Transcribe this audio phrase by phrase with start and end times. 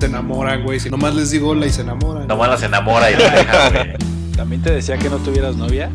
[0.00, 0.80] Se enamoran, güey.
[0.80, 2.26] Si nomás les digo hola y se enamoran.
[2.26, 3.92] Nomás las enamora y la deja, güey.
[4.34, 5.90] ¿También te decía que no tuvieras novia?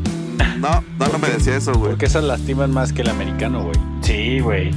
[0.60, 1.90] No, no, no me decía eso, güey.
[1.92, 3.76] Porque esas lastiman más que el americano, güey.
[4.02, 4.72] Sí, güey.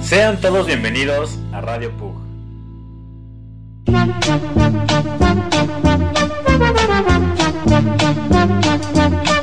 [0.00, 2.14] Sean todos bienvenidos a Radio Pug.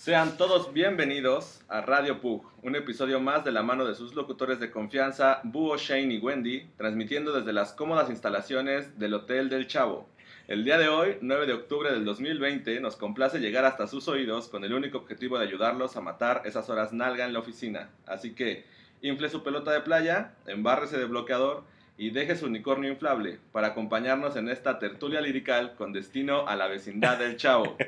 [0.00, 4.58] Sean todos bienvenidos a Radio Pug, un episodio más de la mano de sus locutores
[4.58, 10.08] de confianza, Búho, Shane y Wendy, transmitiendo desde las cómodas instalaciones del Hotel del Chavo.
[10.48, 14.48] El día de hoy, 9 de octubre del 2020, nos complace llegar hasta sus oídos
[14.48, 17.90] con el único objetivo de ayudarlos a matar esas horas nalga en la oficina.
[18.06, 18.64] Así que,
[19.02, 21.64] infle su pelota de playa, embárrese de bloqueador
[21.98, 26.68] y deje su unicornio inflable para acompañarnos en esta tertulia lirical con destino a la
[26.68, 27.76] vecindad del Chavo.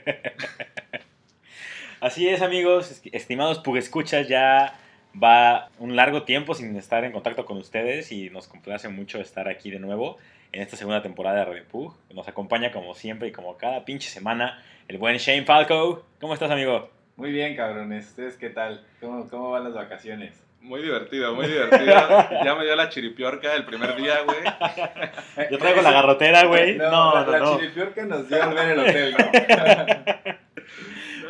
[2.03, 4.75] Así es, amigos, estimados Pugescuchas, ya
[5.23, 9.47] va un largo tiempo sin estar en contacto con ustedes y nos complace mucho estar
[9.49, 10.19] aquí de nuevo
[10.51, 11.95] en esta segunda temporada de Radio Pug.
[12.13, 16.05] Nos acompaña como siempre y como cada pinche semana el buen Shane Falco.
[16.21, 16.91] ¿Cómo estás, amigo?
[17.15, 18.09] Muy bien, cabrones.
[18.09, 18.85] ¿Ustedes qué tal?
[19.01, 20.43] ¿Cómo, cómo van las vacaciones?
[20.61, 21.85] Muy divertido, muy divertido.
[22.45, 24.39] Ya me dio la chiripiorca el primer día, güey.
[25.53, 26.79] Yo traigo la garrotera, güey.
[26.79, 27.59] No, No, la, no, la no.
[27.61, 30.33] chiripiorca nos dio ver el hotel, ¿no?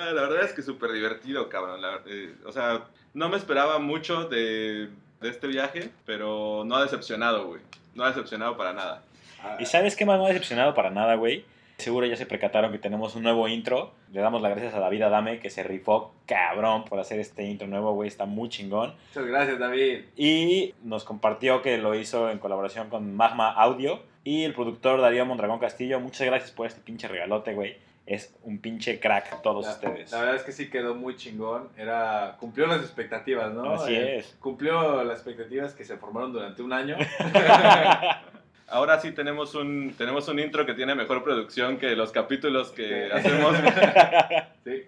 [0.06, 1.80] La verdad es que súper divertido, cabrón.
[1.80, 4.88] La- eh, o sea, no me esperaba mucho de,
[5.20, 7.60] de este viaje, pero no ha decepcionado, güey.
[7.94, 9.02] No ha decepcionado para nada.
[9.58, 11.44] ¿Y sabes qué más no ha decepcionado para nada, güey?
[11.78, 13.92] Seguro ya se percataron que tenemos un nuevo intro.
[14.12, 17.66] Le damos las gracias a David Adame que se rifó cabrón por hacer este intro
[17.66, 18.06] nuevo, güey.
[18.08, 18.94] Está muy chingón.
[19.08, 20.02] Muchas gracias, David.
[20.16, 24.00] Y nos compartió que lo hizo en colaboración con Magma Audio.
[24.22, 25.98] Y el productor Darío Mondragón Castillo.
[25.98, 27.76] Muchas gracias por este pinche regalote, güey.
[28.04, 30.10] Es un pinche crack todos La, ustedes.
[30.10, 31.68] la verdad es que sí quedó muy chingón.
[31.76, 33.74] Era, cumplió las expectativas, ¿no?
[33.74, 34.36] Así Eh, es.
[34.40, 36.96] Cumplió las expectativas que se formaron durante un año.
[38.68, 43.08] Ahora sí tenemos un, tenemos un intro que tiene mejor producción que los capítulos que
[43.08, 43.12] Sí.
[43.12, 43.56] hacemos.
[44.64, 44.84] Sí.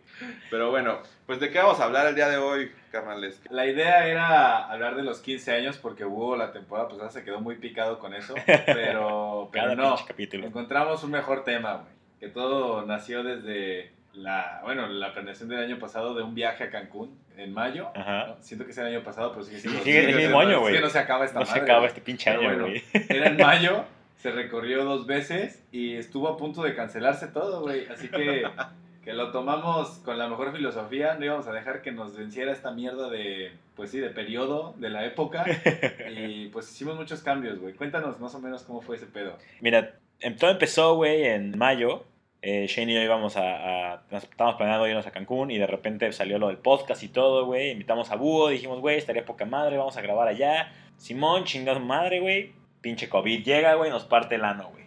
[0.51, 3.43] Pero bueno, pues ¿de qué vamos a hablar el día de hoy, carnales?
[3.51, 7.41] La idea era hablar de los 15 años porque hubo la temporada pasada se quedó
[7.41, 9.97] muy picado con eso, pero, pero Cada no.
[10.07, 10.47] capítulo.
[10.47, 11.93] Encontramos un mejor tema, güey.
[12.25, 16.71] Que todo nació desde la, bueno, la planeación del año pasado de un viaje a
[16.71, 17.89] Cancún en mayo.
[17.95, 18.29] Ajá.
[18.29, 18.37] ¿no?
[18.41, 19.83] Siento que es el año pasado, pero sigue siendo.
[19.83, 20.75] Sigue el mismo año, güey.
[20.75, 21.89] que no se acaba esta No se madre, acaba güey.
[21.89, 22.83] este pinche año, bueno, güey.
[23.11, 23.85] Era en mayo,
[24.17, 27.87] se recorrió dos veces y estuvo a punto de cancelarse todo, güey.
[27.89, 28.45] Así que,
[29.05, 31.17] que lo tomamos con la mejor filosofía.
[31.19, 34.89] No íbamos a dejar que nos venciera esta mierda de, pues sí, de periodo de
[34.89, 35.45] la época.
[36.17, 37.75] Y pues hicimos muchos cambios, güey.
[37.75, 39.37] Cuéntanos más o menos cómo fue ese pedo.
[39.61, 42.05] Mira, em- todo empezó, güey, en mayo.
[42.47, 46.13] Eh, Shane y yo íbamos a, a- Estábamos planeando irnos a Cancún y de repente
[46.13, 47.71] salió lo del podcast y todo, güey.
[47.71, 50.71] Invitamos a Búho, dijimos, güey, estaría poca madre, vamos a grabar allá.
[50.99, 52.53] Simón, chingada madre, güey.
[52.83, 54.85] Pinche COVID llega, güey, nos parte el ano, güey.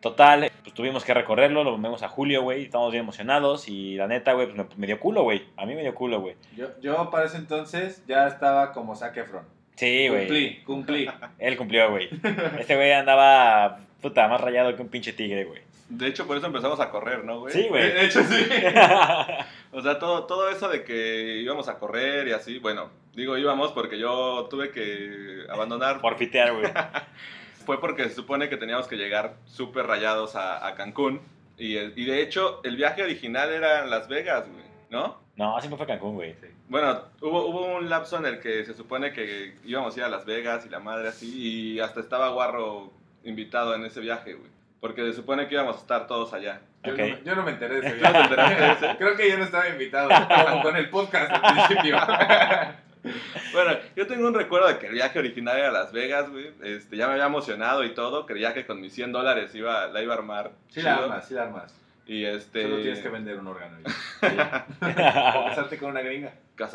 [0.00, 2.64] Total, pues tuvimos que recorrerlo, lo vemos a Julio, güey.
[2.64, 5.42] Estamos bien emocionados y la neta, güey, pues me, me dio culo, güey.
[5.56, 6.34] A mí me dio culo, güey.
[6.56, 9.44] Yo, yo para ese entonces ya estaba como Zac Efron.
[9.76, 10.22] Sí, güey.
[10.26, 11.10] Cumplí, cumplí.
[11.38, 12.08] Él cumplió, güey.
[12.58, 15.62] Este güey andaba, puta, más rayado que un pinche tigre, güey.
[15.88, 17.52] De hecho, por eso empezamos a correr, ¿no, güey?
[17.54, 17.92] Sí, güey.
[17.92, 18.44] De hecho, sí.
[19.72, 23.72] O sea, todo, todo eso de que íbamos a correr y así, bueno, digo íbamos
[23.72, 26.00] porque yo tuve que abandonar.
[26.00, 26.66] Forfitear, güey.
[27.66, 31.20] Fue porque se supone que teníamos que llegar súper rayados a, a Cancún.
[31.58, 35.18] Y, el- y de hecho, el viaje original era en Las Vegas, güey, ¿no?
[35.36, 36.34] No, siempre fue Cancún, güey.
[36.68, 40.08] Bueno, hubo, hubo un lapso en el que se supone que íbamos a ir a
[40.08, 42.92] Las Vegas y la madre así, y hasta estaba Guarro
[43.24, 44.50] invitado en ese viaje, güey.
[44.80, 46.60] Porque se supone que íbamos a estar todos allá.
[46.84, 48.22] Yo, no, me- yo no me enteré de ese ¿Tú no te viaje.
[48.34, 48.96] enteraste de ese?
[48.98, 50.08] Creo que yo no estaba invitado,
[50.48, 51.96] como con el podcast al principio.
[53.52, 56.50] Bueno, yo tengo un recuerdo de que el viaje original era a Las Vegas, güey.
[56.62, 58.26] Este, ya me había emocionado y todo.
[58.26, 60.50] Creía que con mis 100 dólares iba, la iba a armar.
[60.70, 61.04] Sí la chido.
[61.04, 61.74] armas, sí la armas.
[62.06, 62.62] Y este.
[62.62, 63.78] Solo tienes que vender un órgano.
[64.26, 66.32] O casarte con una gringa.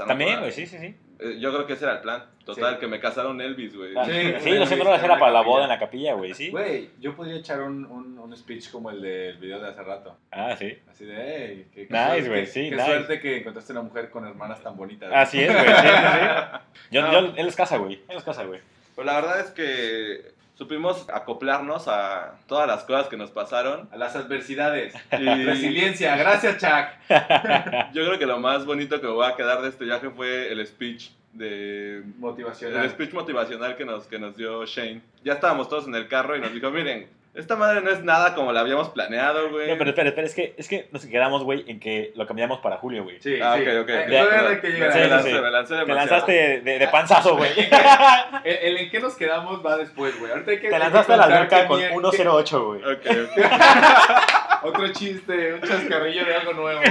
[0.07, 0.95] También, güey, sí, sí, sí.
[1.19, 2.23] Eh, Yo creo que ese era el plan.
[2.45, 2.79] Total, Sí.
[2.79, 3.93] que me casaron Elvis, güey.
[3.97, 5.69] Ah, Sí, sí, una los 100 vez dólares en era una para la boda en
[5.69, 6.49] la capilla, güey, ¿sí?
[6.49, 10.17] Güey, yo podría echar un, un, un speech como el del video de hace rato.
[10.31, 10.77] Ah, sí.
[10.89, 12.85] Así de, hey, qué, qué Nice, suerte- güey, sí, Qué nice.
[12.85, 15.11] suerte que encontraste una mujer con hermanas tan bonitas.
[15.13, 16.57] Así es, güey, sí, sí, sí.
[16.91, 18.01] Yo, yo, él es casa, güey.
[18.07, 18.59] Él es casa, güey.
[18.95, 23.89] Pues la verdad es que supimos acoplarnos a todas las cosas que nos pasaron.
[23.91, 24.93] A las adversidades.
[25.19, 26.15] Y Resiliencia.
[26.15, 27.09] Gracias, Chuck.
[27.93, 30.51] yo creo que lo más bonito que me voy a quedar de este viaje fue
[30.51, 32.87] el speech de el Motivacional.
[32.91, 35.01] speech motivacional que nos, que nos dio Shane.
[35.23, 38.35] Ya estábamos todos en el carro y nos dijo, miren, esta madre no es nada
[38.35, 39.69] como la habíamos planeado, güey.
[39.69, 42.59] No, pero espera, espera, es que, es que nos quedamos, güey, en que lo cambiamos
[42.59, 43.21] para julio, güey.
[43.21, 43.63] Sí, Ah, sí.
[43.67, 43.89] ok, ok.
[43.89, 44.51] Eh, Ya, todavía no perdón.
[44.53, 45.35] hay que llegar Sí, me a sí, lancé, sí.
[45.41, 47.51] me lancé Te lanzaste de, panzazo, güey.
[48.43, 50.31] El, el en qué nos quedamos va después, güey.
[50.31, 50.69] Ahorita hay que.
[50.69, 52.81] Te lanzaste a la alberca con mier- 1.08, güey.
[52.81, 54.63] Ok, ok.
[54.63, 56.81] Otro chiste, un chascarrillo de algo nuevo.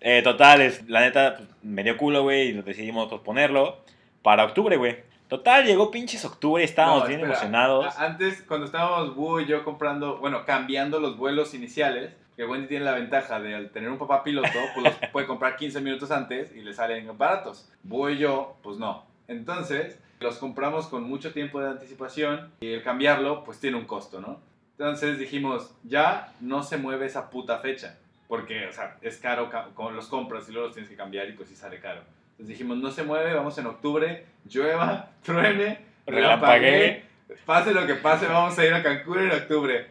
[0.00, 3.84] Eh, total, es, la neta, pues, me dio culo, güey, y decidimos posponerlo
[4.22, 4.96] para octubre, güey.
[5.32, 7.32] Total, llegó pinches octubre y estábamos No, bien espera.
[7.36, 7.96] emocionados.
[7.96, 12.84] Antes, cuando estábamos Búho y yo comprando, bueno, cambiando los vuelos iniciales, que Wendy tiene
[12.84, 16.54] la ventaja de al tener un papá piloto, pues los puede comprar 15 minutos antes
[16.54, 17.66] y le salen baratos.
[17.82, 19.06] Búho y yo, pues no.
[19.26, 24.20] Entonces, los compramos con mucho tiempo de anticipación y el cambiarlo, pues tiene un costo,
[24.20, 24.38] ¿no?
[24.72, 27.98] Entonces dijimos, ya no se mueve esa puta fecha.
[28.28, 29.48] Porque, o sea, es caro,
[29.94, 32.02] los compras y luego los tienes que cambiar y pues sí sale caro.
[32.32, 37.04] Entonces dijimos, no se mueve, vamos en octubre, llueva, truene, Relampaguee.
[37.46, 39.90] Pase lo que pase, vamos a ir a Cancún en octubre.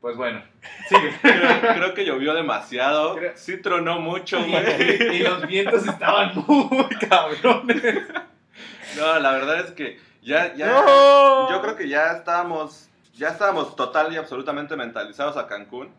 [0.00, 0.42] Pues bueno,
[0.88, 1.12] sigue.
[1.22, 3.14] Creo, creo que llovió demasiado.
[3.16, 5.16] Creo- Sí tronó mucho, güey.
[5.16, 7.82] y los vientos estaban muy cabrones.
[8.96, 10.66] No, la verdad es que ya, ya.
[10.68, 11.50] ¡No!
[11.50, 12.88] Yo creo que ya estábamos.
[13.14, 15.90] Ya estábamos total y absolutamente mentalizados a Cancún.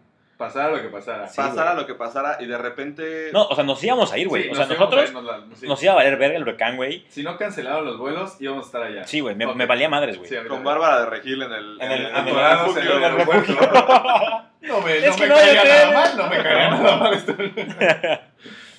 [0.41, 1.27] Pasara lo que pasara.
[1.27, 1.81] Sí, pasara güey.
[1.83, 3.29] lo que pasara y de repente.
[3.31, 4.43] No, o sea, nos íbamos a ir, güey.
[4.43, 5.67] Sí, o sea, nos nosotros irnos la- sí.
[5.67, 7.05] nos iba a valer verga el huracán, güey.
[7.09, 9.03] Si no cancelaron los vuelos, íbamos a estar allá.
[9.05, 9.55] Sí, güey, me, Ok.
[9.55, 10.47] me valía madres, güey.
[10.47, 11.79] Con Bárbara de Regil en el.
[11.79, 12.81] En el- en el en refugio.
[12.81, 13.57] el en el refugio.
[14.61, 17.15] No me, Es no que me no nada mal, no me caería nada mal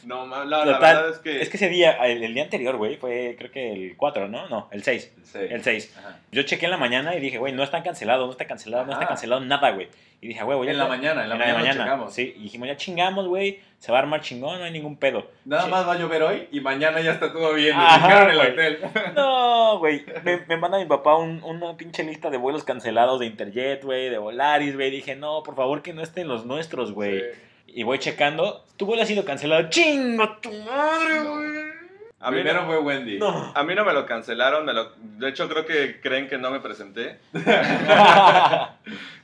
[0.04, 1.40] No, ma- la, la Total, verdad es que.
[1.42, 4.48] Es que ese día, el, el día anterior, güey, fue creo que el 4, ¿no?
[4.48, 5.14] No, el 6.
[5.34, 5.96] El 6.
[5.98, 6.18] Ajá.
[6.30, 8.92] Yo chequé en la mañana y dije, güey, no están cancelados, no está cancelado, no
[8.92, 9.88] está cancelado nada, güey.
[10.20, 12.14] Y dije, güey, voy a En la mañana, en la mañana, lo checamos.
[12.14, 15.26] Sí, y dijimos, ya chingamos, güey, se va a armar chingón, no hay ningún pedo.
[15.44, 15.70] Nada Sí.
[15.70, 17.74] más va a llover hoy y mañana ya está todo bien.
[17.76, 18.50] Ajá, el güey.
[18.52, 18.78] hotel.
[19.16, 23.26] No, güey, me, me manda mi papá un- una pinche lista de vuelos cancelados de
[23.26, 24.90] Interjet, güey, de Volaris, güey.
[24.92, 27.18] Dije, no, por favor que no estén los nuestros, güey.
[27.20, 27.26] Sí.
[27.74, 29.70] Y voy checando, tu vuelo ha sido cancelado.
[29.70, 31.72] ¡Chingo tu madre, güey!
[32.20, 33.18] A mí, Primero no, fue Wendy.
[33.18, 33.52] No.
[33.52, 34.64] a mí no me lo cancelaron.
[34.64, 37.18] Me lo, de hecho, creo que creen que no me presenté.
[37.32, 38.68] Nada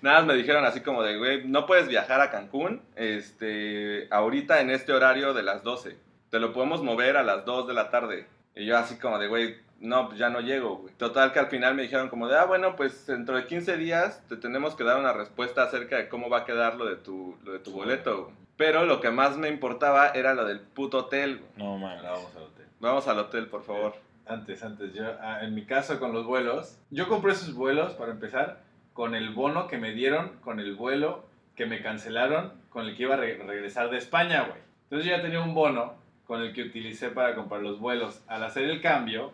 [0.03, 4.71] más me dijeron así como de, güey, no puedes viajar a Cancún este, ahorita en
[4.71, 5.97] este horario de las 12.
[6.31, 8.27] Te lo podemos mover a las 2 de la tarde.
[8.57, 10.95] Y yo así como de, güey, no, pues ya no llego, güey.
[10.95, 14.23] Total que al final me dijeron como de, ah, bueno, pues dentro de 15 días
[14.29, 17.37] te tenemos que dar una respuesta acerca de cómo va a quedar lo de tu,
[17.45, 18.25] lo de tu boleto.
[18.25, 18.37] güey.
[18.57, 21.39] Pero lo que más me importaba era lo del puto hotel.
[21.39, 21.51] güey.
[21.57, 21.97] No, man.
[21.99, 22.67] Ahora vamos al hotel.
[22.81, 23.95] Vamos al hotel, por favor.
[24.27, 28.11] Antes, antes, yo, ah, en mi caso con los vuelos, yo compré esos vuelos para
[28.13, 28.61] empezar
[28.93, 31.25] con el bono que me dieron, con el vuelo
[31.55, 34.61] que me cancelaron, con el que iba a re- regresar de España, güey.
[34.85, 35.95] Entonces yo ya tenía un bono
[36.27, 38.23] con el que utilicé para comprar los vuelos.
[38.27, 39.33] Al hacer el cambio,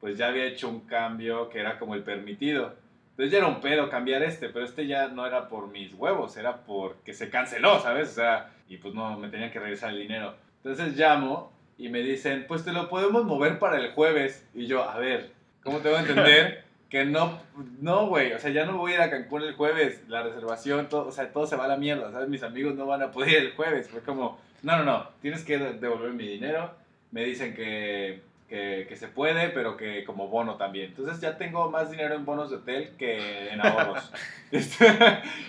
[0.00, 2.74] pues ya había hecho un cambio que era como el permitido.
[3.10, 6.36] Entonces ya era un pedo cambiar este, pero este ya no era por mis huevos,
[6.36, 8.10] era porque se canceló, ¿sabes?
[8.10, 10.34] O sea, y pues no, me tenían que regresar el dinero.
[10.62, 14.46] Entonces llamo y me dicen, pues te lo podemos mover para el jueves.
[14.54, 15.30] Y yo, a ver,
[15.62, 16.64] ¿cómo te voy a entender?
[16.90, 17.40] que no,
[17.80, 20.88] no, güey, o sea, ya no voy a ir a Cancún el jueves, la reservación,
[20.88, 22.28] todo, o sea, todo se va a la mierda, ¿sabes?
[22.28, 23.88] Mis amigos no van a poder ir el jueves.
[23.88, 26.70] Fue como, no, no, no, tienes que de- devolver mi dinero.
[27.10, 30.86] Me dicen que, que, que se puede, pero que como bono también.
[30.86, 34.12] Entonces ya tengo más dinero en bonos de hotel que en ahorros.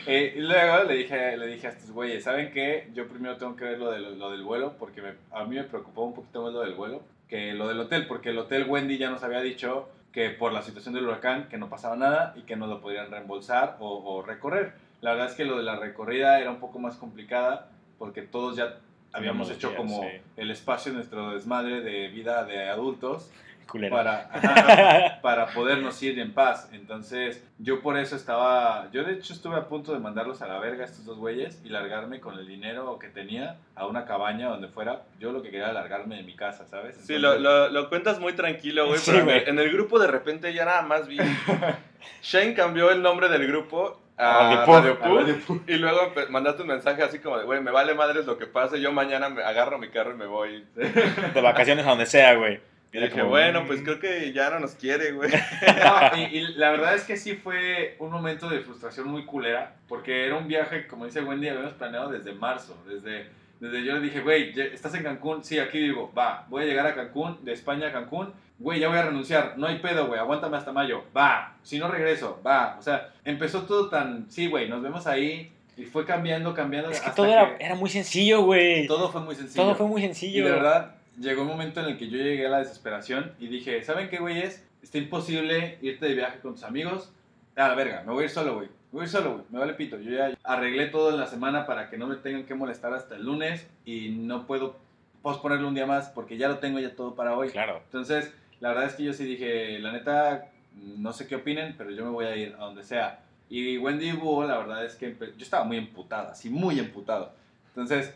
[0.07, 2.89] Eh, y luego le dije, le dije a estos güeyes, ¿saben qué?
[2.93, 5.63] Yo primero tengo que ver lo, de, lo del vuelo, porque me- a mí me
[5.65, 8.97] preocupó un poquito más lo del vuelo que lo del hotel, porque el hotel Wendy
[8.97, 12.43] ya nos había dicho que por la situación del huracán, que no pasaba nada y
[12.43, 14.71] que nos lo podrían reembolsar o, o recorrer.
[15.01, 17.67] La verdad es que lo de la recorrida era un poco más complicada,
[17.99, 18.77] porque todos ya
[19.17, 20.07] habíamos Habíamos hecho como sí.
[20.38, 23.29] el espacio de nuestro desmadre de vida de adultos
[23.67, 23.93] Culero.
[23.97, 26.69] para, ajá, para podernos ir en paz.
[26.71, 28.89] Entonces, yo por eso estaba.
[28.93, 31.69] Yo de hecho estuve a punto de mandarlos a la verga estos dos güeyes y
[31.69, 35.01] largarme con el dinero que tenía a una cabaña donde fuera.
[35.19, 36.95] Yo lo que quería era largarme de mi casa, ¿sabes?
[37.05, 39.43] Sí, lo, lo, lo cuentas muy tranquilo, güey, Sí, pero güey.
[39.50, 41.17] en el grupo de repente ya nada más vi.
[42.24, 45.62] Shane cambió el nombre del grupo a Radio A Pug.
[45.67, 48.81] y luego mandaste un mensaje así como de, güey, me vale madres lo que pase,
[48.81, 50.65] yo mañana me agarro mi carro y me voy.
[50.75, 52.59] De vacaciones a donde sea, güey.
[52.93, 53.67] Y dije, como, bueno, mm.
[53.67, 55.29] pues creo que ya no nos quiere, güey.
[55.83, 59.75] No, y, y la verdad es que sí fue un momento de frustración muy culera,
[59.88, 64.01] porque era un viaje, como dice Wendy, habíamos planeado desde marzo, desde Desde yo le
[64.01, 65.43] dije, güey, ¿estás en Cancún?
[65.43, 66.12] Sí, aquí vivo.
[66.17, 68.33] Va, voy a llegar a Cancún, de España a Cancún.
[68.59, 69.53] Güey, ya voy a renunciar.
[69.57, 70.19] No hay pedo, güey.
[70.19, 71.03] Aguántame hasta mayo.
[71.15, 71.55] Va.
[71.61, 72.75] Si no regreso, va.
[72.79, 74.25] O sea, empezó todo tan.
[74.29, 75.51] Sí, güey, nos vemos ahí.
[75.75, 76.89] Y fue cambiando, cambiando.
[76.89, 78.87] Es que hasta todo era, era muy sencillo, güey.
[78.87, 79.75] Todo, todo fue muy sencillo.
[79.75, 80.43] fue muy Y sencillo.
[80.45, 83.83] de verdad, llegó un momento en el que yo llegué a la desesperación y dije,
[83.83, 84.65] ¿saben qué, güeyes?
[84.81, 87.11] Está imposible irte de viaje con tus amigos.
[87.55, 88.67] A la verga, me voy a ir solo, güey.
[88.67, 89.43] Me voy a ir solo, güey.
[89.51, 89.99] Me vale pito.
[89.99, 93.15] Yo ya arreglé todo en la semana para que no me tengan que molestar hasta
[93.15, 94.77] el lunes y no puedo
[95.21, 97.49] posponerlo un día más porque ya lo tengo ya todo para hoy.
[97.49, 97.81] Claro.
[97.85, 101.91] Entonces, la verdad es que yo sí dije, la neta, no sé qué opinen, pero
[101.91, 103.19] yo me voy a ir a donde sea.
[103.49, 107.31] Y Wendy Búho, la verdad es que yo estaba muy emputada, así muy emputado.
[107.69, 108.13] Entonces,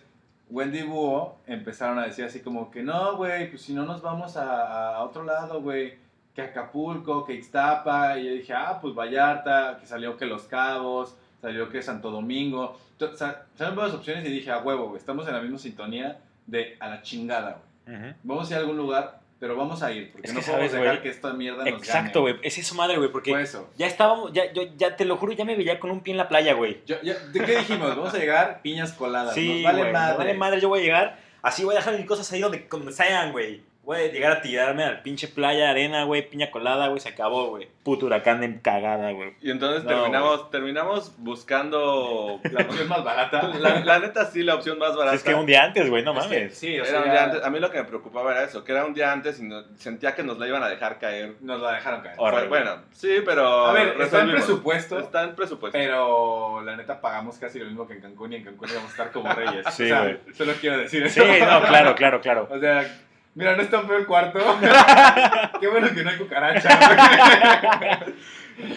[0.49, 4.01] Wendy y Búho empezaron a decir así como que no, güey, pues si no nos
[4.01, 5.93] vamos a, a otro lado, güey,
[6.35, 8.17] que Acapulco, que Ixtapa.
[8.19, 12.77] Y yo dije, ah, pues Vallarta, que salió que Los Cabos, salió que Santo Domingo.
[12.97, 16.19] To- sa- Salieron varias opciones y dije, a huevo, güey, estamos en la misma sintonía
[16.45, 17.97] de a la chingada, güey.
[18.23, 21.01] Vamos a ir a algún lugar, pero vamos a ir, porque Es no podemos dejar
[21.01, 22.35] que esta mierda nos Exacto, güey.
[22.43, 23.67] Es eso madre, güey, porque eso.
[23.75, 26.19] ya estábamos, ya, yo, ya te lo juro, ya me veía con un pie en
[26.19, 26.83] la playa, güey.
[26.85, 27.89] ¿De qué dijimos?
[27.95, 29.33] Vamos a llegar piñas coladas.
[29.33, 30.17] Sí, nos vale me madre.
[30.19, 32.93] vale madre, yo voy a llegar, así voy a dejar mis cosas ahí donde, donde
[32.93, 33.63] sean, güey.
[33.93, 37.67] A llegar a tirarme al pinche playa, arena, güey, piña colada, güey, se acabó, güey.
[37.83, 39.33] Puto huracán de cagada, güey.
[39.41, 42.39] Y entonces No, terminamos, terminamos buscando.
[42.51, 43.41] La opción más barata.
[43.59, 45.15] La, la neta, sí, la opción más barata.
[45.15, 46.57] Es que un día antes, güey, no Es que, mames.
[46.57, 47.43] sí, o Era sea, un día antes.
[47.43, 49.63] A mí lo que me preocupaba era eso, que era un día antes y no-
[49.77, 51.35] sentía que nos la iban a dejar caer.
[51.41, 52.15] nos la dejaron caer.
[52.17, 52.47] Horrible.
[52.47, 53.65] Bueno, sí, pero.
[53.67, 55.77] A ver, está en presupuesto, Está en presupuesto.
[55.77, 58.91] pero la neta pagamos casi lo mismo que en Cancún y en Cancún íbamos a
[58.91, 59.65] estar como reyes.
[59.71, 60.17] Sí, o sea, güey.
[60.33, 61.45] solo quiero decir Sí, eso.
[61.45, 62.47] no, claro, claro, claro.
[62.51, 62.87] O sea,
[63.35, 64.39] mira, no es tan feo el cuarto.
[65.59, 66.69] Qué bueno que no hay cucaracha.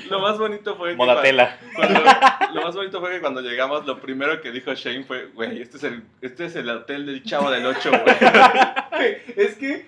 [0.08, 0.96] Lo más bonito fue que.
[0.96, 1.58] Modatela.
[1.74, 5.26] cuando- cuando- lo más bonito fue que cuando llegamos, lo primero que dijo Shane fue:
[5.34, 9.16] Güey, este, es el- este es el hotel del chavo del 8, güey.
[9.36, 9.86] es que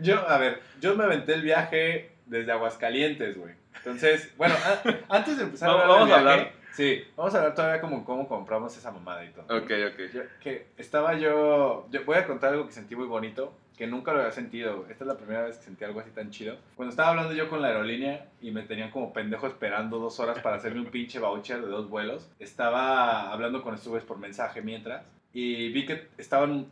[0.00, 3.54] yo, a ver, yo me aventé el viaje desde Aguascalientes, güey.
[3.76, 6.52] Entonces, bueno, a- antes de empezar Vamos- a hablar vamos a hablar.
[6.72, 9.44] Sí, vamos a hablar todavía como cómo compramos esa mamada y todo.
[9.56, 10.12] Ok, ok.
[10.14, 14.12] Yo- que estaba yo, yo voy a contar algo que sentí muy bonito, que nunca
[14.12, 14.84] lo había sentido.
[14.88, 16.56] Esta es la primera vez que sentí algo así tan chido.
[16.76, 20.38] Cuando estaba hablando yo con la aerolínea y me tenían como pendejo esperando dos horas
[20.40, 25.04] para hacerme un pinche voucher de dos vuelos, estaba hablando con estos por mensaje mientras
[25.32, 26.66] y vi que estaban,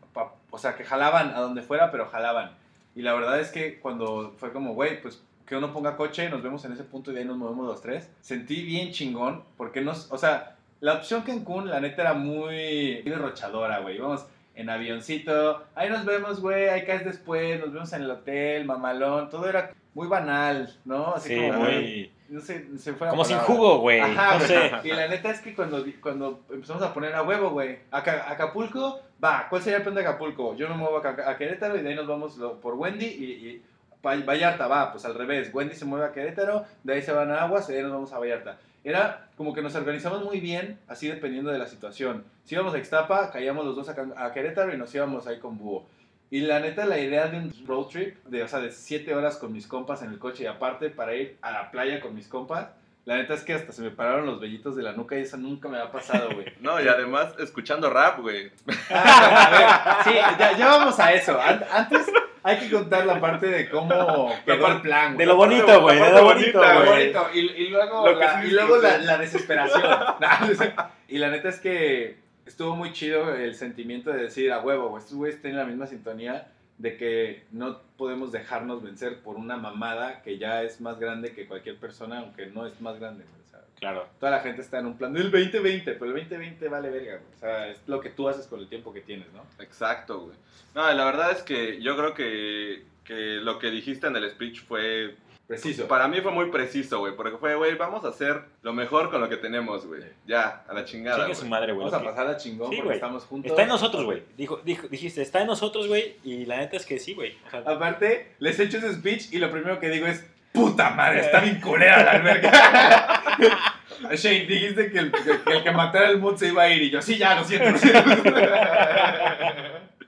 [0.50, 2.52] o sea, que jalaban a donde fuera, pero jalaban.
[2.95, 6.42] Y la verdad es que cuando fue como, güey, pues que uno ponga coche, nos
[6.42, 9.80] vemos en ese punto y de ahí nos movemos los tres, sentí bien chingón, porque
[9.80, 13.97] nos, o sea, la opción Cancún, la neta, era muy derrochadora, güey.
[13.97, 14.26] Íbamos
[14.61, 19.29] en avioncito, ahí nos vemos, güey, ahí caes después, nos vemos en el hotel, mamalón,
[19.31, 21.14] todo era muy banal, ¿no?
[21.14, 22.12] Así Sí, como, muy...
[22.29, 24.00] no sé, se fue Como sin jugo, güey.
[24.00, 24.71] Ajá, No sé.
[24.85, 29.00] Y la neta es que cuando, cuando empezamos a poner a huevo, güey, Aca- Acapulco,
[29.23, 30.55] va, ¿cuál sería el plan de Acapulco?
[30.57, 33.62] Yo me muevo a, Querétaro y de ahí nos vamos por Wendy y, y
[34.02, 35.50] Vallarta, va, pues al revés.
[35.52, 37.93] Wendy se mueve a Querétaro, de ahí se van a Aguas y de ahí nos
[37.93, 38.59] vamos a Vallarta.
[38.84, 42.25] Era como que nos organizamos muy bien, así dependiendo de la situación.
[42.44, 45.87] Si íbamos a Ixtapa, caíamos los dos a, Querétaro y nos íbamos ahí con Búho.
[46.30, 49.37] Y la neta, la idea de un road trip, de, o sea, de siete horas
[49.37, 52.28] con mis compas en el coche y aparte para ir a la playa con mis
[52.28, 52.68] compas,
[53.04, 55.37] la neta es que hasta se me pararon los vellitos de la nuca y eso
[55.37, 56.46] nunca me ha pasado, güey.
[56.60, 58.50] No, y además escuchando rap, güey.
[58.90, 61.40] Ah, sí, ya, ya vamos a eso.
[61.40, 62.06] An- Antes
[62.42, 65.99] hay que contar la parte de cómo quedó el plan, De lo bonito, güey.
[65.99, 67.12] De lo bonito, güey.
[67.35, 69.82] Y, y luego, Lo la, sí y luego la, desesperación.
[71.09, 75.02] y la neta es que estuvo muy chido el sentimiento de decir a huevo, güey,
[75.02, 80.23] estos güeyes tienen la misma sintonía de que no podemos dejarnos vencer por una mamada
[80.23, 83.25] que ya es más grande que cualquier persona, aunque no es más grande.
[83.25, 83.39] güey,
[83.78, 84.07] Claro.
[84.19, 87.35] toda la gente está en un plan del 2020, pero el 2020 vale verga, güey.
[87.35, 89.42] O sea, es lo que tú haces con el tiempo que tienes, ¿no?
[89.59, 90.37] Exacto, güey.
[90.75, 94.64] No, la verdad es que yo creo que, que lo que dijiste en el speech
[94.66, 95.16] fue.
[95.47, 95.88] Preciso.
[95.88, 97.16] Para mí fue muy preciso, güey.
[97.16, 100.02] Porque fue, güey, vamos a hacer lo mejor con lo que tenemos, güey.
[100.26, 101.16] Ya, a la chingada.
[101.16, 101.40] Chingue güey.
[101.42, 101.87] su madre, güey.
[101.87, 103.50] Vamos a lo que- pasarla chingón Sí, porque estamos juntos.
[103.50, 104.23] Está en nosotros, güey.
[104.37, 106.16] Dijo, dijo, dijiste, está en nosotros, güey.
[106.23, 107.37] Y la neta es que sí, güey.
[107.47, 111.21] O sea, Aparte, les echo ese speech y lo primero que digo es, puta madre,
[111.21, 112.50] está bien culera la alberca.
[114.16, 116.82] Shane, dijiste que el que, que el que matara el mood se iba a ir
[116.82, 118.00] y yo, sí, ya, lo siento, lo siento.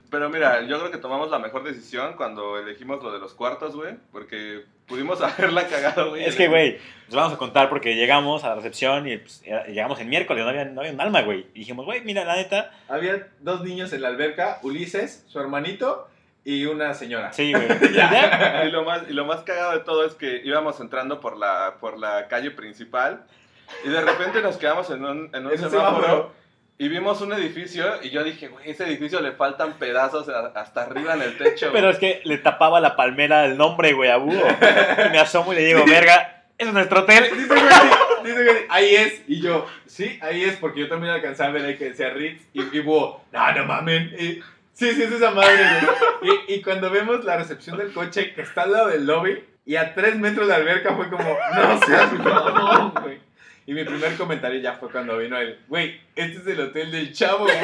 [0.09, 3.75] Pero mira, yo creo que tomamos la mejor decisión cuando elegimos lo de los cuartos,
[3.75, 3.95] güey.
[4.11, 6.23] Porque pudimos haberla cagado, güey.
[6.25, 6.77] es que, güey,
[7.07, 10.43] nos vamos a contar porque llegamos a la recepción y pues, era- llegamos el miércoles,
[10.43, 11.47] no había, no había un alma, güey.
[11.55, 16.07] Y dijimos, güey, mira, la neta, Había dos niños en la alberca, Ulises, su hermanito
[16.45, 17.31] y una señora.
[17.33, 17.67] sí, güey.
[17.89, 21.19] Y ya, Y lo, más, y lo más cagado de todo es que íbamos entrando
[21.19, 23.23] por la, por la calle principal
[23.85, 25.69] y de repente nos quedamos en un, en un semáforo.
[25.69, 26.43] semáforo.
[26.77, 31.13] Y vimos un edificio y yo dije, güey, ese edificio le faltan pedazos hasta arriba
[31.13, 31.69] en el techo.
[31.71, 31.93] Pero güey".
[31.93, 34.33] es que le tapaba la palmera el nombre, güey, a Búho.
[34.33, 37.25] Y me asomo y le digo, verga, es nuestro hotel.
[37.31, 39.21] Dice Wendy, dice ahí es.
[39.27, 42.41] Y yo, sí, ahí es, porque yo también alcanzaba a ver ahí que decía Ritz.
[42.53, 44.13] Y, y Búho, no, no mamen.
[44.19, 44.41] Y,
[44.73, 45.57] sí, sí, es esa madre,
[46.21, 46.31] güey.
[46.49, 49.75] Y, y cuando vemos la recepción del coche que está al lado del lobby y
[49.75, 51.23] a tres metros de alberca fue como,
[51.55, 53.19] no seas mamón, güey.
[53.65, 57.13] Y mi primer comentario ya fue cuando vino el, güey, este es el hotel del
[57.13, 57.55] chavo, güey.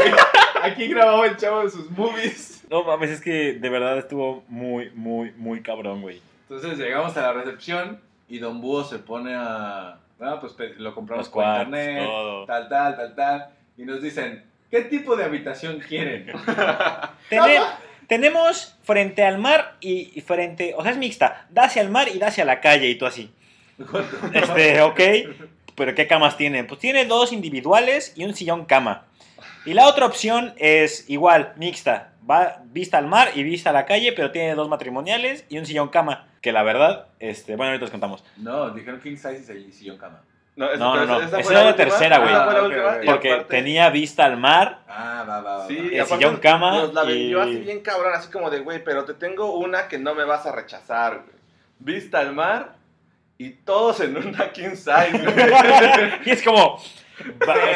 [0.63, 2.63] Aquí grababa el chavo de sus movies.
[2.69, 6.21] No mames, es que de verdad estuvo muy, muy, muy cabrón, güey.
[6.47, 7.99] Entonces llegamos a la recepción
[8.29, 9.97] y Don Búho se pone a.
[10.19, 12.45] No, pues pe- lo compramos Los por cuartos, internet, todo.
[12.45, 13.49] tal, tal, tal, tal.
[13.77, 16.27] Y nos dicen, ¿qué tipo de habitación quieren?
[17.29, 17.59] Tene-
[18.07, 22.17] tenemos frente al mar y, frente, o sea, es mixta, da hacia el mar y
[22.17, 23.31] da hacia la calle y tú así.
[24.33, 24.99] Este, ok,
[25.75, 26.65] pero ¿qué camas tienen?
[26.67, 29.05] Pues tiene dos individuales y un sillón cama.
[29.65, 33.85] Y la otra opción es igual, mixta, va vista al mar y vista a la
[33.85, 36.27] calle, pero tiene dos matrimoniales y un sillón cama.
[36.41, 38.23] Que la verdad, este, bueno, ahorita les contamos.
[38.37, 40.21] No, dijeron king size y sillón cama.
[40.59, 42.33] No, No, no, esa era la tercera, güey.
[42.33, 44.79] Ah, Porque aparte- tenía vista al mar.
[44.89, 45.67] Ah, va, va, va.
[45.67, 45.83] Sí, va.
[45.83, 48.59] y El aparte sillón cama Nos la vendió y- así bien cabrón, así como de,
[48.59, 51.39] güey, pero te tengo una que no me vas a rechazar, güey.
[51.79, 52.73] Vista al mar
[53.37, 56.11] y todos en una king size, güey.
[56.25, 56.77] y es como,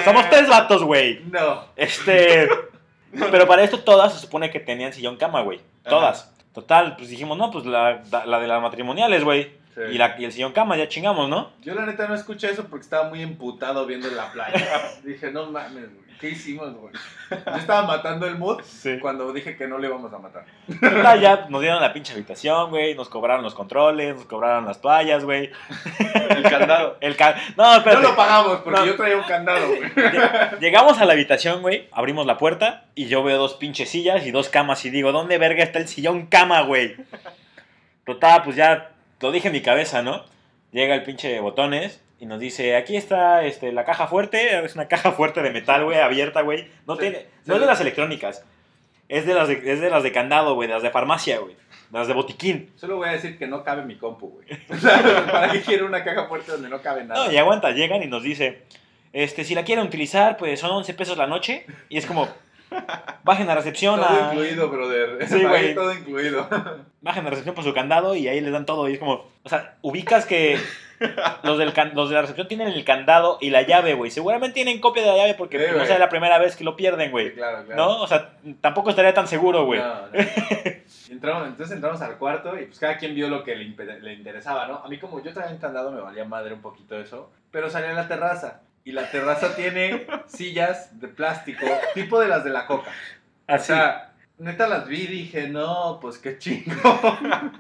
[0.04, 1.22] somos tres vatos, güey.
[1.32, 1.64] No.
[1.78, 2.50] Este.
[3.32, 5.62] Pero para esto todas se supone que tenían sillón cama, güey.
[5.84, 6.34] Todas.
[6.54, 9.63] Total, pues dijimos, no, pues la, la de las matrimoniales, güey.
[9.76, 9.82] Sí.
[9.94, 11.52] Y, la, y el sillón cama, ya chingamos, ¿no?
[11.62, 14.62] Yo la neta no escuché eso porque estaba muy emputado viendo la playa.
[15.04, 15.86] dije, no mames,
[16.20, 16.94] ¿qué hicimos, güey?
[17.32, 19.00] Yo estaba matando el mood Sí.
[19.00, 20.46] cuando dije que no le íbamos a matar.
[20.80, 22.94] Total, ya nos dieron la pinche habitación, güey.
[22.94, 25.50] Nos cobraron los controles, nos cobraron las toallas, güey.
[26.30, 26.98] El candado.
[27.02, 27.18] El
[27.58, 28.04] No, No espérate.
[28.04, 28.86] lo pagamos porque No.
[28.86, 29.82] yo traía un candado, güey.
[29.96, 31.90] Lle- Llegamos a la habitación, güey.
[31.92, 35.40] Abrimos la puerta y yo veo dos pinches sillas y dos camas y digo, ¿dónde
[35.40, 36.96] verga está el sillón cama, güey?
[38.06, 38.92] Total, pues ya
[39.22, 40.26] lo dije en mi cabeza, ¿no?
[40.72, 44.64] Llega el pinche botones y nos dice, aquí está este, la caja fuerte.
[44.66, 46.68] Es una caja fuerte de metal, güey, abierta, güey.
[46.88, 48.46] No, Sí, tiene, no es de las electrónicas.
[49.10, 51.56] Es de las de, es de las de candado, güey, de las de farmacia, güey.
[51.90, 52.72] De las de botiquín.
[52.76, 54.48] Solo voy a decir que no cabe mi compu, güey.
[55.32, 57.26] ¿para qué quiero una caja fuerte donde no cabe nada?
[57.26, 58.64] No, y aguanta, llegan y nos dice,
[59.12, 61.66] este, si la quieren utilizar, pues son 11 pesos la noche.
[61.90, 62.28] Y es como,
[63.24, 64.34] bajen a recepción todo a...
[64.34, 65.28] incluido, brother.
[65.28, 65.74] Sí, güey.
[65.76, 66.48] Todo incluido.
[67.02, 68.88] bajen a recepción por su candado y ahí les dan todo.
[68.90, 70.58] Y es como, o sea, ubicas que
[71.44, 74.10] los, del can- los de la recepción tienen el candado y la llave, güey.
[74.12, 76.64] Seguramente tienen copia de la llave porque Sí, pues, no sea la primera vez que
[76.64, 77.34] lo pierden, Sí, güey.
[77.34, 77.82] claro, claro.
[77.82, 78.02] ¿No?
[78.02, 79.80] O sea, tampoco estaría tan seguro, güey.
[79.82, 80.08] No, no.
[81.10, 84.66] Entramos, entonces entramos al cuarto y pues cada quien vio lo que le, le interesaba,
[84.68, 84.78] ¿no?
[84.84, 87.86] A mí como yo traía un candado me valía madre un poquito eso, pero salí
[87.88, 92.66] a la terraza y la terraza tiene sillas de plástico, tipo de las de la
[92.66, 92.92] coca.
[93.48, 93.68] O Así.
[93.68, 96.74] sea, neta las vi y dije, no, pues qué chingo.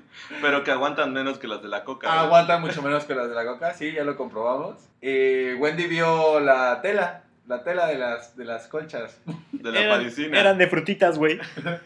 [0.41, 2.07] Pero que aguantan menos que las de la coca.
[2.07, 2.19] güey.
[2.19, 4.77] Aguantan mucho menos que las de la coca, sí, ya lo comprobamos.
[5.01, 9.17] Eh, Wendy vio la tela, la tela de las, de las colchas.
[9.51, 10.39] De la eran, parisina.
[10.39, 11.39] eran de frutitas, güey.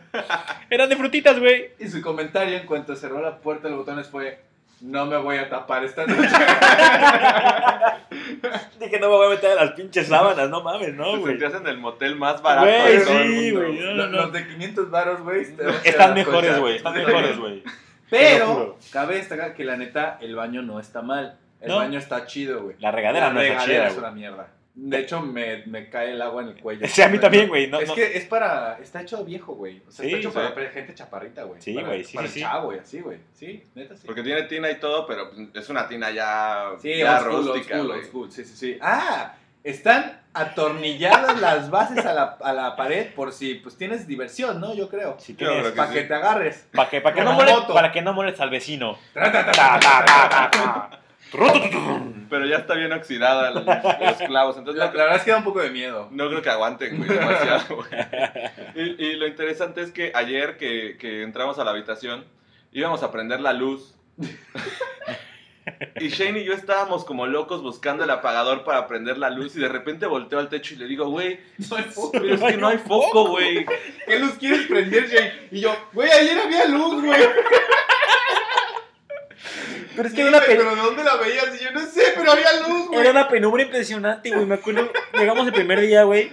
[0.69, 1.71] eran de frutitas, güey.
[1.79, 4.39] Y su comentario en cuanto cerró la puerta de los botones fue,
[4.81, 6.27] no me voy a tapar esta noche.
[8.79, 11.37] Dije, no me voy a meter a las pinches sábanas, no mames, no, Te güey.
[11.39, 13.59] sentías en el motel más barato Güey, de todo el mundo.
[13.67, 14.17] güey, no, Los, no.
[14.17, 15.47] los de 500 varos, güey.
[15.83, 16.75] Están mejores, güey.
[16.77, 17.63] Están mejores, güey.
[17.63, 17.71] Te.
[18.09, 21.37] Pero, cabe destacar que la neta, el baño no está mal.
[21.59, 21.77] El No.
[21.77, 22.75] baño está chido, güey.
[22.79, 24.47] La regadera no está regadera chida, es una mierda.
[24.79, 26.87] De hecho, me, me cae el agua en el cuello.
[26.87, 27.65] Sí, a mí también, güey.
[27.67, 27.95] No, es no.
[27.95, 28.77] que es para.
[28.79, 29.81] Está hecho viejo, güey.
[29.87, 30.35] O sea, Sí, está hecho sí.
[30.35, 31.59] para para gente chaparrita, güey.
[31.59, 32.47] Sí, güey, sí, Para sí, el sí.
[32.47, 33.17] chavo, güey, así, güey.
[33.33, 34.03] Sí, neta, sí.
[34.05, 37.47] Porque tiene tina y todo, pero es una tina ya, Sí, ya old school, old
[37.47, 38.77] rústica, school, old school, sí, sí, sí.
[38.79, 44.61] Ah, están atornilladas las bases a la, a la pared por si pues tienes diversión,
[44.61, 44.75] ¿no?
[44.75, 45.17] Yo creo.
[45.19, 45.95] Si Yo tienes- creo que Para sí.
[45.95, 46.67] que te agarres.
[46.71, 47.73] Para que, para que, no Como mole- moto.
[47.73, 48.95] para que no molestes al vecino.
[52.29, 53.63] Pero ya está bien oxidada los
[54.27, 56.07] clavos, entonces La, no, la verdad es que da un poco de miedo.
[56.11, 57.87] no creo que aguanten, güey, demasiado, güey.
[58.75, 62.25] Y, y lo interesante es que ayer que, que entramos a la habitación,
[62.71, 63.95] íbamos a prender la luz.
[65.99, 69.59] Y Shane y yo estábamos como locos buscando el apagador para prender la luz y
[69.59, 72.11] de repente volteo al techo y le digo, güey, No hay foco.
[72.13, 73.65] pero es que no hay foco, güey.
[74.07, 75.49] ¿Qué luz quieres prender, Jay?
[75.51, 77.21] Y yo, güey, ayer había luz, güey.
[79.97, 81.59] Pero es Sí, que era una, pero ¿de dónde la veías?
[81.59, 82.99] Y yo no sé, pero había luz, güey.
[83.01, 84.45] era una penumbra impresionante, güey.
[84.45, 86.29] Me acuerdo, llegamos el primer día, güey.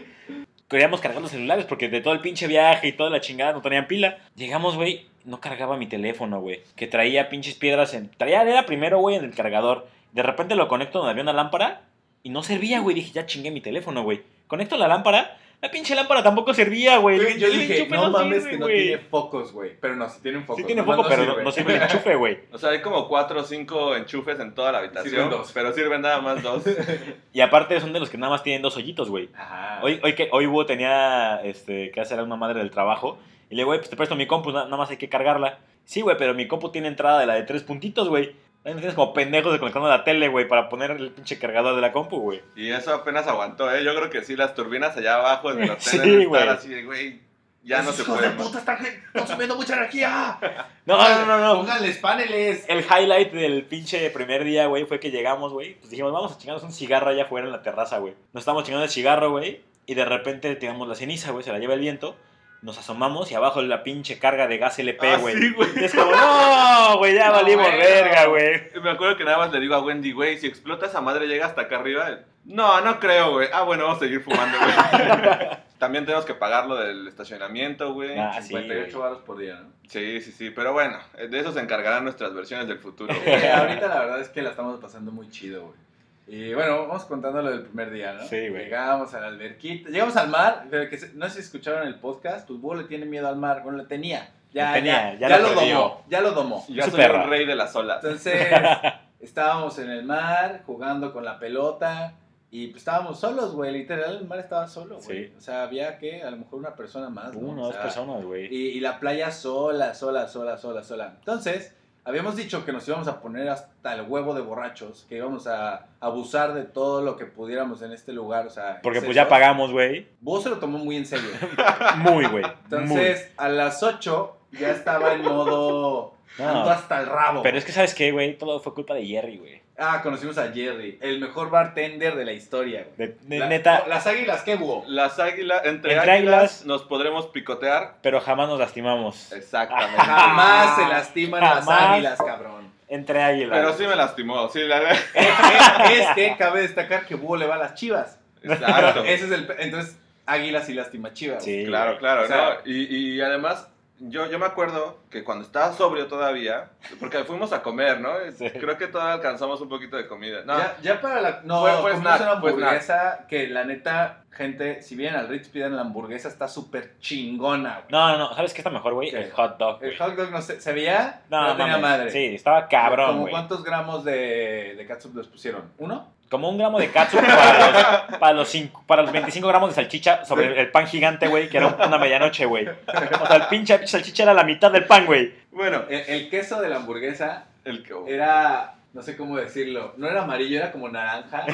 [0.68, 3.62] Queríamos cargar los celulares porque de todo el pinche viaje y toda la chingada no
[3.62, 4.18] tenían pila.
[4.36, 6.62] Llegamos, güey, no cargaba mi teléfono, güey.
[6.76, 8.10] Que traía pinches piedras en...
[8.10, 9.88] Traía, era primero, güey, en el cargador.
[10.12, 11.82] De repente lo conecto donde había una lámpara
[12.22, 12.94] y no servía, güey.
[12.94, 14.22] Dije, ya chingué mi teléfono, güey.
[14.46, 17.16] Conecto la lámpara, La pinche lámpara tampoco servía, güey.
[17.38, 18.82] Yo el dije, enchufe no mames sirve, que no güey.
[18.82, 19.70] tiene focos, güey.
[19.80, 20.60] Pero no, sí tienen focos.
[20.60, 21.44] Sí tiene foco, pero no, sirve.
[21.44, 22.38] no sirve el enchufe, güey.
[22.52, 25.10] O sea, hay como cuatro o cinco enchufes en toda la habitación.
[25.10, 25.50] Sirven dos.
[25.54, 26.64] Pero sirven nada más dos.
[27.32, 29.30] Y aparte son de los que nada más tienen dos hoyitos, güey.
[29.34, 29.80] Ajá.
[29.82, 33.18] Hoy, hoy, que, hoy Hugo tenía este, que hacer a una madre del trabajo.
[33.48, 35.60] Y le digo, güey, pues te presto mi compu, na- nada más hay que cargarla.
[35.86, 38.36] Sí, güey, pero mi compu tiene entrada de la de tres puntitos, güey.
[38.64, 41.74] Ahí me tienes como pendejos de conectando la tele, güey, para poner el pinche cargador
[41.74, 42.40] de la compu, güey.
[42.56, 43.84] Y eso apenas aguantó, ¿eh?
[43.84, 46.40] Yo creo que sí, las turbinas allá abajo del hotel Sí, deben güey.
[46.42, 47.20] estar así de, güey,
[47.62, 48.78] ya no se puede de puta están
[49.12, 50.38] consumiendo mucha energía.
[50.86, 51.54] No, no, no, no.
[51.60, 52.66] Pónganles paneles.
[52.68, 55.76] El highlight del pinche primer día, güey, fue que llegamos, güey.
[55.76, 58.12] Pues dijimos, vamos a chingarnos un cigarro allá afuera en la terraza, güey.
[58.34, 59.62] Nos estamos chingando el cigarro, güey.
[59.86, 62.16] Y de repente tiramos la ceniza, güey, se la lleva el viento.
[62.64, 65.36] Nos asomamos y abajo la pinche carga de gas LP, Ah, güey.
[65.36, 65.68] sí, güey.
[65.84, 68.62] es como, no, güey, ya No, valimos verga, güey.
[68.82, 71.44] Me acuerdo que nada más le digo a Wendy, güey, si explota esa madre llega
[71.44, 72.20] hasta acá arriba.
[72.46, 73.48] No, no creo, güey.
[73.52, 74.72] Ah, bueno, vamos a seguir fumando, güey.
[75.78, 78.18] También tenemos que pagar lo del estacionamiento, güey.
[78.18, 79.02] Ah, sí, 58 güey.
[79.02, 79.68] baros por día, ¿no?
[79.88, 80.48] Sí, sí, sí.
[80.50, 80.98] Pero bueno,
[81.28, 83.12] de eso se encargarán nuestras versiones del futuro.
[83.26, 85.83] Eh, ahorita la verdad es que la estamos pasando muy chido, güey.
[86.26, 88.24] Y bueno, vamos contando lo del primer día, ¿no?
[88.26, 88.64] Sí, güey.
[88.64, 91.96] Llegamos a la alberquita, llegamos al mar, pero que se- no sé si escucharon el
[91.96, 94.32] podcast, pues Búho le tiene miedo al mar, bueno, le tenía.
[94.52, 96.64] Ya, Le tenía, ya, ya ya lo domó, ya lo domó.
[96.68, 97.24] Ya soy perra.
[97.24, 98.02] el rey de las olas.
[98.02, 98.48] Entonces,
[99.20, 102.14] estábamos en el mar jugando con la pelota
[102.50, 105.26] y pues estábamos solos, güey, literal, el mar estaba solo, güey.
[105.26, 105.34] Sí.
[105.36, 107.40] O sea, había que a lo mejor una persona más, ¿no?
[107.48, 108.46] Uno, O dos sea, personas, güey.
[108.46, 111.14] y, y la playa sola, sola, sola, sola, sola.
[111.18, 111.74] Entonces,
[112.04, 115.86] habíamos dicho que nos íbamos a poner hasta el huevo de borrachos, que íbamos a
[116.00, 118.80] abusar de todo lo que pudiéramos en este lugar, o sea...
[118.82, 120.06] Porque pues ya pagamos, güey.
[120.20, 121.30] Vos se lo tomó muy en serio.
[121.96, 122.44] Muy, güey.
[122.44, 122.52] Muy.
[122.64, 126.14] Entonces, a las 8 ya estaba en modo...
[126.38, 126.48] No.
[126.48, 127.42] ando hasta el rabo.
[127.42, 128.36] Pero es que, ¿sabes qué, güey?
[128.36, 129.63] Todo fue culpa de Jerry, güey.
[129.76, 132.86] Ah, conocimos a Jerry, el mejor bartender de la historia.
[132.96, 133.08] güey.
[133.10, 134.84] De, de La- neta, Las águilas, ¿qué búho?
[134.86, 136.66] Las águilas, entre, Entre águilas, águilas.
[136.66, 137.96] nos podremos picotear.
[138.00, 139.32] pero jamás nos lastimamos.
[139.32, 139.96] Exactamente.
[140.00, 142.72] Jamás se lastiman las águilas, cabrón.
[142.88, 143.50] Entre águilas.
[143.58, 147.56] Pero sí me lastimó, sí, la es, es que cabe destacar que Búho le va
[147.56, 148.18] a las chivas.
[148.42, 149.02] Exacto.
[149.04, 149.46] Ese es el.
[149.46, 151.42] pe- Entonces, Águilas y lástima chivas.
[151.44, 152.70] Sí, Claro, claro, O sea- ¿no?
[152.70, 152.84] Y,
[153.16, 153.68] y además,
[154.00, 158.10] yo, yo me acuerdo que cuando estaba sobrio todavía, porque fuimos a comer, ¿no?
[158.36, 158.50] Sí.
[158.50, 160.42] Creo que todavía alcanzamos un poquito de comida.
[160.44, 161.40] No, Ya, ya para la.
[161.44, 165.48] No, Fue- fue snack, una fue hamburguesa que la neta, gente, si vienen al Ritz,
[165.48, 167.86] pidan la hamburguesa, está súper chingona, güey.
[167.90, 168.34] No, no, no.
[168.34, 169.10] ¿Sabes qué está mejor, güey?
[169.14, 169.78] El hot dog.
[169.78, 169.92] güey.
[169.92, 171.80] El hot dog no sé, se veía, No, no, tenía mames.
[171.82, 172.10] madre.
[172.10, 173.32] Sí, estaba cabrón, ¿Como güey.
[173.32, 175.70] cuántos gramos de, de catsup les pusieron?
[175.78, 176.12] ¿Uno?
[176.30, 177.70] Como un gramo de katsu para
[178.08, 181.48] los, para los, cinco- para los 25 gramos de salchicha sobre el pan gigante, güey,
[181.48, 182.66] que era una medianoche, güey.
[182.66, 185.32] O sea, el pinche salchicha era la mitad del pan, güey.
[185.52, 187.94] bueno, El, el queso de la hamburguesa el que...
[188.08, 191.46] era, no sé cómo decirlo, no era amarillo, era como naranja,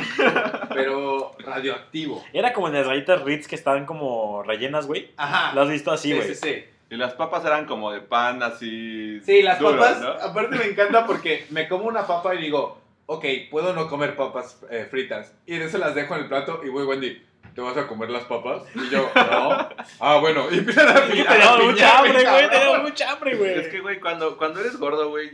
[0.72, 2.24] pero radioactivo.
[2.33, 5.11] Era como en las rayitas Ritz que estaban como rellenas, güey.
[5.16, 5.52] Ajá.
[5.54, 6.28] ¿Lo has visto así, sí, güey?
[6.28, 6.64] sí, sí.
[6.90, 9.20] Y las papas eran como de pan así...
[9.24, 10.09] Sí, las papas, ¿no?
[10.09, 12.80] aparte me encanta porque me como una papa y digo,
[13.12, 15.35] ok, puedo no comer papas eh, fritas.
[15.46, 17.20] Y en eso las dejo en el plato y voy, Wendy,
[17.55, 18.62] ¿te vas a comer las papas?
[18.75, 19.68] Y yo, no.
[19.99, 20.46] Ah, bueno.
[20.51, 22.83] Y empiezan a piñar, Teníamos a mucha hambre, güey.
[22.83, 23.59] mucha hambre, güey.
[23.59, 25.31] Es que, güey, cuando, cuando eres gordo, güey,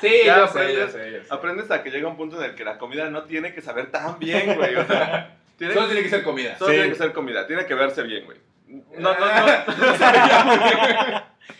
[0.00, 1.26] Sí, Ya yo sé, aprendes- yo sé, yo sé.
[1.34, 3.90] aprendes a que llega un punto en el que la comida no tiene que saber
[3.92, 4.74] tan bien, güey.
[4.74, 6.58] O sea, tiene, Solo tiene que ser comida.
[6.58, 6.76] solo Sí.
[6.76, 8.38] tiene que ser comida, tiene que verse bien, güey.
[8.98, 9.52] No, no, no.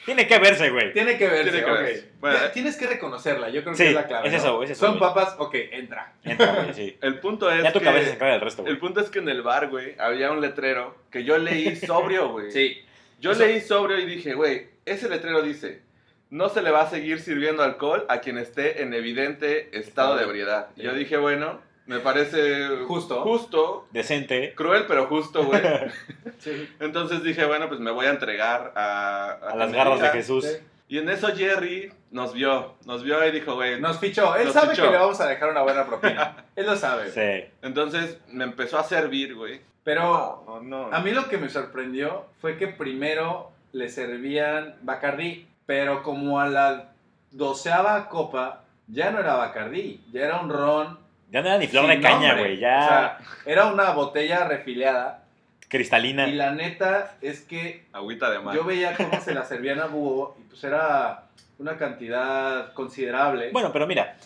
[0.04, 0.92] Tiene que verse, güey.
[0.92, 1.78] Tiene que verse, Tiene que ok.
[1.78, 2.08] verse.
[2.20, 4.26] Bueno, Ya, Tienes que reconocerla, yo creo Sí, que es la clave.
[4.28, 4.38] es ¿no?
[4.38, 5.00] eso, es eso, Son güey.
[5.08, 6.12] papas, ok, entra.
[6.24, 6.96] Entra, güey, sí.
[7.02, 7.84] el punto es Ya tu que...
[7.84, 8.72] cabeza se encarga del resto, güey.
[8.74, 12.30] El punto es que en el bar, güey, había un letrero que yo leí sobrio,
[12.30, 12.50] güey.
[12.50, 12.82] Sí.
[13.20, 15.82] Yo Eso- leí sobrio y dije, güey, ese letrero dice,
[16.30, 20.24] no se le va a seguir sirviendo alcohol a quien esté en evidente estado de
[20.24, 20.68] ebriedad.
[20.76, 23.22] Yo dije, bueno, me parece Justo.
[23.22, 24.54] justo, Decente.
[24.54, 25.60] cruel, pero justo, güey.
[26.38, 26.68] Sí.
[26.80, 29.30] Entonces dije, bueno, pues me voy a entregar a...
[29.50, 30.08] A las garras de.
[30.08, 30.44] Jesús.
[30.44, 30.56] Sí.
[30.88, 34.34] Y en eso Jerry nos vio, nos vio y dijo, güey, Nos fichó.
[34.36, 34.82] Él Nos sabe fichó.
[34.84, 36.44] que le vamos a dejar una buena propina.
[36.56, 37.10] Él lo sabe.
[37.10, 37.48] Sí.
[37.62, 39.60] entonces me empezó a servir, güey.
[39.84, 40.92] Pero No, no.
[40.92, 46.48] a mí lo que me sorprendió fue que primero le servían Bacardí, pero como a
[46.48, 46.92] la
[47.30, 50.98] doceava copa ya no era Bacardí, ya era un ron.
[51.32, 52.58] Ya no era ni flor sin de caña, güey.
[52.58, 55.24] Ya O sea, era una botella refiliada.
[55.68, 56.28] cristalina.
[56.28, 58.54] Y la neta es que Agüita de mar.
[58.54, 61.24] yo veía cómo se la servían a búho y pues era
[61.58, 63.50] una cantidad considerable.
[63.52, 64.16] Bueno, pero mira,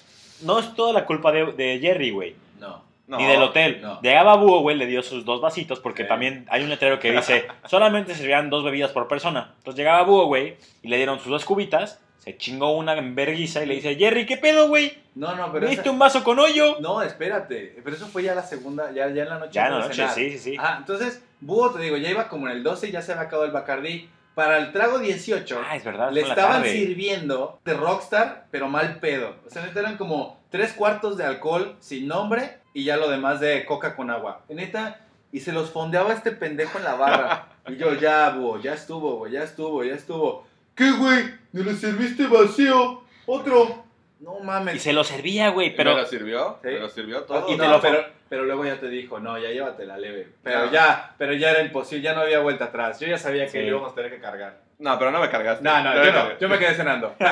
[0.43, 2.35] no es toda la culpa de, de Jerry, güey.
[2.61, 2.85] no.
[3.09, 3.19] No.
[3.19, 3.79] Ni del hotel.
[3.81, 4.01] no.
[4.03, 6.09] Llegaba Búho, güey, le dio sus dos vasitos porque Sí.
[6.09, 9.53] también hay un letrero que dice solamente servían dos bebidas por persona.
[9.59, 13.63] Entonces llegaba Búho, güey, y le dieron sus dos cubitas, se chingó una en verguiza
[13.63, 14.93] y le dice, Jerry, ¿qué pedo, güey?
[15.15, 16.77] No, no, ¿Me pero diste esa- un vaso con hoyo?
[16.81, 19.53] No, espérate, pero eso fue ya la segunda, ya, ya en la noche.
[19.53, 20.15] Ya en la noche, cenar.
[20.15, 20.57] sí, sí, sí.
[20.59, 23.25] Ajá, entonces Búho, te digo, ya iba como en el 12 y ya se había
[23.25, 24.11] acabado el Bacardí.
[24.35, 26.11] Para el trago 18, Ah, es verdad.
[26.11, 29.37] le en estaban sirviendo de Rockstar, pero mal pedo.
[29.47, 33.39] O sea, neta eran como tres cuartos de alcohol sin nombre y ya lo demás
[33.41, 34.43] de coca con agua.
[34.49, 35.01] Neta,
[35.33, 37.49] y se los fondeaba este pendejo en la barra.
[37.69, 40.46] Y yo, ya, búho, ya estuvo, güey, ya estuvo, ya estuvo.
[40.77, 41.25] ¿Qué, güey?
[41.53, 43.03] ¿Me lo serviste vacío?
[43.27, 43.85] Otro.
[44.21, 44.77] No mames.
[44.77, 45.97] Y se lo servía, güey, ¿Pero pero...
[45.97, 46.59] me lo sirvió?
[46.63, 46.69] Sí.
[46.69, 47.53] ¿Me lo sirvió todo?
[47.53, 50.29] Y te lo- pero, pero luego ya te dijo, no, ya llévatela leve.
[50.43, 50.73] Pero No.
[50.73, 52.99] ya, pero ya era imposible, ya no había vuelta atrás.
[53.01, 53.59] Yo ya sabía que Sí.
[53.59, 54.61] le íbamos a tener que cargar.
[54.79, 55.65] No, pero no me cargaste.
[55.65, 56.37] No, no, yo no, cargué.
[56.41, 57.15] yo me quedé cenando.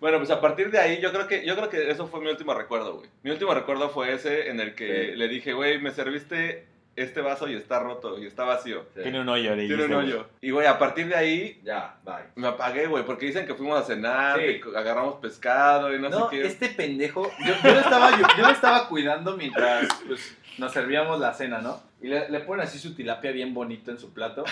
[0.00, 2.28] Bueno, pues a partir de ahí, yo creo que yo creo que eso fue mi
[2.28, 3.08] último recuerdo, güey.
[3.22, 5.16] Mi último recuerdo fue ese en el que Sí.
[5.16, 8.82] le dije, güey, me serviste este vaso y está roto y está vacío.
[9.00, 10.26] Tiene un hoyo, le Tiene un hoyo.
[10.40, 12.14] Y, güey, a partir de ahí Ya, bye.
[12.36, 14.60] me apagué, güey, porque dicen que fuimos a cenar, Sí.
[14.60, 16.46] que agarramos pescado y no, No, sé qué.
[16.46, 21.18] este pendejo, yo, yo lo estaba, yo, yo lo estaba cuidando mientras pues, nos servíamos
[21.20, 21.80] la cena, ¿no?
[22.00, 24.44] Y le, le ponen así su tilapia bien bonito en su plato.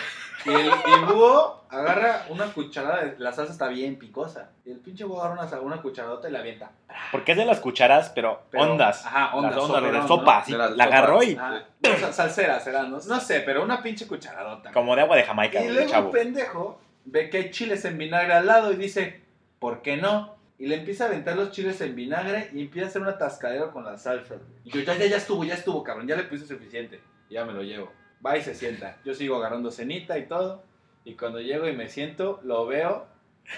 [0.46, 4.50] Y el y búho agarra una cucharada, de, la salsa está bien picosa.
[4.64, 6.70] Y el pinche búho agarra una, una cucharadota y la avienta.
[7.12, 9.04] Porque es de las cucharas, pero, Pero- ondas.
[9.04, 9.56] Ajá, ondas.
[9.56, 10.38] Las ondas de sopa, ¿no?
[10.40, 10.52] así.
[10.52, 14.70] De La agarró y Ah, no, salsera será, no, no sé, pero una pinche cucharadota.
[14.72, 16.06] como de agua de Jamaica, Y luego chavo.
[16.08, 19.20] el pendejo ve que hay chiles en vinagre al lado y dice,
[19.58, 20.36] ¿por qué no?
[20.60, 23.72] Y le empieza a aventar los chiles en vinagre y empieza a hacer un atascadero
[23.72, 24.34] con la salsa.
[24.62, 27.00] Y yo, ya, ya, ya estuvo, ya estuvo, cabrón, ya le puse suficiente.
[27.30, 27.90] Ya me lo llevo.
[28.24, 28.98] Va y se sienta.
[29.02, 30.62] Yo sigo agarrando cenita y todo.
[31.06, 33.06] Y cuando llego y me siento, lo veo.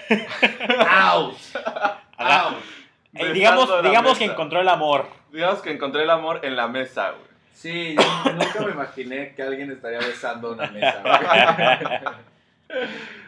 [0.87, 1.35] ¡Out!
[2.17, 2.63] ¡Out!
[3.15, 5.05] Eh, digamos digamos que encontró el amor.
[5.29, 7.27] Digamos que encontré el amor en la mesa, güey.
[7.51, 11.03] Sí, yo nunca me imaginé que alguien estaría besando una mesa.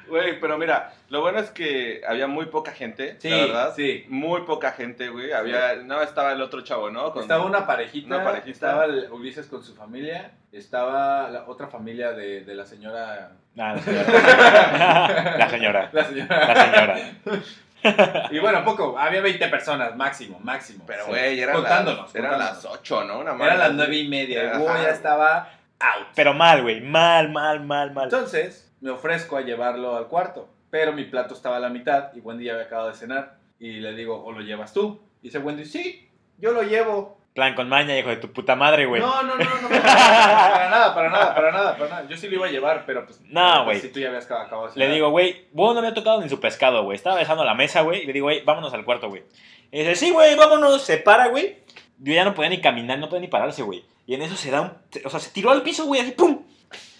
[0.08, 0.39] güey.
[0.39, 3.74] Pero mira, lo bueno es que había muy poca gente, Sí, la verdad.
[3.76, 4.06] sí.
[4.10, 5.32] Muy poca gente, güey.
[5.32, 7.12] Había, no estaba el otro chavo, ¿no?
[7.12, 8.52] Con- Estaba una parejita, Una parejita.
[8.52, 13.32] estaba el Ulises con su familia, estaba la otra familia de, de la señora...
[13.56, 15.38] Nah, la señora.
[15.38, 15.89] la señora.
[15.94, 16.54] La señora.
[16.54, 16.98] La señora.
[18.32, 20.84] Y bueno, poco, había 20 personas, máximo, máximo.
[20.88, 21.10] Pero, Sí.
[21.12, 22.63] güey, eran, Contándonos, las, eran contándonos.
[22.63, 23.20] las 8, ¿no?
[23.20, 23.76] Una Eran las así.
[23.78, 26.08] nueve y media, el ya estaba out.
[26.15, 26.82] Pero mal, güey.
[26.82, 28.06] Mal, mal, mal, mal.
[28.06, 32.19] Entonces, me ofrezco a llevarlo al cuarto, pero mi plato estaba a la mitad y
[32.19, 33.39] Wendy ya había acabado de cenar.
[33.60, 35.02] Y le digo, ¿o lo llevas tú?
[35.24, 37.17] Y dice Wendy, sí, yo lo llevo.
[37.34, 39.02] Plan con maña, hijo de tu puta madre, güey.
[39.02, 42.08] No, no, no, no, para nada, para nada, para nada, para nada, para nada.
[42.08, 43.19] Yo sí lo iba a llevar, pero pues.
[43.21, 43.80] No, güey.
[43.80, 46.30] Si tú ya habías acabado de Le digo, güey, vos no me ha tocado ni
[46.30, 46.95] su pescado, güey.
[46.95, 48.04] Estaba besando la mesa, güey.
[48.04, 49.24] Y le digo, güey, vámonos al cuarto, güey.
[49.71, 50.84] Y dice, sí, güey, vámonos.
[50.84, 51.58] Se para, güey.
[51.98, 53.84] Yo ya no podía ni caminar, no podía ni pararse, güey.
[54.06, 54.74] Y en eso se da un.
[55.04, 56.43] O sea, se tiró al piso, güey, así, ¡pum!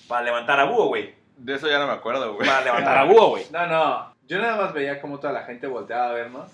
[0.08, 1.25] Para levantar a búho, güey.
[1.38, 2.48] De eso ya no me acuerdo, güey.
[2.48, 3.46] Para levantar a búho, güey.
[3.52, 4.14] No, no.
[4.28, 6.50] Yo nada más veía como toda la gente volteaba a vernos.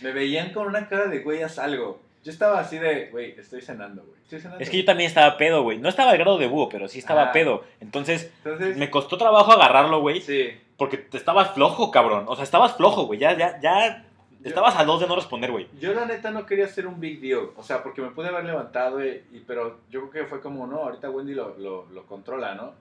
[0.00, 2.00] Me veían con una cara de, güey, haz algo.
[2.24, 4.16] Yo estaba así de, güey, estoy cenando, güey.
[4.22, 4.62] Estoy cenando.
[4.62, 5.78] Es que yo también estaba pedo, güey.
[5.78, 7.32] No estaba al grado de búho, pero sí estaba Ah.
[7.32, 7.64] pedo.
[7.80, 10.20] Entonces, Entonces, me costó trabajo agarrarlo, güey.
[10.20, 10.50] sí.
[10.78, 12.24] Porque te estabas flojo, cabrón.
[12.26, 13.20] O sea, estabas flojo, güey.
[13.20, 14.04] Ya, ya, ya.
[14.42, 15.68] Estabas a dos de no responder, güey.
[15.78, 18.44] Yo la neta no quería hacer un big deal, o sea, porque me pude haber
[18.44, 22.06] levantado, y, y- pero yo creo que fue como, no, ahorita Wendy lo, lo, lo
[22.06, 22.72] controla, ¿no?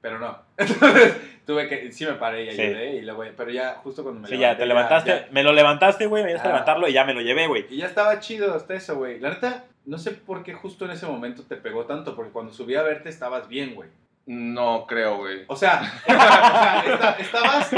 [0.00, 0.38] Pero no.
[0.56, 2.62] Entonces tuve que, sí me paré y Sí.
[2.62, 5.10] ayudé, y luego, pero ya justo cuando me Sí, ya, levanté, te levantaste.
[5.10, 6.22] ya- Me lo levantaste, güey.
[6.22, 6.54] Me ayudaste a Ah.
[6.54, 7.66] levantarlo y ya me lo llevé, güey.
[7.70, 9.18] y ya estaba chido hasta eso, güey.
[9.20, 12.52] La neta, no sé por qué justo en ese momento te pegó tanto, porque cuando
[12.52, 13.88] subí a verte estabas bien, güey.
[14.26, 15.44] No creo, güey.
[15.48, 17.70] O sea, o sea, esta- estabas,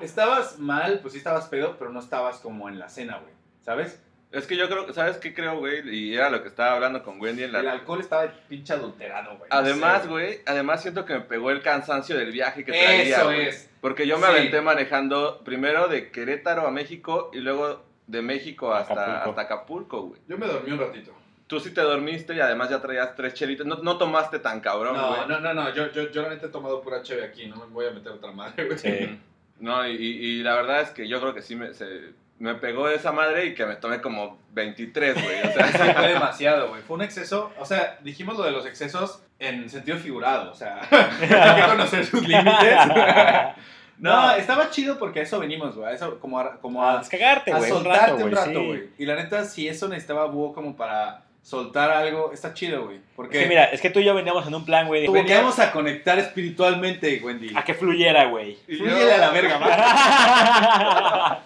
[0.00, 4.02] estabas mal, pues sí estabas pedo, pero no estabas como en la cena, güey, ¿sabes?
[4.30, 5.88] Es que yo creo, ¿sabes qué creo, güey?
[5.88, 7.60] Y era lo que estaba hablando con Wendy en la...
[7.60, 9.48] El alcohol estaba pinche adulterado, güey.
[9.50, 13.16] no Además, sé, güey, además siento que me pegó el cansancio del viaje que traía,
[13.16, 13.46] Eso güey.
[13.48, 13.70] es.
[13.80, 14.32] Porque yo me Sí.
[14.32, 19.30] aventé manejando primero de Querétaro a México y luego de México hasta Acapulco.
[19.30, 20.20] hasta Acapulco, güey.
[20.28, 21.14] Yo me dormí un ratito.
[21.46, 23.66] Tú sí te dormiste y además ya traías tres chelitas.
[23.66, 25.20] No, no tomaste tan cabrón, No, güey.
[25.28, 25.74] no, no, no.
[25.74, 27.46] Yo, yo, yo la neta he tomado pura cheve aquí.
[27.46, 28.78] No me voy a meter otra madre, güey.
[28.78, 29.18] Sí.
[29.60, 32.54] No, y, y- y la verdad es que yo creo que sí me, se- me
[32.54, 35.40] pegó esa madre y que me tomé como 23, güey.
[35.42, 36.82] O sea, Sí, fue demasiado, güey.
[36.82, 37.52] Fue un exceso.
[37.58, 40.50] O sea, dijimos lo de los excesos en sentido figurado.
[40.50, 42.78] O sea, hay que conocer sus límites.
[44.00, 45.88] No, estaba chido porque a eso venimos, güey.
[45.88, 47.72] A eso, como a, como A a, descagarte, a güey.
[47.72, 48.32] Un soltarte rato, un güey.
[48.34, 48.66] rato, sí.
[48.66, 48.88] güey.
[48.96, 52.98] Y la neta, si eso necesitaba búho como para soltar algo, está chido, güey.
[52.98, 55.02] Es Porque que mira, es que tú y yo veníamos en un plan, güey.
[55.02, 57.50] de- veníamos a conectar espiritualmente, Wendy.
[57.56, 58.54] A que fluyera, güey.
[58.66, 61.42] Flúyele a la verga, va.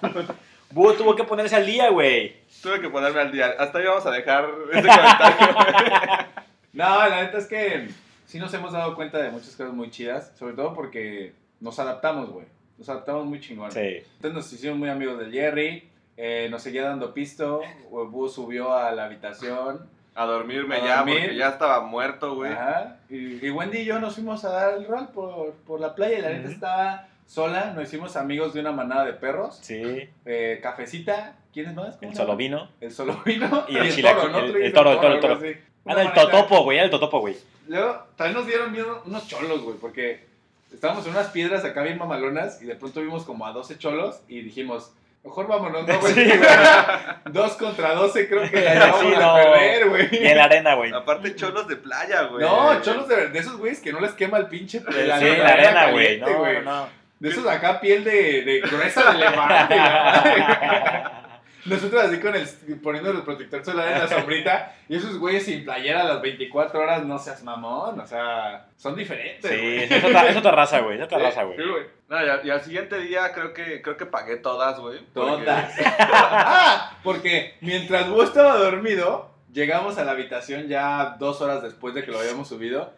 [0.73, 2.37] Búho tuvo que ponerse al día, güey.
[2.63, 3.55] Tuve que ponerme al día.
[3.59, 6.27] Hasta ahí vamos a dejar ese comentario.
[6.75, 7.89] No, la neta es que
[8.25, 12.31] sí nos hemos dado cuenta de muchas cosas muy chidas, sobre todo porque nos adaptamos,
[12.31, 12.47] güey.
[12.79, 13.71] Nos adaptamos muy chingón.
[13.71, 13.79] Sí.
[14.17, 18.91] Entonces nos hicimos muy amigos del Jerry, eh, nos seguía dando pisto, Búho subió a
[18.93, 21.19] la habitación, A dormirme A ya, dormir.
[21.21, 22.53] porque ya estaba muerto, güey.
[22.53, 22.97] Ajá.
[23.11, 26.19] Y, y Wendy y yo nos fuimos a dar el rol por, por la playa
[26.19, 26.53] y la neta Ujú.
[26.55, 27.73] estaba sola.
[27.75, 29.59] Nos hicimos amigos de una manada de perros.
[29.63, 30.09] Sí.
[30.27, 31.37] Eh, cafecita.
[31.53, 31.97] ¿Quiénes más?
[31.97, 32.39] ¿Cómo El se solo llama?
[32.39, 32.69] vino.
[32.81, 33.65] El solo vino.
[33.69, 35.35] Y el toro, el- Tú el dices toro, el toro, el toro.
[35.43, 36.15] Ah, el manada.
[36.15, 37.37] totopo, güey, era el totopo, güey.
[37.69, 40.25] Luego, también nos dieron miedo unos cholos, güey, porque
[40.73, 44.21] estábamos en unas piedras acá bien mamalonas y de pronto vimos como a 12 cholos
[44.29, 44.93] y dijimos,
[45.25, 46.13] mejor vámonos, ¿no, güey?
[46.15, 46.41] Sí, güey.
[47.33, 50.09] Dos contra 12 creo que ya vamos Sí, a perder, güey.
[50.13, 50.93] Y en la arena, güey.
[50.93, 52.45] Aparte, cholos de playa, güey.
[52.45, 55.91] No, cholos de, de esos güeyes que no les quema el pinche Sí, la arena,
[55.91, 56.21] güey.
[56.21, 57.02] No, no.
[57.23, 60.43] De esos acá piel de, de gruesa de elefante, güey.
[61.65, 62.45] Nosotros así con el
[62.83, 66.81] poniendo el protector solar en la sombrita y esos güeyes sin playera a las 24
[66.81, 69.49] horas, no seas mamón, o sea, son diferentes.
[69.49, 69.85] Sí, güey.
[69.85, 70.99] es otra, es otra raza, güey.
[70.99, 71.59] Es otra raza, güey.
[71.59, 71.85] Sí, güey.
[72.09, 74.99] No, y, al- y al siguiente día creo que, creo que pagué todas, güey.
[75.15, 75.73] porque- Todas.
[76.01, 82.03] ah, porque mientras vos estaba dormido, llegamos a la habitación ya dos horas después de
[82.05, 82.93] que lo habíamos subido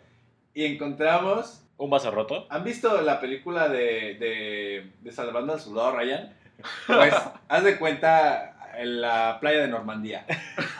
[0.54, 1.60] y encontramos.
[1.76, 2.46] Un vaso roto.
[2.50, 6.32] ¿Han visto la película de, de, de Salvando al Soldado Ryan?
[6.87, 7.14] Pues,
[7.48, 10.24] haz de cuenta en la playa de Normandía.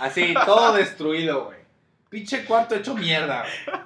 [0.00, 1.59] Así, todo destruido, güey.
[2.09, 3.78] Pinche cuarto hecho mierda, güey.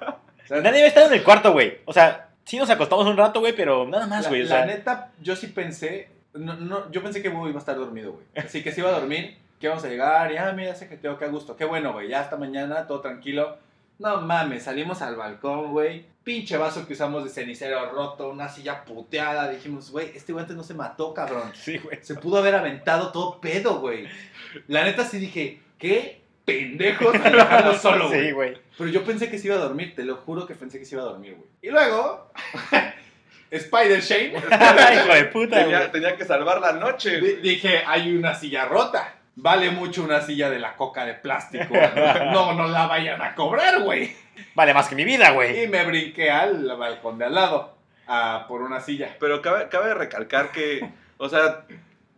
[0.43, 1.79] O sea, Nadie había estado en el cuarto, güey.
[1.85, 4.43] O sea, sí nos acostamos un rato, güey, pero nada más, La, güey.
[4.43, 8.13] La neta, yo sí pensé, no, no, yo pensé que Boo iba a estar dormido,
[8.13, 8.25] güey.
[8.35, 11.17] Así que se iba a dormir, que íbamos a llegar, y ah, mira, que tengo
[11.17, 11.55] que a gusto.
[11.55, 13.57] Qué bueno, güey, ya hasta mañana, todo tranquilo.
[13.99, 16.05] No mames, salimos al balcón, güey.
[16.29, 19.49] Pinche vaso que usamos de cenicero roto, una silla puteada.
[19.49, 21.51] Dijimos, güey, este güey antes no se mató, cabrón.
[21.55, 21.97] sí, güey.
[22.03, 24.07] Se pudo haber aventado todo pedo, güey.
[24.67, 28.27] La neta sí dije, qué pendejos dejarlo solo, güey.
[28.27, 28.57] Sí, güey.
[28.77, 30.93] Pero yo pensé que se iba a dormir, te lo juro que pensé que se
[30.93, 31.49] iba a dormir, güey.
[31.63, 32.31] Y luego,
[33.49, 35.91] Spider Shane, Hijo de puta, Tenía, güey.
[35.91, 37.19] tenía que salvar la noche.
[37.19, 39.15] di- dije, hay una silla rota.
[39.41, 41.73] Vale mucho una silla de la coca de plástico.
[42.31, 44.15] No, no la vayan a cobrar, güey.
[44.55, 45.63] Vale más que mi vida, güey.
[45.63, 47.75] Y me brinqué al balcón de al lado
[48.07, 49.15] a por una silla.
[49.19, 51.65] Pero cabe, cabe recalcar que, o sea,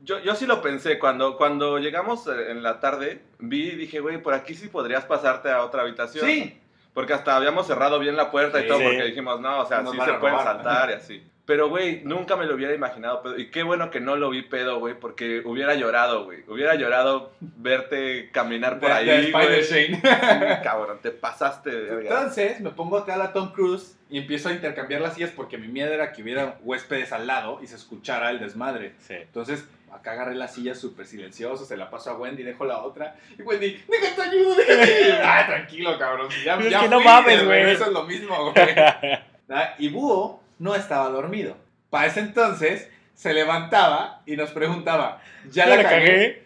[0.04, 0.98] yo, yo sí lo pensé.
[1.00, 5.06] Cuando, cuando llegamos eh, en la tarde, vi y dije, güey, por aquí sí podrías
[5.06, 6.26] pasarte a otra habitación.
[6.26, 6.60] Sí,
[6.94, 8.84] Porque hasta habíamos cerrado bien la puerta y todo, Sí.
[8.86, 11.28] porque dijimos, no, o sea, Nos sí se pueden saltar y así.
[11.46, 13.38] Pero, güey, nunca me lo hubiera imaginado pedo.
[13.38, 16.44] Y qué bueno que no lo vi pedo, güey, porque hubiera llorado, güey.
[16.48, 19.22] Hubiera llorado verte caminar por de, ahí, de.
[19.30, 19.96] Spider Shane.
[19.96, 22.02] Sí, cabrón, te pasaste de.
[22.02, 25.58] Entonces me pongo acá a la Tom Cruise y empiezo a intercambiar las sillas porque
[25.58, 28.94] mi miedo era que hubiera huéspedes al lado y se escuchara el desmadre.
[29.00, 29.16] Sí.
[29.16, 33.16] Entonces, acá agarré la silla súper silencioso, se la paso a Wendy, dejo la otra.
[33.38, 35.14] Y Wendy, déjate ayudo, déjate.
[35.24, 36.30] ah, tranquilo, cabrón.
[36.46, 37.60] Ya, ya que no mames, güey.
[37.60, 38.76] regreso es lo mismo, güey.
[39.54, 41.58] Ah, y Búho no estaba dormido.
[41.90, 45.20] Para ese entonces, se levantaba y nos preguntaba,
[45.50, 46.06] ¿ya, ¿Ya la la cagué?
[46.06, 46.44] cagué?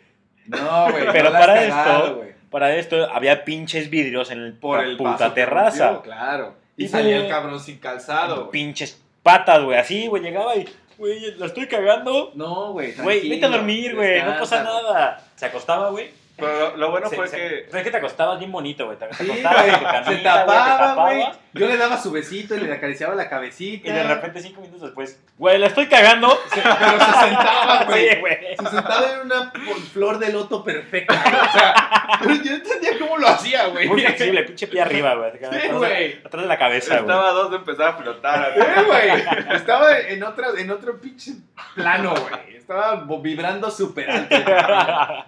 [0.47, 1.05] No, güey.
[1.11, 2.35] Pero no la has para cagado, esto-.
[2.49, 6.01] Para esto había pinches vidrios en el Por el puta terraza.
[6.01, 6.55] claro.
[6.77, 8.49] Y Y salía el cabrón sin calzado.
[8.51, 9.77] Pinches patas, güey.
[9.77, 10.65] Así, güey, llegaba y,
[10.97, 12.31] güey, la estoy cagando.
[12.35, 12.93] No, güey.
[12.93, 14.21] Güey, vete a dormir, güey.
[14.23, 15.21] No pasa nada.
[15.35, 16.09] Se acostaba, güey.
[16.37, 17.65] Pero lo, bueno Se- fue se- que...
[17.67, 18.97] Pero es que te acostabas bien bonito, güey.
[18.97, 21.25] Te Sí, acostabas güey, en tu camita, se tapaba, güey.
[21.53, 23.87] Yo le daba su besito y le acariciaba la cabecita.
[23.87, 26.29] Y de repente, cinco minutos después, güey, la estoy cagando.
[26.53, 28.09] Se- pero se sentaba, güey.
[28.09, 28.55] Sí.
[28.59, 29.51] Se sentaba en una
[29.93, 31.13] flor de loto perfecta.
[31.13, 33.87] O sea, yo entendía cómo lo hacía, güey.
[33.87, 35.31] Muy flexible, pinche pie arriba, güey.
[35.39, 36.19] Sí, güey.
[36.25, 37.01] atrás de la cabeza, güey.
[37.01, 38.53] Estaba a dos de empezar a flotar.
[38.55, 39.55] Sí, güey.
[39.55, 41.31] Estaba en, otra, en otro pinche
[41.75, 42.55] plano, güey.
[42.57, 44.35] Estaba vibrando súper alto.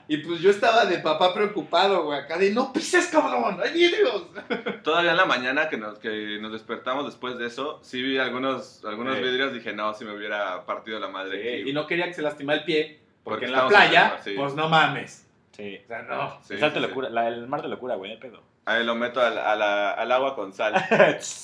[0.07, 2.19] Y pues yo estaba de papá preocupado, güey.
[2.19, 3.59] Acá de, no pises, cabrón.
[3.63, 4.23] Hay vidrios.
[4.83, 8.83] Todavía en la mañana que nos, que nos despertamos después de eso, sí vi algunos,
[8.85, 9.23] algunos Sí.
[9.23, 11.69] vidrios, dije, no, si me hubiera partido la madre aquí.
[11.69, 12.99] y no quería que se lastimara el pie.
[13.23, 15.27] Porque, Porque en la en playa, pues no mames.
[15.51, 15.79] Sí.
[15.83, 16.37] O sea, no.
[16.43, 18.41] Sí, el salto sí, locura, la- el mar de locura, güey, el pedo.
[18.65, 20.73] Ahí lo meto al, a la- al agua con sal.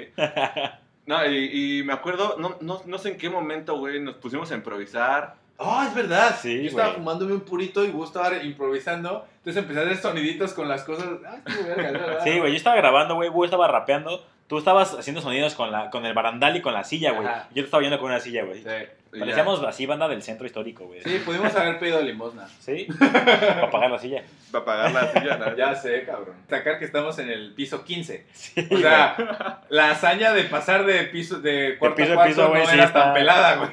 [1.06, 4.50] No, y, y me acuerdo, no, no, no sé en qué momento, güey, nos pusimos
[4.50, 5.36] a improvisar.
[5.58, 6.36] Ah, es verdad.
[6.40, 6.98] Sí, Yo estaba güey.
[6.98, 9.26] fumándome un purito y vos estaba improvisando.
[9.38, 11.06] Entonces empecé a hacer soniditos con las cosas.
[11.26, 12.20] Ah, estuvo verga.
[12.22, 14.22] Sí, güey, yo estaba grabando, güey, Búho estaba rapeando.
[14.46, 17.26] Tú estabas haciendo sonidos con, la, con el barandal y con la silla, güey.
[17.26, 17.48] Ajá.
[17.50, 18.62] Yo te estaba viendo con una silla, güey.
[18.62, 19.18] Sí.
[19.18, 21.00] Parecíamos así banda del centro histórico, güey.
[21.02, 22.46] Sí, pudimos haber pedido limosna.
[22.60, 22.86] ¿Sí?
[22.98, 24.22] Para pagar la silla.
[24.52, 25.56] Para pagar la silla, ¿no?
[25.56, 26.36] Ya sé, cabrón.
[26.48, 28.26] Sacar que estamos en el piso 15.
[28.32, 32.48] Sí, O sea, la hazaña de pasar de piso de cuarto piso a cuarto piso,
[32.48, 33.72] güey, no sí era está- tan pelada, güey.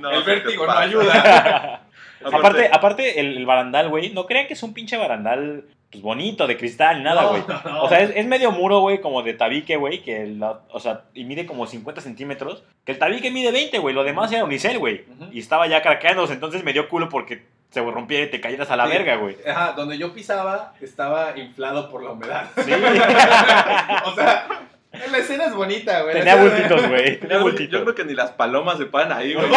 [0.00, 1.82] No, el vértigo no ayuda.
[2.24, 6.46] aparte, aparte el, el barandal, güey, no crean que es un pinche barandal pues, bonito,
[6.46, 7.42] de cristal, nada, güey.
[7.48, 7.82] no, no.
[7.82, 11.02] O sea, es, es medio muro, güey, como de tabique, güey, que la- o sea,
[11.14, 12.62] y mide como 50 centímetros.
[12.84, 15.04] Que el tabique mide 20, güey, lo demás era unicel, güey.
[15.32, 18.76] Y estaba ya craqueándose, entonces me dio culo porque se rompiera y te cayeras a
[18.76, 18.92] la Sí.
[18.92, 19.36] verga, güey.
[19.48, 22.46] Ajá, donde yo pisaba estaba inflado por la humedad.
[22.64, 22.72] Sí.
[24.06, 24.48] o sea,
[24.92, 26.14] la escena es bonita, güey.
[26.14, 27.20] Tenía bultitos, güey.
[27.20, 27.78] Tenía Yo, bultitos.
[27.78, 29.46] yo creo que ni las palomas se paran ahí, güey.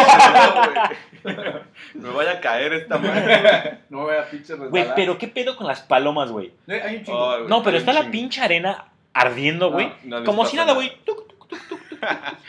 [1.94, 3.78] Me vaya a caer esta madre.
[3.90, 4.70] No voy a pinche resbalar.
[4.70, 6.52] Güey, pero ¿qué pedo con las palomas, güey?
[6.68, 7.30] Hay un chingo.
[7.30, 9.86] Ay, güey, No, pero está la pinche arena ardiendo, güey.
[10.04, 10.92] No, no les Como si nada, güey.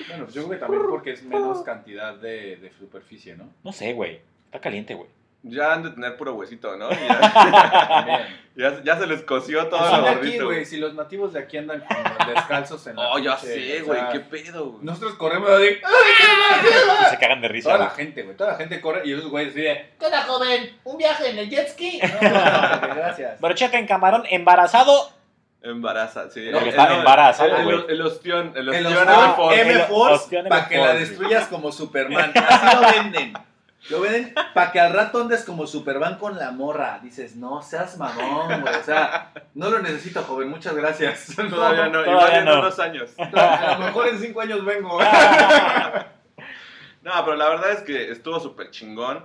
[0.07, 3.49] Bueno, yo creo que también porque es menos cantidad de, de superficie, ¿no?
[3.63, 4.19] No sé, güey.
[4.45, 5.09] Está caliente, güey.
[5.47, 6.89] Ya han de tener puro huesito, ¿no?
[6.91, 10.45] Y ya, ya, ya se les cosió todo Pues lo gordito.
[10.45, 10.65] güey.
[10.65, 14.01] Si los nativos de aquí andan como descalzos en la Oh, ya sé, güey.
[14.11, 14.83] ¿Qué pedo, güey?
[14.85, 15.65] Nosotros corremos así.
[17.05, 17.69] Y se cagan de risa.
[17.73, 18.35] Toda la gente, güey.
[18.35, 19.89] Toda la gente corre y esos güeyes así de.
[19.99, 20.79] ¿Qué onda, joven?
[20.83, 21.99] ¿Un viaje en el jet ski?
[22.21, 23.39] No, no, no, gracias.
[23.39, 25.11] Brocheta en camarón embarazado.
[25.61, 26.47] Embaraza, sí.
[26.51, 27.77] Porque El- está el- güey.
[27.85, 29.53] El, el ostión, el El ostión Ostión M4.
[29.53, 32.31] El M-Force para que la destruyas como Superman.
[32.35, 33.33] Así lo venden.
[33.89, 36.99] Lo venden para que al rato andes como Superman con la morra.
[37.03, 38.75] Dices, no seas mamón, güey.
[38.75, 40.49] O sea, no lo necesito, joven.
[40.49, 41.35] Muchas gracias.
[41.49, 42.59] Todavía no, Todavía igual en no.
[42.59, 43.13] unos años.
[43.17, 44.99] A lo mejor en cinco años vengo.
[47.01, 49.23] No, pero la verdad es que estuvo súper chingón.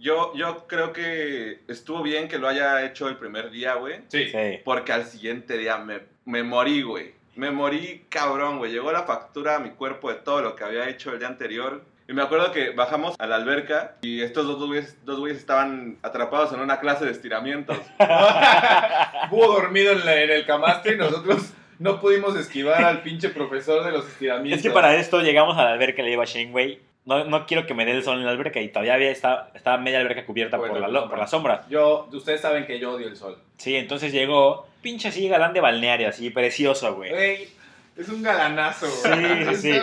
[0.00, 4.00] Yo, yo creo que estuvo bien que lo haya hecho el primer día, güey.
[4.08, 4.28] Sí.
[4.30, 4.58] Sí.
[4.64, 7.14] Porque al siguiente día me, me morí, güey.
[7.36, 8.72] Me morí cabrón, güey.
[8.72, 11.84] Llegó la factura a mi cuerpo de todo lo que había hecho el día anterior.
[12.10, 15.96] Y me acuerdo que bajamos a la alberca y estos dos güeyes, dos güeyes estaban
[16.02, 17.78] atrapados en una clase de estiramientos.
[19.30, 23.84] Búho dormido en, la- en el camastro y nosotros no pudimos esquivar al pinche profesor
[23.84, 24.58] de los estiramientos.
[24.58, 27.24] Es que para esto llegamos a la alberca y le digo a Shane, güey, no,
[27.24, 29.78] no quiero que me dé el sol en la alberca y todavía había, estaba, estaba
[29.78, 31.64] media alberca cubierta Por por, la por la sombra.
[31.70, 33.38] Yo, ustedes saben que yo odio el sol.
[33.56, 37.10] Sí, entonces llegó, pinche así, galán de balneario, así, precioso, güey.
[37.10, 37.48] Güey,
[37.96, 38.86] es un galanazo.
[38.86, 39.44] Sí, güey.
[39.54, 39.72] sí, sí.
[39.72, 39.78] Sí,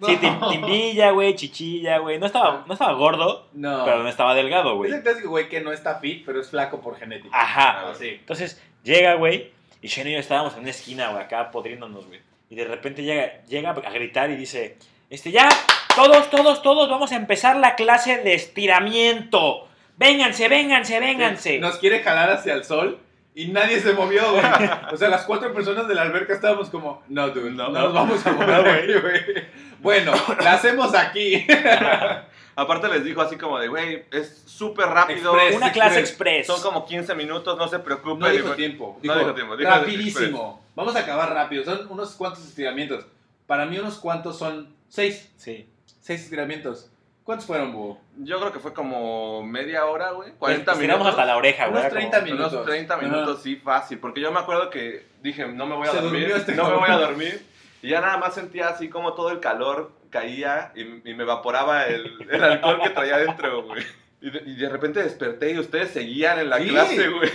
[0.00, 0.08] no.
[0.08, 2.18] tim- timbilla, güey, chichilla, güey.
[2.18, 3.84] No estaba, no estaba gordo, No.
[3.84, 4.92] pero no estaba delgado, Es güey.
[4.92, 7.30] el clásico güey que no está fit, pero es flaco por genética.
[7.38, 7.90] Ajá.
[7.90, 8.08] Así.
[8.08, 12.20] Entonces llega, güey, y Shane y yo estábamos en una esquina, güey, acá podriéndonos, güey.
[12.48, 14.76] Y de repente llega, llega a gritar y dice,
[15.08, 15.48] este, ya,
[15.94, 19.68] todos, todos, todos, vamos a empezar la clase de estiramiento.
[19.96, 21.58] Vénganse, vénganse, vénganse.
[21.58, 22.98] Nos quiere jalar hacia el sol
[23.34, 24.42] y nadie se movió, güey.
[24.92, 27.80] O sea, las cuatro personas de la alberca estábamos como, no, dude, no, No.
[27.80, 29.44] nos vamos a mover, güey.
[29.80, 30.12] Bueno,
[30.42, 31.46] la hacemos aquí.
[32.56, 35.32] Aparte les dijo así como de, güey, es súper rápido.
[35.34, 35.56] Express.
[35.56, 36.46] Una clase express.
[36.46, 38.18] Son como 15 minutos, no se preocupen.
[38.18, 38.94] No dijo fue- tiempo.
[38.96, 40.62] No Dijo, dijo tiempo, dijo rapidísimo.
[40.74, 41.64] Vamos a acabar rápido.
[41.64, 43.06] Son unos cuantos estiramientos.
[43.46, 45.30] Para mí unos cuantos son seis.
[45.36, 45.68] Sí.
[46.00, 46.90] Seis estiramientos.
[47.24, 47.98] ¿Cuántos fueron, Búho?
[48.18, 50.32] Yo creo que fue como media hora, güey.
[50.38, 51.08] 40 Estiramos minutos.
[51.20, 51.72] hasta la oreja, güey.
[51.80, 52.52] Unos era como- 30 minutos.
[52.52, 53.02] Unos 30 Ajá.
[53.04, 53.98] minutos, sí, fácil.
[53.98, 56.20] Porque yo me acuerdo que dije, no me voy a Se dormir.
[56.20, 57.46] durmió este no me voy a dormir.
[57.82, 61.86] Y ya nada más sentía así como todo el calor caía y, y me evaporaba
[61.86, 63.82] el, el alcohol que traía adentro, güey.
[64.22, 66.68] Y de, y de repente desperté y ustedes seguían en la Sí.
[66.68, 67.30] clase, güey.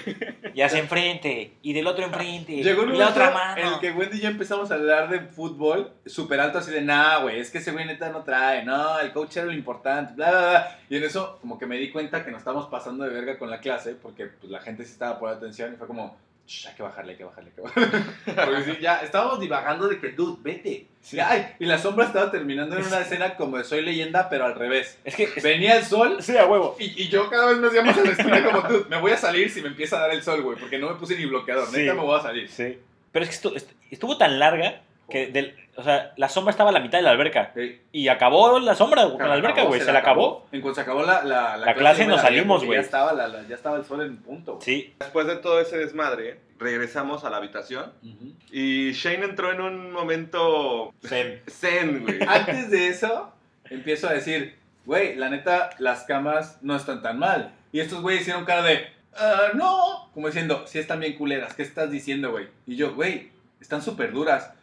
[0.53, 3.59] Y hacia enfrente, y del otro enfrente, Llegó un y la otra mano.
[3.59, 6.81] en el que Wendy y yo empezamos a hablar de fútbol súper alto, así de,
[6.81, 10.13] nah, güey, es que ese güey neta no trae, no, el coach era lo importante,
[10.13, 10.79] bla, bla, bla.
[10.87, 13.49] Y en eso, como que me di cuenta que nos estábamos pasando de verga con
[13.49, 16.15] la clase, porque pues, la gente sí estaba por atención y fue como,
[16.47, 18.05] "Shh, hay que bajarle, hay que bajarle, hay que bajarle.
[18.45, 20.87] Porque sí, ya estábamos divagando de que, dude, vete.
[21.01, 21.17] Sí.
[21.17, 24.45] Y, ay, y la sombra estaba terminando en una escena como de Soy Leyenda, pero
[24.45, 24.97] al revés.
[25.03, 26.75] Es que, Venía el sol sí, a huevo.
[26.79, 28.85] y, y yo cada vez me hacía más a la esquina como tú.
[28.89, 30.57] Me voy a salir si me empieza a dar el sol, güey.
[30.57, 31.67] Porque no me puse ni bloqueador.
[31.67, 31.77] Sí.
[31.77, 32.49] Neta me voy a salir.
[32.49, 32.77] Sí.
[33.11, 33.55] Pero es que estuvo,
[33.91, 37.11] estuvo tan larga que, del, o sea, la sombra estaba a la mitad de la
[37.11, 37.51] alberca.
[37.55, 37.82] Sí.
[37.91, 39.82] Y acabó la sombra con la alberca, acabó, güey.
[39.82, 40.47] Se, la acabó.
[40.51, 42.78] En cuanto se acabó la, la, La clase yo me nos la salimos, güey.
[42.80, 44.53] Ya estaba, la- la- ya estaba el sol en punto.
[44.55, 44.63] güey.
[44.65, 44.93] Sí.
[44.99, 48.34] Después de todo ese desmadre, regresamos a la habitación Ujú.
[48.51, 51.41] y Shane entró en un momento Zen.
[51.49, 52.19] zen, güey.
[52.28, 53.32] Antes de eso,
[53.69, 54.55] empiezo a decir,
[54.86, 57.51] güey, la neta, las camas no están tan mal.
[57.71, 60.09] Y estos güeyes hicieron cara de, "Ah, no.
[60.13, 61.53] Como diciendo, sí están bien culeras.
[61.55, 62.47] ¿Qué estás diciendo, güey?
[62.65, 64.53] Y yo, güey, están súper duras.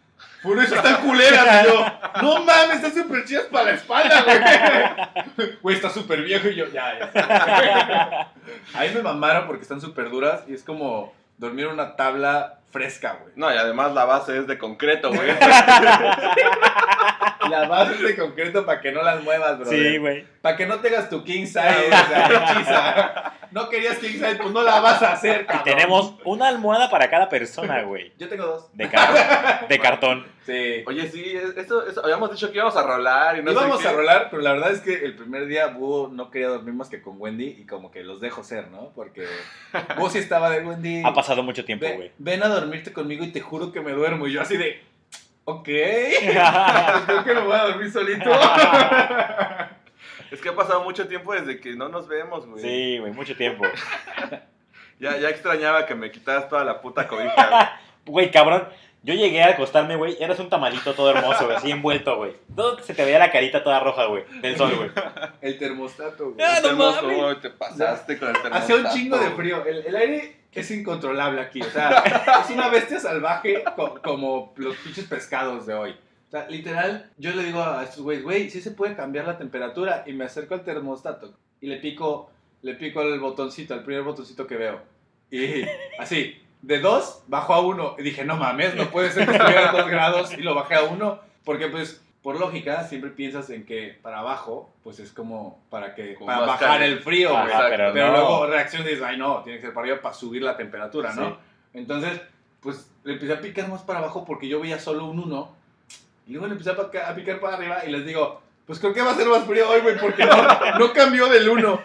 [0.43, 1.65] Por eso están culeras.
[1.65, 1.87] Y yo,
[2.21, 5.53] no mames, están súper chidas para la espalda, güey.
[5.63, 6.49] Güey, está súper viejo.
[6.49, 8.33] Y yo, ya, ya.
[8.75, 10.43] Ahí me mamaron porque están súper duras.
[10.49, 13.33] Y es como dormir en una tabla fresca, güey.
[13.37, 15.29] No, y además la base es de concreto, güey.
[17.51, 19.69] La base es de concreto para que no las muevas, bro.
[19.69, 20.25] Sí, güey.
[20.41, 23.33] Para que no tengas tu king size, o sea, hechiza.
[23.51, 25.65] No querías king size, pues no la vas a hacer, Y cabrón.
[25.65, 28.13] tenemos una almohada para cada persona, güey.
[28.17, 28.69] Yo tengo dos.
[28.77, 30.27] De, car- de cartón.
[30.47, 30.83] Sí.
[30.87, 33.83] Oye, sí, es- eso, eso- habíamos dicho que íbamos a rolar y no Íbamos sé
[33.85, 33.89] qué.
[33.89, 36.89] a rolar, pero la verdad es que el primer día Búho no quería dormir más
[36.89, 38.91] que con Wendy y como que los dejo ser, ¿no?
[38.95, 39.27] Porque
[39.97, 41.03] Búho sí estaba de Wendy.
[41.05, 42.13] Ha pasado mucho tiempo, "Ve- güey.
[42.19, 44.27] ven a dormirte conmigo y te juro que me duermo.
[44.27, 44.81] Y yo así de,
[45.45, 45.65] ok,
[47.07, 48.31] creo que me voy a dormir solito.
[50.31, 52.63] Es que ha pasado mucho tiempo desde que no nos vemos, güey.
[52.63, 53.65] Sí, güey, mucho tiempo.
[55.01, 57.67] Ya, ya extrañaba que me quitaras toda la puta cobija, güey.
[58.07, 58.69] Güey, cabrón,
[59.03, 62.35] yo llegué a acostarme, güey, eras un tamalito todo hermoso, güey, así envuelto, güey.
[62.55, 64.91] Todo se te veía la carita toda roja, güey, del sol, güey.
[65.41, 66.47] El termostato, güey.
[66.47, 67.19] Ah, no Hermoso, mames.
[67.21, 68.65] güey, te pasaste con el termostato.
[68.65, 69.65] Hace un chingo de frío.
[69.67, 71.61] El, el aire es incontrolable aquí.
[71.63, 72.03] O sea,
[72.45, 75.91] es una bestia salvaje co- como los pinches pescados de hoy.
[76.29, 79.39] O sea, literal, yo le digo a estos güeyes, güey, sí se puede cambiar la
[79.39, 80.05] temperatura.
[80.07, 82.31] Y me acerco al termostato y le pico,
[82.63, 84.81] le pico el botoncito, el primer botoncito que veo.
[85.31, 85.65] Y
[85.99, 87.97] así, de 2 bajó a 1.
[87.99, 90.75] Y dije, no mames, no puede ser que estuviera a 2 grados y lo bajé
[90.77, 91.21] a 1.
[91.45, 96.15] Porque pues, por lógica, siempre piensas en que para abajo, pues es como para que
[96.15, 96.97] Como para bajar caliente.
[96.99, 97.53] el frío, güey.
[97.69, 98.13] Pero, Pero no.
[98.13, 101.13] luego reaccionas y dices, ay no, tiene que ser para arriba para subir la temperatura,
[101.15, 101.31] ¿no?
[101.31, 101.37] Sí.
[101.75, 102.21] Entonces,
[102.61, 105.57] pues le empecé a picar más para abajo porque yo veía solo un 1.
[106.29, 109.11] Y luego le empecé a picar para arriba y les digo, pues creo que va
[109.11, 111.81] a ser más frío hoy, güey, porque no, no cambió del 1.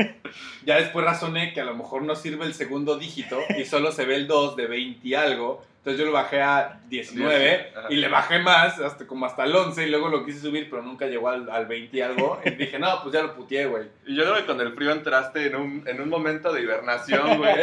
[0.65, 4.05] Ya después razoné que a lo mejor no sirve el segundo dígito y solo se
[4.05, 5.63] ve el 2 de 20 y algo.
[5.87, 7.87] Entonces yo lo bajé a 19 Ajá.
[7.89, 10.81] y le bajé más, hasta como hasta el 11 y luego lo quise subir, pero
[10.81, 12.41] nunca llegó al, al 20 y algo.
[12.43, 13.87] Y dije, no, pues ya lo puteé, güey.
[14.05, 17.37] Y yo creo que con el frío entraste en un, en un momento de hibernación,
[17.37, 17.55] güey.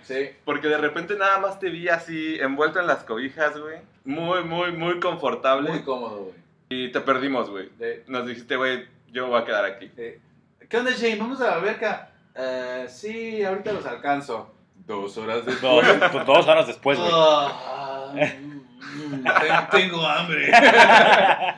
[0.00, 0.30] Sí.
[0.46, 3.76] Porque de repente nada más te vi así, envuelto en las cobijas, güey.
[4.06, 5.68] Muy, muy, muy confortable.
[5.68, 6.36] Muy cómodo, güey.
[6.70, 7.68] Y te perdimos, güey.
[8.06, 9.90] Nos dijiste, güey, yo voy a quedar aquí.
[9.94, 11.16] ¿Qué onda, Shane?
[11.16, 12.10] ¿Vamos a la alberca?
[12.34, 14.55] Eh, sí, ahorita los alcanzo.
[14.86, 15.86] Dos horas después.
[16.12, 17.10] pues, dos horas después, güey.
[17.12, 18.12] Ah,
[19.70, 20.50] tengo, hambre.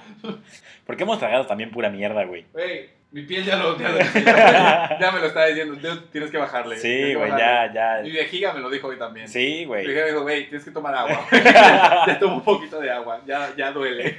[0.86, 2.46] Porque hemos tragado también pura mierda, güey.
[2.52, 3.98] Güey, mi piel ya lo, ya, lo-
[5.00, 5.76] ya me lo está diciendo.
[6.10, 6.78] Tienes que bajarle.
[6.78, 7.74] Sí, güey, bajarle.
[7.74, 8.20] ya, Mi ya.
[8.20, 9.28] vejiga me lo dijo hoy también.
[9.28, 9.86] Sí, Mi güey.
[9.86, 11.26] vejiga me dijo, güey, tienes que tomar agua.
[12.06, 13.20] ya tomo un poquito de agua.
[13.26, 14.16] Ya, ya duele.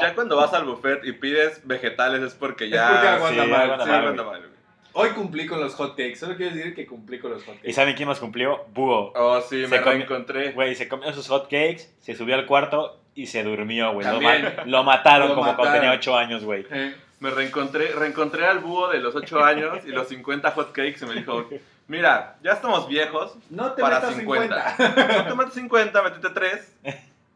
[0.00, 2.84] Ya cuando vas al buffet y pides vegetales es porque ya...
[2.84, 3.60] Es porque aguanta sí, mal.
[3.62, 4.40] aguanta Sí, mal, aguanta güey.
[4.40, 4.61] mal, güey.
[4.94, 6.16] Hoy cumplí con los hot cakes.
[6.16, 7.70] Solo quiero decir que cumplí con los hot cakes.
[7.70, 8.64] ¿Y saben quién más cumplió?
[8.74, 9.12] Búho.
[9.14, 10.52] Oh, sí, Se me comió- reencontré.
[10.52, 14.06] Güey, se comió sus hot cakes, se subió al cuarto y se durmió, güey.
[14.06, 14.54] Lo, También.
[14.56, 16.66] ma- lo mataron Lo como cuando tenía 8 años, güey.
[16.70, 20.96] Eh, Me reencontré, reencontré al búho de los 8 años y los 50 hot cakes
[21.02, 21.48] y me dijo,
[21.86, 24.76] mira, ya estamos viejos, no te para metas 50.
[24.76, 25.16] 50.
[25.18, 26.72] no te metes 50, métete 3,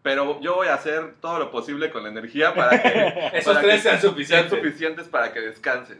[0.02, 3.60] pero yo voy a hacer todo lo posible con la energía para que Esos para
[3.60, 4.50] tres que sean sean suficientes.
[4.50, 5.98] suficientes para que descanses.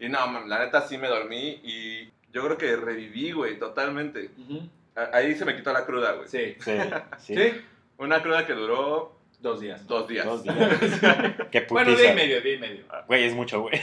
[0.00, 4.30] Y no, man, la neta sí me dormí y yo creo que reviví, güey, totalmente.
[5.12, 6.28] Ahí se me quitó la cruda, güey.
[6.28, 6.56] Sí.
[6.60, 6.72] Sí,
[7.18, 7.34] sí.
[7.34, 7.52] ¿Sí?
[7.98, 9.86] Una cruda que duró Dos días.
[9.86, 10.24] dos días.
[10.24, 10.56] Dos días.
[11.50, 12.12] Qué Bueno, día putiza.
[12.12, 12.84] y medio, día y medio.
[13.06, 13.80] Güey, es mucho, güey.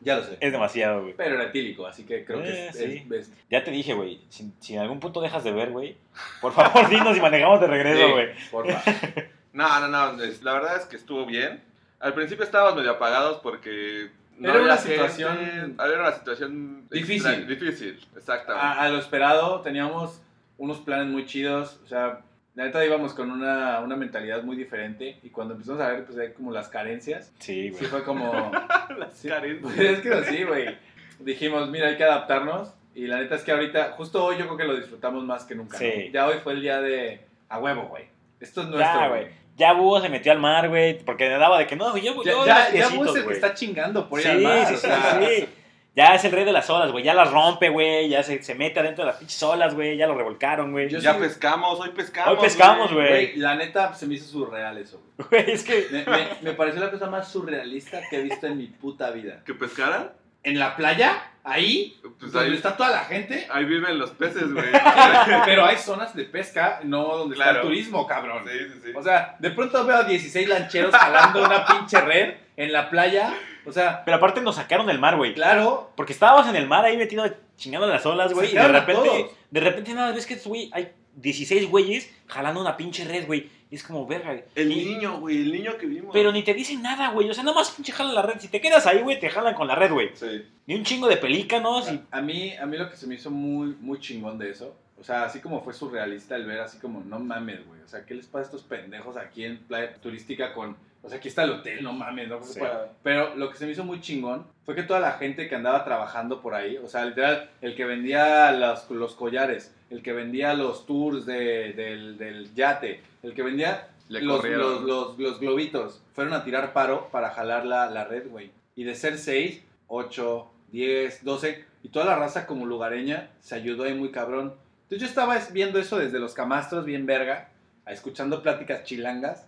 [0.00, 0.36] Ya lo sé.
[0.40, 1.14] Es demasiado, güey.
[1.16, 3.06] Pero era etílico, así que creo que Eh, es, sí.
[3.10, 4.20] es- es- Ya te dije, güey.
[4.28, 5.96] Si, si en algún punto dejas de ver, güey,
[6.40, 8.28] por favor, dinos y manejamos de regreso, Sí, güey.
[8.50, 8.82] porfa.
[9.52, 10.12] No, no, no,
[10.42, 11.62] la verdad es que estuvo bien.
[11.98, 17.26] Al principio estábamos medio apagados porque no Era una gente, situación- Era una situación Difícil.
[17.32, 18.66] extra- difícil, exactamente.
[18.66, 20.20] A, a lo esperado, teníamos
[20.58, 21.80] unos planes muy chidos.
[21.84, 22.20] O sea,
[22.54, 25.18] la neta íbamos con una, una mentalidad muy diferente.
[25.22, 27.32] Y cuando empezamos a ver, pues hay como las carencias.
[27.38, 27.84] Sí, Sí, güey.
[27.86, 28.50] fue como.
[28.98, 29.62] Las sí, carencias.
[29.74, 30.76] pues es que así, güey.
[31.20, 32.72] Dijimos, mira, hay que adaptarnos.
[32.94, 35.54] Y la neta es que ahorita, justo hoy, yo creo que lo disfrutamos más que
[35.54, 35.76] nunca.
[35.76, 36.04] Sí.
[36.06, 36.12] ¿no?
[36.12, 37.20] Ya hoy fue el día de.
[37.50, 38.04] A huevo, güey.
[38.40, 39.00] Esto es nuestro.
[39.00, 39.26] Ya, güey.
[39.56, 42.22] Ya Búho se metió al mar, güey, porque me daba de que no, güey, yo,
[42.22, 43.36] Ya, yo ya, ya Bus es el que güey.
[43.36, 44.66] está chingando por ir Sí, al mar.
[44.66, 45.48] sí, o sí, sea, sí.
[45.94, 47.02] Ya es el rey de las olas, güey.
[47.02, 48.10] Ya las rompe, güey.
[48.10, 49.96] Ya se, se mete adentro de las pinches olas, güey.
[49.96, 50.90] Ya lo revolcaron, güey.
[50.90, 52.34] Ya sí- pescamos, hoy pescamos.
[52.34, 53.34] Hoy pescamos, güey.
[53.36, 55.28] La neta se me hizo surreal eso, güey.
[55.44, 55.86] Güey, es que.
[55.90, 59.42] Me, me- me pareció la cosa más surrealista que he visto en mi puta vida.
[59.46, 60.12] ¿Que pescaran?
[60.46, 64.52] En la playa, ahí, Pues donde ahí, está toda la gente, ahí viven los peces,
[64.52, 64.66] güey.
[65.44, 67.58] pero hay zonas de pesca, no donde está Claro.
[67.62, 68.44] el turismo, cabrón.
[68.46, 68.92] sí, sí, sí.
[68.94, 73.34] O sea, de pronto veo a 16 lancheros jalando una pinche red en la playa.
[73.64, 75.34] O sea, Pero aparte nos sacaron del mar, güey.
[75.34, 77.24] claro, Porque estábamos en el mar ahí metido
[77.56, 78.52] chingando las olas, güey.
[78.52, 79.30] Y de repente, todos.
[79.50, 83.48] de repente nada, ves que güey, hay 16 güeyes jalando una pinche red, güey.
[83.70, 84.40] Y es como, verga.
[84.54, 86.10] el Y- niño, güey, el niño que vimos.
[86.12, 87.28] Pero ni te dicen nada, güey.
[87.28, 88.38] O sea, nada más pinche jalan la red.
[88.38, 90.10] Si te quedas ahí, güey, te jalan con la red, güey.
[90.14, 90.44] Sí.
[90.66, 92.00] Ni un chingo de pelícanos y.
[92.10, 95.04] a mí, a mí lo que se me hizo muy, muy chingón de eso, o
[95.04, 98.14] sea, así como fue surrealista el ver así como, no mames, güey, o sea, ¿qué
[98.14, 100.76] les pasa a estos pendejos aquí en playa turística con,
[101.06, 102.60] o sea, aquí está el hotel, no mames, no Sí.
[103.02, 105.84] Pero lo que se me hizo muy chingón fue que toda la gente que andaba
[105.84, 110.52] trabajando por ahí, o sea, literal, el que vendía los, los collares, el que vendía
[110.54, 113.88] los tours de- del, del yate, el que vendía
[114.26, 114.42] los,
[114.86, 118.50] los, los globitos, fueron a tirar paro para jalar la, la red, güey.
[118.74, 123.84] Y de ser 6, 8, 10, 12, y toda la raza como lugareña se ayudó
[123.84, 124.54] ahí muy cabrón.
[124.82, 127.48] Entonces yo estaba viendo eso desde los camastros, bien verga,
[127.86, 129.46] escuchando pláticas chilangas,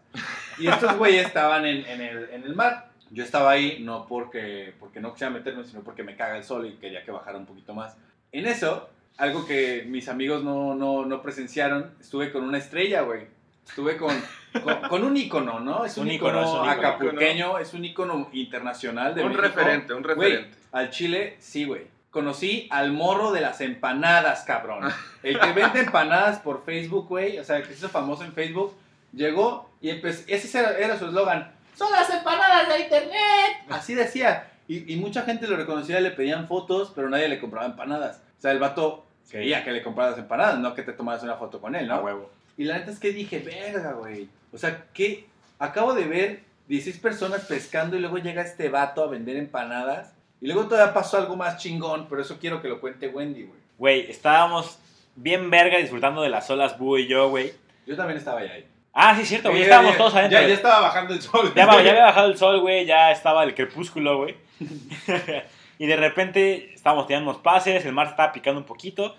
[0.58, 2.88] y estos güeyes estaban en, en el, en el mar.
[3.10, 6.66] Yo estaba ahí no porque, porque no quisiera meterme, sino porque me caga el sol
[6.66, 7.96] y quería que bajara un poquito más.
[8.32, 13.26] En eso, algo que mis amigos no, no, no presenciaron, estuve con una estrella, güey.
[13.66, 14.14] Estuve con,
[14.62, 15.84] con, con un ícono, ¿no?
[15.84, 16.88] Es un, Un ícono, ícono, es un ícono.
[16.88, 19.42] acapulqueño, es un ícono internacional de Un México.
[19.46, 20.56] referente, un Güey, referente.
[20.72, 21.86] al Chile, sí, güey.
[22.10, 24.80] Conocí al morro de las empanadas, cabrón.
[25.22, 27.38] El que vende empanadas por Facebook, güey.
[27.38, 28.74] O sea, que se hizo famoso en Facebook.
[29.12, 30.24] Llegó y empezó.
[30.26, 31.52] Ese era, su eslogan.
[31.74, 33.64] Son las empanadas de internet.
[33.68, 34.50] Así decía.
[34.66, 38.20] Y, y mucha gente lo reconocía, le pedían fotos, pero nadie le compraba empanadas.
[38.38, 41.60] O sea, el vato quería que le compraras empanadas, no que te tomaras una foto
[41.60, 41.94] con él, ¿no?
[41.94, 42.30] A huevo.
[42.56, 44.28] Y la neta es que dije, verga, güey.
[44.52, 45.26] O sea, que
[45.58, 50.12] acabo de ver 16 personas pescando y luego llega este vato a vender empanadas.
[50.40, 53.60] Y luego todavía pasó algo más chingón, pero eso quiero que lo cuente Wendy, güey.
[53.78, 54.78] Güey, estábamos
[55.16, 57.52] bien verga disfrutando de las olas, Boo y yo, güey.
[57.86, 58.66] Yo también estaba ahí.
[59.00, 59.60] Ah, sí, cierto, güey.
[59.60, 60.40] Ya- Estábamos todos adentro.
[60.40, 61.52] Ya, ya estaba bajando el sol.
[61.54, 64.34] Ya, ya había bajado el sol, güey, ya estaba el crepúsculo, güey.
[65.78, 69.14] y de repente estábamos tirando unos pases, el mar estaba picando un poquito.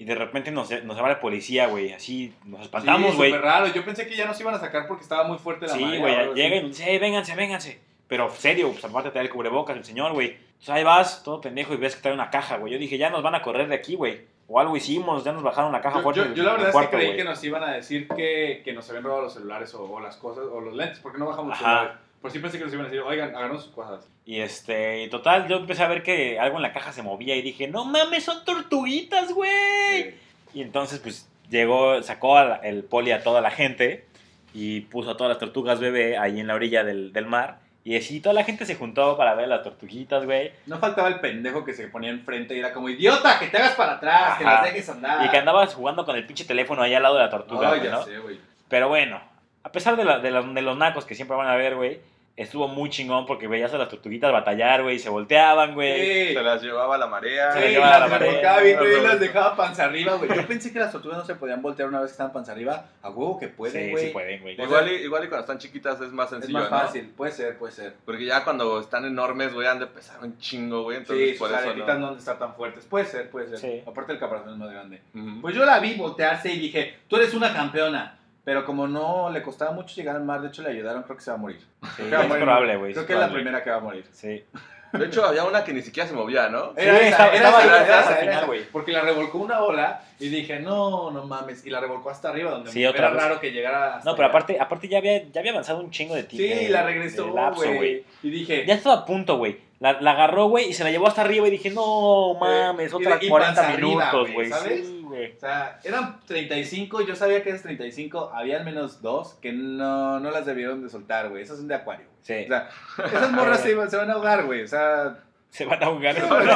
[0.00, 1.92] Y de repente nos, nos va la policía, güey.
[1.92, 3.30] Así nos espantamos, Sí, güey.
[3.32, 3.66] súper raro.
[3.66, 6.34] Yo pensé que ya nos iban a sacar porque estaba muy fuerte la Sí, güey,
[6.34, 7.80] llega y nos dice, "Ey, vénganse, vénganse.
[8.06, 10.28] Pero serio, pues aparte trae el cubrebocas el señor, güey.
[10.28, 12.72] Entonces ahí vas, todo pendejo, y ves que trae una caja, güey.
[12.72, 14.22] Yo dije, ya nos van a correr de aquí, güey.
[14.50, 16.20] O algo hicimos, ya nos bajaron la caja Yo, fuerte.
[16.28, 18.88] yo- yo la verdad es que creí que nos iban a decir que, que nos
[18.88, 21.58] habían robado los celulares o, o las cosas, o los lentes, porque no bajamos los
[21.60, 21.78] Ajá.
[21.80, 21.98] celulares.
[22.22, 24.08] Por sí pensé que nos iban a decir, oigan, háganos sus cosas.
[24.24, 27.36] Y este, y total, yo empecé a ver que algo en la caja se movía
[27.36, 30.14] y dije, no mames, son tortuguitas, güey.
[30.54, 34.06] Y entonces, pues, llegó, sacó el poli a toda la gente
[34.54, 37.58] y puso a todas las tortugas bebé ahí en la orilla del, del mar.
[37.88, 40.52] Y así toda la gente se juntó para ver las tortuguitas, güey.
[40.66, 43.76] No faltaba el pendejo que se ponía enfrente y era como, idiota, que te hagas
[43.76, 44.54] para atrás, que Ajá.
[44.56, 45.24] las dejes andar.
[45.24, 47.82] Y que andabas jugando con el pinche teléfono ahí al lado de la tortuga, güey,
[47.84, 48.02] ya ¿no?
[48.02, 48.38] sé, güey.
[48.68, 49.18] Pero bueno,
[49.62, 51.98] a pesar de, la- de los, de los nacos que siempre van a ver, güey,
[52.38, 56.28] estuvo muy chingón porque veías a las tortuguitas batallar, güey, y se volteaban, güey.
[56.28, 56.34] Sí.
[56.34, 57.52] Se las llevaba la marea.
[57.52, 58.58] Se Sí, las llevaba a la las marea.
[58.60, 60.34] bien, güey, y las dejaba panza arriba, güey.
[60.34, 62.86] Yo pensé que las tortugas no se podían voltear una vez que estaban panza arriba.
[63.02, 64.06] A huevo que pueden, sí, güey.
[64.06, 64.60] sí pueden, güey.
[64.60, 66.78] Igual y, igual y cuando están chiquitas es más Es sencillo, más ¿no?
[66.78, 67.94] fácil, puede ser, puede ser.
[68.04, 70.98] Porque ya cuando están enormes, güey, han de pesar un chingo, güey.
[70.98, 71.94] Entonces Sí, por sus eso no.
[71.98, 72.84] no han de estar tan fuertes.
[72.86, 73.58] Puede ser, puede ser.
[73.58, 73.82] Sí.
[73.86, 75.02] Aparte el caparazón es más grande.
[75.14, 75.40] Ujú.
[75.40, 78.17] Pues yo la vi voltearse y dije, tú eres una campeona.
[78.48, 81.22] Pero como no le costaba mucho llegar al mar, de hecho le ayudaron, creo que
[81.22, 81.60] se va a morir.
[81.96, 82.42] Sí, es morir.
[82.44, 82.92] probable, güey.
[82.92, 84.06] Creo es que es la primera que va a morir.
[84.10, 84.42] Sí.
[84.90, 86.68] De hecho, había una que ni siquiera se movía, ¿no?
[86.74, 88.46] Sí, estaba- estaba ahí, esa, estaba esa, al final, esa.
[88.46, 88.64] güey.
[88.72, 91.66] Porque la revolcó una ola y dije, no, no mames.
[91.66, 93.22] Y la revolcó hasta arriba, donde Sí, era otra vez.
[93.22, 94.30] raro que llegara hasta No, pero allá.
[94.38, 96.58] aparte, aparte ya, había, ya había avanzado un chingo de tiempo.
[96.58, 98.02] Sí, la regresó, güey.
[98.22, 99.60] Y dije, Ya estaba a punto, güey.
[99.78, 102.94] La, la agarró, güey, y se la llevó hasta arriba y dije, no mames, y
[102.96, 104.48] otra de- y 40 panza arriba, minutos, güey, güey.
[104.50, 104.90] ¿sabes?
[105.18, 105.36] Güey.
[105.36, 110.18] O sea, eran 35, yo sabía que esas 35, había al menos dos que no,
[110.20, 111.42] no las debieron de soltar, güey.
[111.42, 112.06] Esas son de acuario.
[112.22, 112.44] Sí.
[112.44, 112.68] O sea,
[113.06, 114.62] esas morras se, se van a ahogar, güey.
[114.62, 115.18] O sea,
[115.50, 116.14] Se van a ahogar.
[116.18, 116.46] son, son-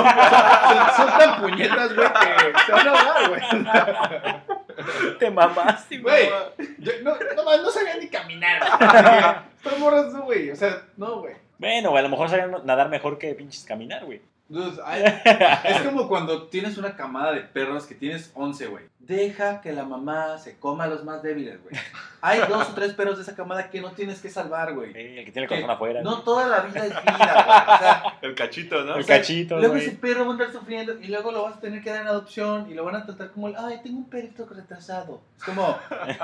[0.97, 3.43] son tan puñetas, güey, que se van a ahogar, güey.
[5.19, 6.29] Te mamaste, Güey,
[6.79, 8.59] yo no, no, más, no sabían ni caminar.
[8.61, 9.73] güey.
[9.73, 10.51] Son morras, güey.
[10.51, 11.35] O sea, no, güey.
[11.59, 14.21] Bueno, güey, a lo mejor sabían nadar mejor que pinches caminar, güey.
[15.65, 18.85] Es como cuando tienes una camada de perros que tienes 11, güey.
[18.99, 21.75] Deja que la mamá se coma a los más débiles, güey.
[22.21, 24.93] Hay dos o tres perros de esa camada que no tienes que salvar, güey.
[24.93, 26.03] Sí, el que tiene el corazón afuera.
[26.03, 27.77] No toda la vida es vida, güey.
[27.77, 28.95] O sea, El cachito, ¿no?
[28.95, 29.87] El o sea, cachito, luego güey.
[29.87, 32.09] ese perro va a andar sufriendo y luego lo vas a tener que dar en
[32.09, 35.23] adopción y lo van a tratar como el, ay, tengo un perrito retrasado.
[35.37, 35.77] Es como,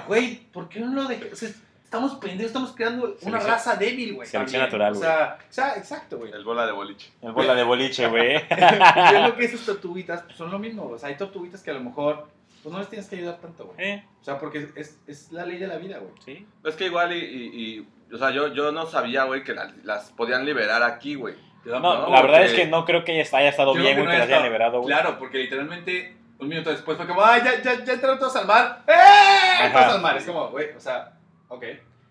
[0.07, 1.33] güey, ¿por qué no lo dejas?
[1.33, 1.51] O sea,
[1.89, 4.28] estamos pendejos, estamos creando una Selección- raza débil, güey.
[4.28, 4.62] selección también.
[4.62, 6.30] natural, O sea, o sea, exacto, güey.
[6.32, 7.11] El bola de boliche.
[7.22, 8.34] El bola de boliche, güey.
[8.51, 10.84] Yo creo que esas tortuguitas pues, son lo mismo.
[10.84, 12.28] O sea, hay tortuguitas que a lo mejor
[12.62, 13.76] pues no les tienes que ayudar tanto, güey.
[13.89, 16.12] Eh, O sea, porque es, es la ley de la vida, güey.
[16.24, 16.47] sí.
[16.64, 19.72] Es que igual y, y- y- o sea, yo, yo no sabía, güey, que la-
[19.84, 21.34] las podían liberar aquí, güey.
[21.64, 23.95] No, No, la verdad porque- es que no creo que haya haya estado Yo bien,
[23.95, 24.95] creo güey, que que las haya hayan estado- liberado, güey.
[24.95, 28.47] Claro, porque literalmente un minuto después fue como, ay, ya, ya, ya entraron todos al
[28.47, 28.82] mar.
[28.86, 28.93] ¡Eh!
[28.93, 29.72] Ajá.
[29.72, 30.16] Todos al mar.
[30.16, 31.12] Es como, güey, o sea,
[31.49, 31.65] ok.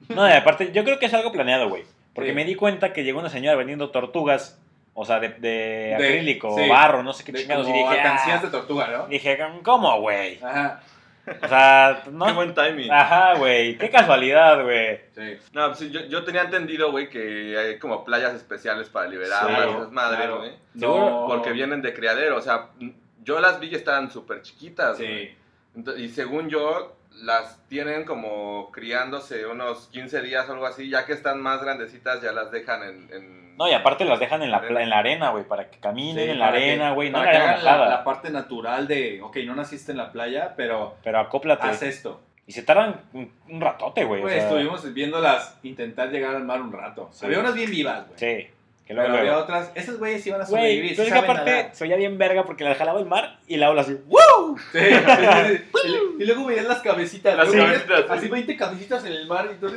[0.09, 1.83] No, y aparte, yo creo que es algo planeado, güey.
[2.13, 2.35] Porque Sí.
[2.35, 4.59] me di cuenta que llegó una señora vendiendo tortugas,
[4.93, 6.67] o sea, de, de acrílico, sí.
[6.69, 7.67] barro, no sé qué De, chingados.
[7.67, 9.07] Y como dije, alcancías ah, de tortuga, ¿no?
[9.07, 10.39] dije, ¿cómo, güey?
[10.43, 10.81] Ajá,
[11.43, 12.33] O sea, Qué no.
[12.33, 12.89] buen timing.
[12.91, 13.77] Ajá, güey.
[13.77, 14.99] Qué casualidad, güey.
[15.13, 15.37] sí.
[15.51, 19.45] No, pues sí, yo, yo tenía entendido, güey, que hay como playas especiales para liberar
[19.45, 20.37] Sí, esas madres, claro.
[20.37, 20.51] güey.
[20.79, 22.69] Seguro, Porque vienen de criadero, o sea,
[23.23, 25.27] yo las vi y estaban súper chiquitas, güey.
[25.27, 25.37] Sí.
[25.97, 31.13] Y según yo, las tienen como criándose unos 15 días o algo así, ya que
[31.13, 33.09] están más grandecitas ya las dejan en...
[33.13, 35.79] en- No, y aparte las dejan en la, pla- en la arena, güey, para que
[35.79, 37.09] caminen Sí, en la arena, güey.
[37.09, 40.95] No la arena la, la parte natural de, ok, no naciste en la playa, pero
[41.03, 41.63] Pero acóplate.
[41.67, 42.21] haz esto.
[42.45, 44.21] Y se tardan un, un ratote, güey.
[44.21, 47.09] o Güey, sea, estuvimos viéndolas intentar llegar al mar un rato.
[47.11, 47.25] Sí.
[47.25, 48.17] Había unas bien vivas, güey.
[48.19, 48.47] Sí.
[48.87, 49.43] Que Pero luego, había luego.
[49.43, 49.71] otras.
[49.75, 50.91] Esas güeyes iban a Güey, sobrevivir.
[50.91, 51.75] pero sí es que saben aparte nadar.
[51.75, 54.57] se oía bien verga porque la jalaba el mar y la ola así, ¡Woo!
[54.71, 55.95] Sí, sí, sí, sí.
[56.19, 57.35] Y, y luego veías las cabecitas.
[57.35, 58.05] Las luego cabecitas, sí.
[58.09, 59.71] Así 20 cabecitas en el mar y todo.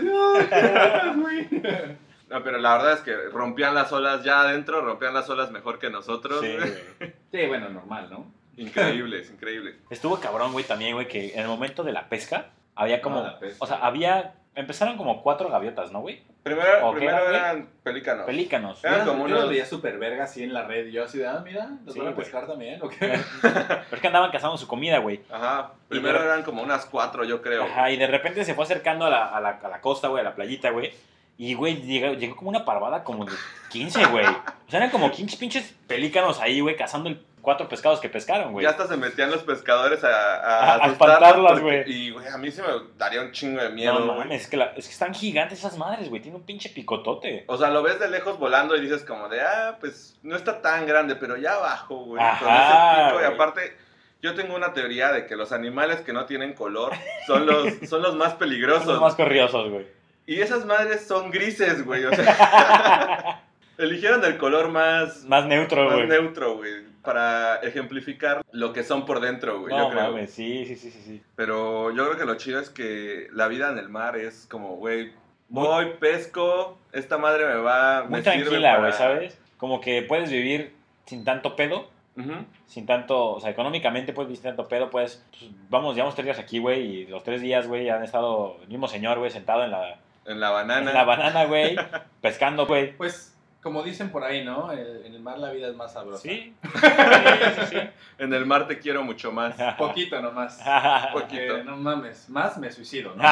[0.53, 1.49] ¡ay, güey!
[2.31, 5.81] No, pero la verdad es que rompían las olas ya adentro, rompían las olas mejor
[5.81, 6.39] que nosotros.
[6.41, 6.71] Sí, güey.
[7.01, 7.13] güey.
[7.33, 8.33] Sí, bueno, normal, ¿no?
[8.57, 9.75] Increíbles, increíbles.
[9.91, 13.19] Estuvo cabrón, güey, también, güey, que en el momento de la pesca había como.
[13.19, 13.57] Ah, pesca.
[13.59, 14.35] O sea, había.
[14.55, 16.23] Empezaron como cuatro gaviotas, ¿no, güey?
[16.43, 17.37] Primero, ¿O qué primero era, güey?
[17.41, 18.27] eran pelícanos.
[18.27, 18.85] Pelícanos.
[18.85, 20.87] Eran como unos- veía súper verga así en la red.
[20.89, 22.25] Y yo así de, ah, mira, los Sí, van a güey.
[22.25, 22.97] pescar también, ¿o qué?
[23.43, 25.21] Pero es que andaban cazando su comida, güey.
[25.31, 25.73] Ajá.
[25.89, 27.63] Primero eran como unas cuatro, yo creo.
[27.65, 30.21] Ajá, y de repente se fue acercando a la, a la, a la costa, güey,
[30.21, 30.93] a la playita, güey.
[31.39, 33.33] Y, güey, llegó, llegó como una parvada como de
[33.71, 34.27] 15, güey.
[34.27, 38.53] O sea, eran como 15 pinches pelícanos ahí, güey, cazando el cuatro pescados que pescaron,
[38.53, 38.65] güey.
[38.65, 41.83] Ya hasta se metían los pescadores a, a, A- espantarlas, güey.
[41.91, 42.69] Y, güey, a mí se me
[42.99, 44.19] daría un chingo de No miedo, güey.
[44.19, 46.21] mames, es que, la- es que están gigantes esas madres, güey.
[46.23, 47.45] Tiene un pinche picotote.
[47.49, 50.61] O sea, lo ves de lejos volando y dices como de, ah, pues no está
[50.63, 52.23] tan grande, pero ya abajo, güey.
[52.23, 53.21] Ajá, Con ese pico.
[53.23, 53.77] Y aparte,
[54.23, 56.93] yo tengo una teoría de que los animales que no tienen color
[57.27, 58.85] son los, son los más peligrosos.
[58.85, 59.87] Son los más corriosos, güey.
[60.27, 62.05] Y esas madres son grises, güey.
[62.05, 63.43] O sea,
[63.79, 66.07] eligieron el color más, Más neutro, más güey.
[66.07, 66.90] neutro, güey.
[67.03, 69.75] Para ejemplificar lo que son por dentro, güey.
[69.75, 70.11] No yo creo.
[70.11, 71.23] mames, sí, sí, sí, sí, sí.
[71.37, 74.77] Pero yo creo que lo chido es que la vida en el mar es como,
[74.77, 75.13] güey,
[75.49, 79.39] Muy- voy, pesco, esta madre me va, Muy me tranquila, para- güey, ¿sabes?
[79.57, 80.75] Como que puedes vivir
[81.07, 81.89] sin tanto pedo.
[82.17, 82.33] Ujú.
[82.67, 86.27] sin tanto, o sea, económicamente puedes vivir sin tanto pedo, pues, pues, vamos, llevamos tres
[86.27, 89.65] días aquí, güey, y los tres días, güey, han estado el mismo señor, güey, sentado
[89.65, 89.97] en la,
[90.27, 90.91] En la banana.
[90.91, 91.77] en la banana, güey,
[92.21, 92.93] pescando, güey.
[92.97, 94.73] Pues, como dicen por ahí, ¿no?
[94.73, 96.23] El- en el mar la vida es más sabrosa.
[96.23, 97.77] Sí, sí, sí,
[98.19, 99.55] En el mar te quiero mucho más.
[99.79, 100.57] Poquito nomás.
[101.13, 101.55] Poquito.
[101.55, 103.23] Porque, no mames, más me suicido, ¿no?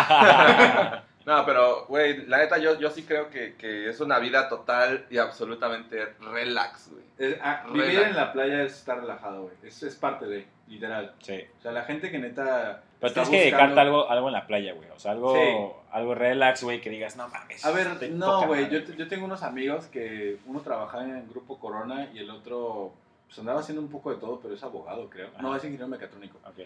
[1.27, 5.05] No, pero, güey, la neta, yo, yo sí creo que, que es una vida total
[5.11, 7.05] y absolutamente relax, güey.
[7.19, 8.11] Es- ah, vivir Relax.
[8.11, 9.55] en la playa es estar relajado, güey.
[9.63, 11.13] Es, es parte de, literal.
[11.21, 11.39] sí.
[11.59, 12.83] O sea, la gente que neta.
[13.01, 14.89] Pero tienes que dedicarte algo, algo en la playa, güey.
[14.91, 15.78] O sea, algo, Sí.
[15.91, 17.65] Algo relax, güey, que digas, no mames.
[17.65, 18.65] A ver, no, güey.
[18.65, 18.85] madre".
[18.87, 22.93] Yo, yo tengo unos amigos que uno trabajaba en el grupo Corona y el otro
[23.27, 25.31] pues, andaba haciendo un poco de todo, pero es abogado, creo.
[25.41, 26.39] No, es ingeniero mecatrónico.
[26.47, 26.61] Ok.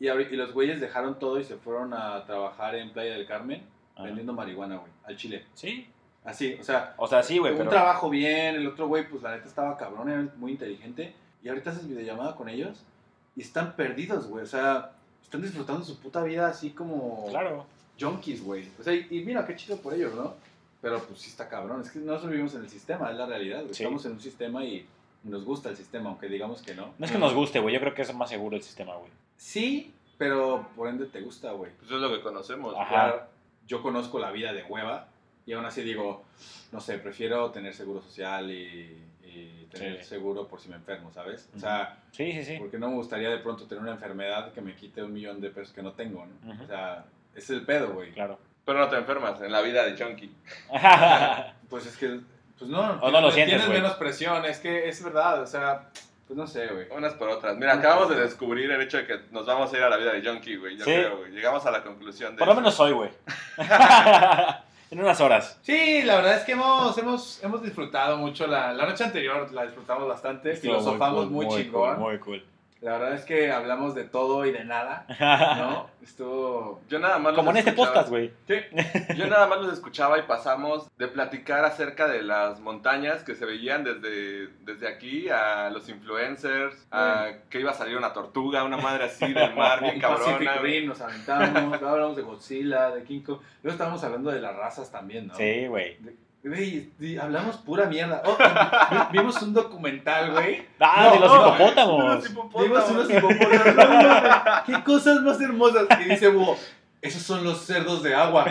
[0.00, 3.62] Y, y los güeyes dejaron todo y se fueron a trabajar en Playa del Carmen
[3.94, 4.04] Ajá.
[4.04, 5.44] vendiendo marihuana, güey, al Chile.
[5.54, 5.86] Sí.
[6.24, 7.70] Así, o sea, O sea, sí, güey, un pero...
[7.70, 11.12] trabajo bien, el otro güey, pues la neta estaba cabrón, era muy inteligente.
[11.42, 12.84] Y ahorita haces videollamada con ellos
[13.34, 14.44] y están perdidos, güey.
[14.44, 14.92] O sea,
[15.22, 17.66] están disfrutando su puta vida así como Claro.
[18.02, 18.68] Junkies, güey.
[18.78, 20.34] O sea, y, y mira, qué chido por ellos, ¿no?
[20.80, 21.80] Pero pues sí está cabrón.
[21.82, 23.60] Es que nosotros vivimos en el sistema, es la realidad.
[23.62, 23.74] güey.
[23.74, 23.82] Sí.
[23.84, 24.86] Estamos en un sistema y
[25.24, 26.92] nos gusta el sistema, aunque digamos que no.
[26.98, 27.74] No es que nos guste, güey.
[27.74, 29.10] Yo creo que es más seguro el sistema, güey.
[29.36, 31.70] Sí, pero por ende te gusta, güey.
[31.78, 32.74] Pues es lo que conocemos.
[32.76, 32.88] Ajá.
[32.88, 33.22] Claro,
[33.68, 35.06] yo conozco la vida de hueva
[35.46, 36.24] y aún así digo,
[36.72, 40.08] no sé, prefiero tener seguro social y, y tener Sí.
[40.10, 41.48] seguro por si me enfermo, ¿sabes?
[41.56, 42.56] O sea, Sí, sí, sí.
[42.58, 45.50] porque no me gustaría de pronto tener una enfermedad que me quite un millón de
[45.50, 46.52] pesos que no tengo, ¿no?
[46.54, 46.64] Ujú.
[46.64, 47.04] O sea,
[47.34, 48.12] es el pedo, güey.
[48.12, 48.38] Claro.
[48.64, 50.32] Pero no te enfermas en la vida de junkie.
[51.68, 52.20] Pues es que,
[52.58, 55.46] pues no, O no lo tienes- sientes, tienes menos presión, es que es verdad, o
[55.46, 55.88] sea,
[56.26, 56.86] pues no sé, güey.
[56.90, 57.56] Unas por otras.
[57.56, 60.12] Mira, acabamos de descubrir el hecho de que nos vamos a ir a la vida
[60.12, 60.76] de junkie, güey.
[60.76, 60.90] Yo Sí.
[60.92, 61.32] creo, güey.
[61.32, 62.60] Llegamos a la conclusión de Por lo eso.
[62.60, 63.10] menos hoy, güey.
[64.90, 65.58] en unas horas.
[65.62, 69.64] Sí, la verdad es que hemos, hemos, hemos disfrutado mucho la, la noche anterior, la
[69.64, 71.94] disfrutamos bastante, Estuvo filosofamos muy, cool, chingón.
[71.96, 72.44] cool, muy cool.
[72.82, 75.06] La verdad es que hablamos de todo y de nada,
[75.56, 75.88] ¿no?
[76.02, 76.80] Estuvo...
[76.88, 78.32] Yo nada más Como en este podcast, güey.
[78.48, 78.56] Sí.
[79.16, 83.46] Yo nada más los escuchaba y pasamos de platicar acerca de las montañas que se
[83.46, 88.78] veían desde, desde aquí a los influencers, a que iba a salir una tortuga, una
[88.78, 90.58] madre así del mar bien Pacific cabrona.
[90.58, 90.80] güey.
[90.80, 94.56] Rim nos aventamos, luego hablamos de Godzilla, de King Kong, luego estábamos hablando de las
[94.56, 95.36] razas también, ¿no?
[95.36, 95.98] Sí, güey.
[96.44, 96.90] Güey,
[97.20, 98.20] hablamos pura mierda.
[98.24, 100.66] Oh, vi- vimos un documental, güey.
[100.80, 102.24] Ah, No, de los no, hipopótamos.
[102.60, 103.76] Vimos unos hipopótamos.
[103.76, 105.86] No, ¡Qué cosas más hermosas!
[106.00, 106.56] Y dice Búho,
[107.00, 108.46] esos son los cerdos de agua.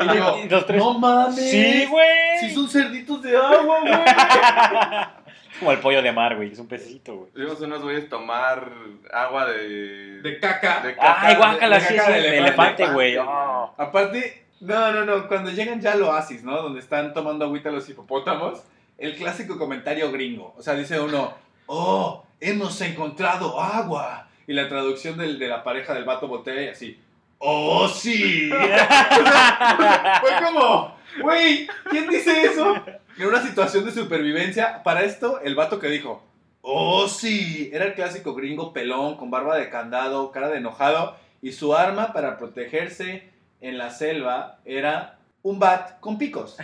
[0.00, 1.48] Y, y yo, Y los tres- no mames.
[1.48, 2.38] Sí, güey.
[2.40, 3.92] Sí son cerditos de agua, güey.
[3.94, 6.50] Es como el pollo de mar, güey.
[6.50, 7.30] Es un pececito, güey.
[7.36, 8.68] Vimos unos güeyes tomar
[9.12, 10.20] agua de...
[10.22, 10.80] De caca.
[10.80, 11.16] de caca.
[11.20, 12.12] Ay, guácala, de sí, caca sí.
[12.14, 12.86] de De elefante.
[12.88, 13.16] güey.
[13.18, 13.72] Oh.
[13.78, 16.60] Aparte, no, no, no, cuando llegan ya al oasis, ¿no?
[16.62, 18.62] Donde están tomando agüita los hipopótamos,
[18.98, 20.54] el clásico comentario gringo.
[20.56, 21.34] O sea, dice uno,
[21.66, 24.28] oh, hemos encontrado agua.
[24.46, 26.98] Y la traducción del- de la pareja del vato botella así,
[27.38, 28.50] oh, sí.
[30.20, 32.74] Fue como, güey, ¿quién dice eso?
[33.18, 36.22] En una situación de supervivencia, para esto, el vato que dijo,
[36.62, 41.16] oh, sí, era el clásico gringo pelón, con barba de candado, cara de enojado.
[41.40, 43.28] Y su arma para protegerse
[43.62, 46.56] en la selva era un bat con picos.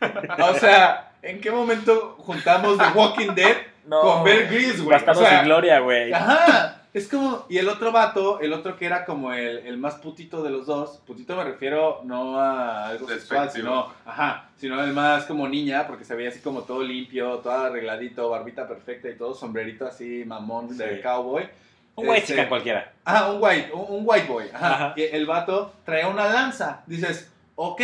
[0.00, 4.00] o sea, ¿en qué momento juntamos The Walking Dead No.
[4.00, 4.92] con Bear Grylls, güey?
[4.96, 6.12] Bastardos O sea, sin gloria, güey.
[6.12, 6.80] Ajá.
[6.94, 10.44] Es como, y el otro vato, el otro que era como el, el más putito
[10.44, 13.68] de los dos, putito me refiero no a algo sexual, Despectivo.
[13.90, 17.52] sino, ajá, sino el más como niña, porque se veía así como todo limpio, todo
[17.52, 21.02] arregladito, barbita perfecta y todo, sombrerito así, mamón de Sí.
[21.02, 21.48] cowboy.
[21.96, 22.92] Un güey Este, chica cualquiera.
[23.04, 24.46] Ah, un white, un, un white boy.
[24.52, 24.74] Ajá.
[24.74, 24.92] Ajá.
[24.96, 26.82] Y el vato traía una lanza.
[26.86, 27.80] Dices, ok.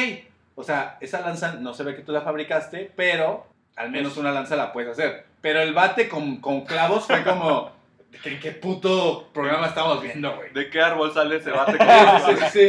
[0.56, 3.46] O sea, esa lanza no se ve que tú la fabricaste, pero
[3.76, 5.24] al menos una lanza la puedes hacer.
[5.40, 7.70] Pero el bate con, con clavos fue como,
[8.22, 10.52] ¿qué, qué puto programa estamos viendo, güey?
[10.52, 11.78] ¿De qué árbol sale ese bate?
[11.78, 12.68] con Sí, sí,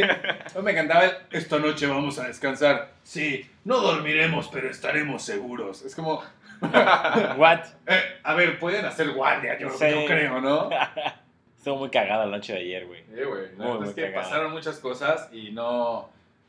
[0.54, 2.92] No, me encantaba el, esta noche vamos a descansar.
[3.02, 5.82] Sí, no dormiremos, pero estaremos seguros.
[5.82, 6.22] Es como,
[7.36, 7.60] What?
[7.88, 9.86] eh, a ver, pueden hacer guardia, yo, Sí.
[9.90, 10.70] yo creo, ¿no?
[11.62, 13.04] Estuvo muy cagada la noche de ayer, güey.
[13.04, 13.42] Sí, güey.
[13.56, 14.22] La Muy, verdad muy es que cagado.
[14.22, 16.08] pasaron muchas cosas y no,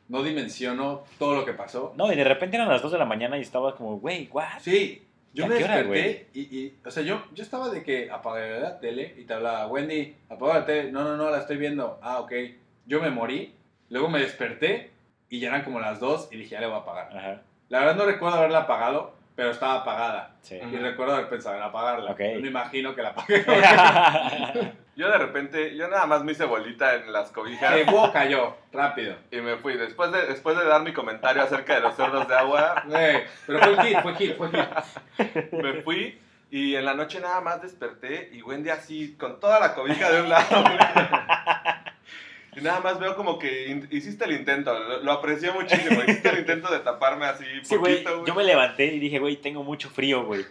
[0.09, 1.93] no dimensiono todo lo que pasó.
[1.95, 4.59] No, y de repente eran las 2 de la mañana y estaba como, güey, what?
[4.59, 7.84] Sí, yo ¿A me qué hora, desperté y, y, o sea, yo, yo estaba de
[7.84, 10.91] que apagué la tele y te hablaba, Wendy, apaga la tele.
[10.91, 11.99] No, no, no, la estoy viendo.
[12.01, 12.32] Ah, ok.
[12.88, 13.53] Yo me morí,
[13.89, 14.89] luego me desperté
[15.30, 17.16] y ya eran como las 2 y dije, ya le voy a apagar.
[17.16, 20.32] Ajá, La verdad no recuerdo haberla apagado, pero estaba apagada.
[20.42, 20.56] sí.
[20.72, 22.12] Y recuerdo haber pensado en apagarla.
[22.12, 22.20] Ok.
[22.36, 23.46] No me imagino que la apagué.
[24.96, 28.56] Yo de repente, yo nada más me hice bolita en las cobijas Que wow, cayó,
[28.72, 29.16] rápido.
[29.32, 29.74] y me fui.
[29.76, 33.58] Después de, después de dar mi comentario acerca de los cerdos de agua, Eh, pero
[33.60, 35.52] fue el hit, fue hit, fue hit.
[35.52, 36.22] me fui
[36.52, 40.22] y en la noche nada más desperté y Wendy así con toda la cobija de
[40.22, 40.64] un lado.
[42.56, 46.01] Y nada más veo como que hiciste el intento, lo, lo aprecié muchísimo.
[46.04, 48.28] Hiciste el intento de taparme así Sí, güey, poquito, güey.
[48.28, 50.45] yo me levanté y dije, güey, tengo mucho frío, güey.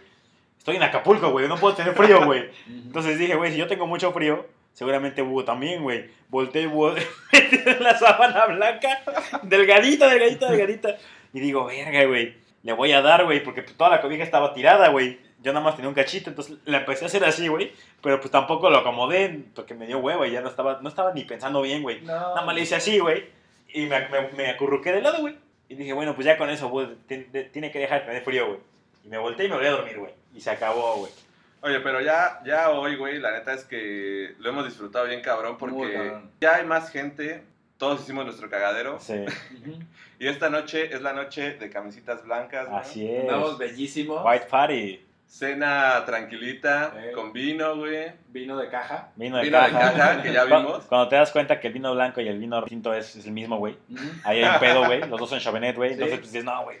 [0.57, 2.49] Estoy en Acapulco, güey, no puedo tener frío, güey.
[2.67, 6.05] Entonces dije, güey, si yo tengo mucho frío, seguramente Hugo también, güey.
[6.29, 6.95] Volteé y Hugo
[7.81, 9.01] la sábana blanca,
[9.43, 10.97] delgadita, delgadita, delgadita.
[11.33, 14.87] Y digo, verga, güey, le voy a dar, güey, porque toda la cobija estaba tirada,
[14.87, 15.19] güey.
[15.43, 17.73] Yo nada más tenía un cachito, entonces la empecé a hacer así, güey.
[18.01, 21.13] Pero pues tampoco lo acomodé, porque me dio huevo y ya no estaba, no estaba
[21.13, 22.01] ni pensando bien, güey.
[22.01, 23.25] Nada más le hice así, güey.
[23.73, 25.35] Y me, me, me acurruqué de lado, güey.
[25.67, 28.59] Y dije, bueno, pues ya con eso, güey, tiene que dejar de tener frío, güey.
[29.03, 30.13] Y me volteé y me volví a dormir, güey.
[30.33, 31.11] Y se acabó, güey.
[31.61, 35.57] Oye, pero ya, ya hoy, güey, la neta es que lo hemos disfrutado bien cabrón
[35.57, 36.31] porque cabrón.
[36.41, 37.43] ya hay más gente,
[37.77, 38.99] todos hicimos nuestro cagadero.
[38.99, 39.25] Sí,
[40.19, 42.79] Y esta noche es la noche de camisitas blancas, güey.
[42.81, 43.21] así es.
[43.21, 44.21] Andamos bellísimos.
[44.25, 45.05] White Party.
[45.33, 47.11] Cena tranquilita, Eh.
[47.11, 48.11] con vino, güey.
[48.27, 49.09] Vino de caja.
[49.15, 49.93] Vino de Vino de caja.
[49.93, 50.85] caja, que ya vimos.
[50.85, 53.31] Cuando te das cuenta que el vino blanco y el vino tinto es, es el
[53.31, 53.75] mismo, güey.
[54.25, 54.99] Ahí hay un pedo, güey.
[55.09, 55.89] Los dos son Chabernet, güey.
[55.89, 55.93] Sí.
[55.95, 56.77] Entonces pues dices, no, güey.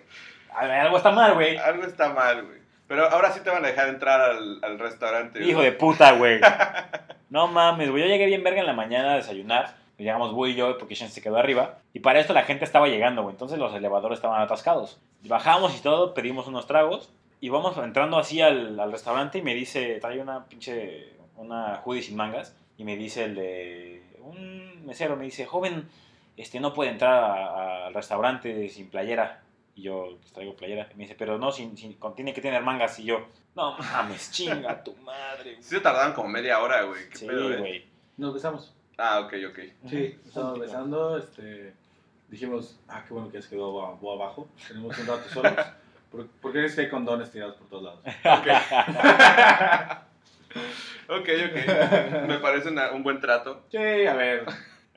[0.55, 1.57] Algo está mal, güey.
[1.57, 2.59] Algo está mal, güey.
[2.87, 5.39] Pero ahora sí te van a dejar entrar al, al restaurante.
[5.39, 5.49] güey.
[5.49, 6.39] Hijo de puta, güey.
[7.31, 8.03] No mames, güey.
[8.03, 9.73] Yo llegué bien verga en la mañana a desayunar.
[9.97, 11.79] Llegamos Boo y yo porque Shen se quedó arriba.
[11.91, 13.33] Y para esto la gente estaba llegando, güey.
[13.33, 15.01] Entonces los elevadores estaban atascados.
[15.23, 17.11] Bajamos y todo, pedimos unos tragos.
[17.43, 22.01] Y vamos entrando así al, al restaurante y me dice, trae una pinche, una hoodie
[22.01, 22.55] sin mangas.
[22.77, 25.89] Y me dice el de, un mesero me dice, joven,
[26.37, 27.45] este no puede entrar a-
[27.83, 29.43] a- al restaurante sin playera.
[29.75, 30.87] Y yo pues, traigo playera.
[30.93, 32.97] Y me dice, pero no, sin, sin- con- tiene que tener mangas.
[32.99, 33.27] Y yo,
[33.57, 35.51] no mames, chinga tu madre.
[35.51, 35.63] güey".
[35.63, 37.09] Sí se tardaron como media hora, güey.
[37.09, 37.57] ¿Qué Sí, pedo, eh?
[37.57, 37.85] güey.
[38.15, 38.73] Nos besamos.
[38.97, 39.59] Ah, ok, ok.
[39.89, 41.73] Sí, estábamos besando, este,
[42.29, 45.53] dijimos, ah, qué bueno que Bo- Bo abajo, tenemos un rato solos.
[46.13, 47.99] ¿Por, por qué es que hay condones tirados por todos lados?
[51.09, 52.27] Ok, ok.
[52.27, 53.63] Me parece una- un buen trato.
[53.71, 54.45] Sí, a ver,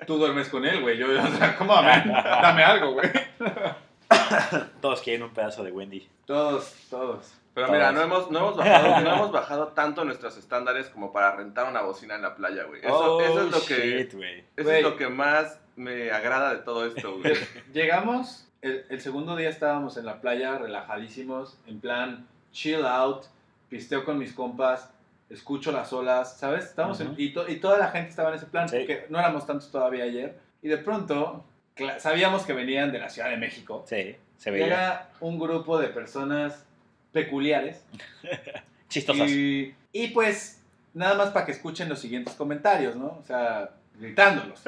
[0.07, 1.75] tú duermes con él, güey, yo, o sea, ¿cómo?
[1.75, 3.11] Dame, dame algo, güey.
[4.81, 6.09] Todos quieren un pedazo de Wendy.
[6.27, 7.35] Todos, todos.
[7.55, 11.35] Pero mira, no hemos, no, hemos bajado, no hemos bajado tanto nuestros estándares como para
[11.37, 12.83] rentar una bocina en la playa, güey.
[12.85, 14.41] Eso, Oh, eso es lo que, shit, güey.
[14.57, 14.77] eso Güey.
[14.77, 17.35] es lo que más me agrada de todo esto, güey.
[17.73, 23.25] Llegamos, el, el segundo día estábamos en la playa, relajadísimos, en plan chill out,
[23.69, 24.91] pisteo con mis compas,
[25.31, 26.65] escucho las olas, ¿sabes?
[26.67, 27.17] Estábamos en- Ujú.
[27.21, 28.77] y, to- y toda la gente estaba en ese plan, Sí.
[28.79, 30.39] porque no éramos tantos todavía ayer.
[30.63, 31.45] Y de pronto,
[31.99, 33.85] sabíamos que venían de la Ciudad de México.
[33.87, 34.65] Sí, se veía.
[34.67, 36.65] Llega un grupo de personas
[37.13, 37.85] peculiares.
[38.89, 39.29] Chistosas.
[39.31, 40.63] Y, y pues,
[40.95, 43.19] nada más para que escuchen los siguientes comentarios, ¿no?
[43.21, 44.61] O sea, gritándolos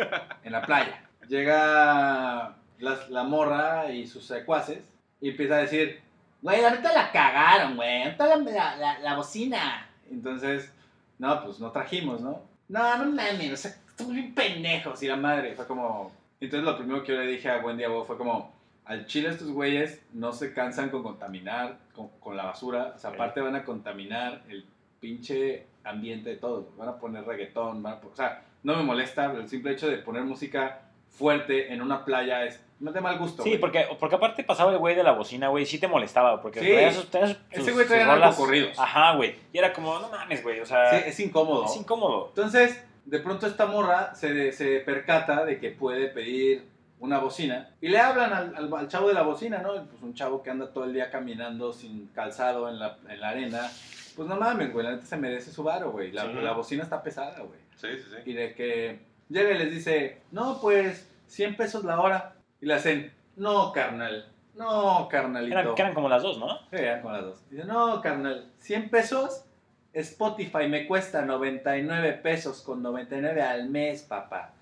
[0.45, 1.05] en la playa.
[1.29, 4.83] Llega la, la morra y sus secuaces
[5.21, 6.01] y empieza a decir,
[6.43, 9.89] güey, ahorita la cagaron, güey, ahorita la, la, la- la bocina.
[10.11, 10.73] Entonces,
[11.19, 12.41] no, pues no trajimos, ¿no?
[12.69, 15.55] No, no mames, o sea, estamos bien pendejos y la madre.
[15.55, 16.13] Fue como...
[16.41, 18.53] Entonces lo primero que yo le dije a Wendy Abo fue como,
[18.85, 22.93] al chile estos güeyes no se cansan con contaminar con, con la basura.
[22.95, 24.65] O sea, aparte van a contaminar el
[25.01, 26.69] pinche ambiente de todo.
[26.77, 29.33] Van a poner reggaetón, van a o sea, no me molesta.
[29.33, 33.43] El simple hecho de poner música fuerte en una playa es no de mal gusto.
[33.43, 33.61] Sí, güey.
[33.61, 36.67] porque, porque aparte pasaba el güey de la bocina, güey, sí te molestaba, porque Sí.
[36.67, 38.21] traía sus, traía sus- Ese güey traía rolas.
[38.31, 38.79] narcocorridos.
[38.79, 39.35] Ajá, güey.
[39.53, 41.65] Y era como, no mames, güey, o sea, Sí, es incómodo.
[41.65, 42.29] es incómodo.
[42.29, 46.69] Entonces, de pronto esta morra se, se percata de que puede pedir
[47.01, 49.73] una bocina y le hablan al, al- al chavo de la bocina, ¿no?
[49.73, 53.31] Pues un chavo que anda todo el día caminando sin calzado en la, en la
[53.31, 53.71] arena.
[54.15, 56.13] Pues no mames, güey, la neta se merece su varo, güey.
[56.13, 56.33] La, Sí.
[56.35, 57.59] la bocina está pesada, güey.
[57.77, 58.31] Sí, sí, sí.
[58.31, 58.99] Y de que
[59.29, 62.35] llega y les dice, no, pues 100 pesos la hora.
[62.61, 64.27] Y le hacen, no, carnal,
[64.57, 65.59] no, carnalito.
[65.59, 66.59] Eran, que eran como las dos, ¿no?
[66.71, 67.49] Sí, eran con las dos.
[67.51, 69.45] Dice, no, carnal, 100 pesos,
[69.93, 74.53] Spotify me cuesta 99 pesos con 99 al mes, papá.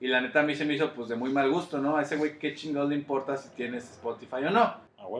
[0.00, 1.96] Y la neta a mí se me hizo pues de muy mal gusto, ¿no?
[1.96, 4.74] A ese güey qué chingados le importa si tienes Spotify o no.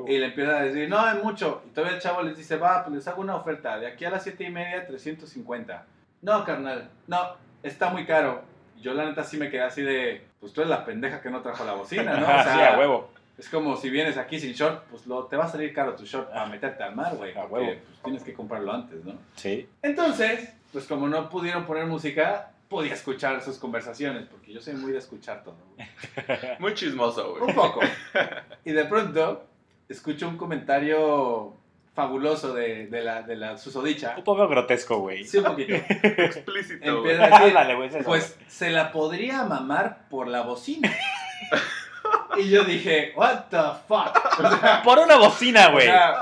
[0.06, 1.62] Y le empieza a decir, no, es mucho.
[1.66, 3.78] Y todavía el chavo les dice, va, pues les hago una oferta.
[3.78, 5.86] De aquí a las 7 y media, 350.
[6.20, 7.18] No, carnal, no,
[7.62, 8.42] está muy caro.
[8.80, 11.40] Yo la neta sí me quedé así de, pues tú eres la pendeja que no
[11.42, 12.26] trajo la bocina, ¿no?
[12.28, 13.10] O sí, a huevo.
[13.36, 16.04] es como si vienes aquí sin short, pues lo, te va a salir caro tu
[16.04, 17.32] short para meterte al mar, güey.
[17.32, 17.80] A porque, huevo.
[17.86, 19.14] pues, tienes que comprarlo antes, ¿no?
[19.36, 19.68] Sí.
[19.82, 24.92] Entonces, pues como no pudieron poner música, podía escuchar sus conversaciones, porque yo soy muy
[24.92, 25.88] de escuchar todo, güey.
[26.58, 27.42] Muy chismoso, güey.
[27.50, 27.80] Un poco.
[28.64, 29.46] Y de pronto,
[29.88, 31.54] escucho un comentario
[31.98, 34.14] fabuloso de, de la, de la susodicha.
[34.16, 35.24] Un poco grotesco, güey.
[35.24, 35.74] Sí, un poquito.
[35.90, 36.86] Explícito.
[36.98, 37.40] Empieza a
[37.74, 40.92] decir, pues se la podría mamar por la bocina.
[42.36, 44.16] Y yo dije, what the fuck.
[44.38, 45.86] O sea, Por una bocina, o güey.
[45.86, 46.14] sea,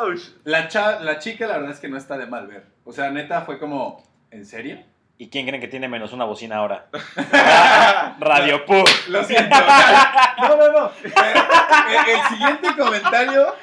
[0.44, 2.64] la, cha- la chica la verdad es que no está de mal ver.
[2.86, 4.78] O sea, neta fue como, ¿en serio?
[5.18, 6.86] ¿Y quién creen que tiene menos una bocina ahora?
[8.18, 8.86] Radio Pug.
[9.08, 9.54] Lo siento.
[10.38, 10.90] No, no, no.
[11.02, 13.54] El, el siguiente comentario.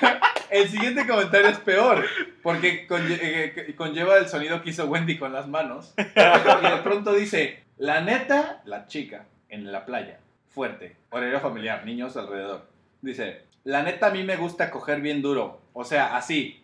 [0.50, 2.04] El siguiente comentario es peor.
[2.42, 5.92] Porque conlle- eh, conlleva el sonido que hizo Wendy con las manos.
[5.96, 6.02] Y
[6.70, 12.66] de pronto dice: La neta, la chica en la playa, fuerte, horario familiar, niños alrededor.
[13.02, 15.60] Dice: La neta, a mí me gusta coger bien duro.
[15.74, 16.62] O sea, así.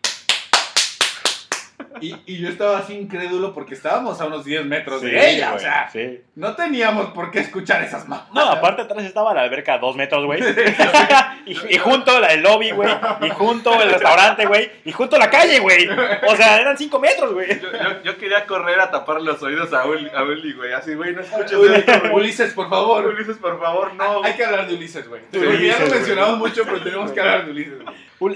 [2.01, 5.53] Y, y yo estaba así incrédulo porque estábamos a unos 10 metros Sí, de ella.
[5.53, 6.21] O sea, sí.
[6.35, 8.33] no teníamos por qué escuchar esas mamadas.
[8.33, 10.41] No, aparte atrás estaba la alberca a dos metros, güey.
[11.45, 12.89] y, y junto la- el lobby, güey.
[13.21, 14.69] Y junto el restaurante, güey.
[14.83, 15.87] Y junto la calle, güey.
[16.27, 17.59] O sea, eran cinco metros, güey.
[17.59, 20.73] Yo, yo- yo quería correr a tapar los oídos a Uli, a Uli, güey.
[20.73, 21.91] Así, güey, no escuches esto.
[22.13, 23.05] Ulises, por favor.
[23.05, 24.23] Ulises, por favor, no.
[24.23, 25.21] Hay que hablar de Ulises, güey.
[25.31, 25.91] Porque ya lo güey.
[25.99, 27.73] mencionamos mucho, pero tenemos que hablar de Ulises.
[27.83, 27.95] güey.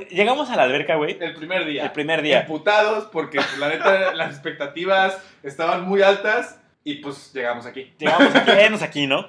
[0.10, 1.18] Llegamos a la alberca, güey.
[1.20, 1.84] El primer día.
[1.86, 2.42] El primer día.
[2.42, 7.94] Emputados porque, la neta, las expectativas estaban muy altas y, pues, llegamos aquí.
[7.98, 9.28] Llegamos aquí, aquí, ¿no?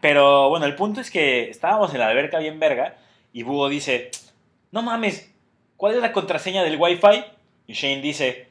[0.00, 2.96] Pero bueno, el punto es que estábamos en la alberca bien verga.
[3.32, 4.10] Y Búho dice:
[4.72, 5.32] No mames,
[5.76, 7.24] ¿cuál es la contraseña del Wi-Fi?
[7.66, 8.48] Y Shane dice: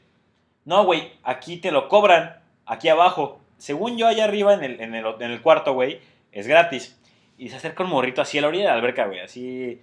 [0.66, 3.40] No, güey, aquí te lo cobran, aquí abajo.
[3.58, 6.00] Según yo, allá arriba en el, en el, en el cuarto, güey,
[6.32, 6.96] es gratis.
[7.38, 9.82] Y se acerca un morrito así a la orilla de la alberca, güey, así.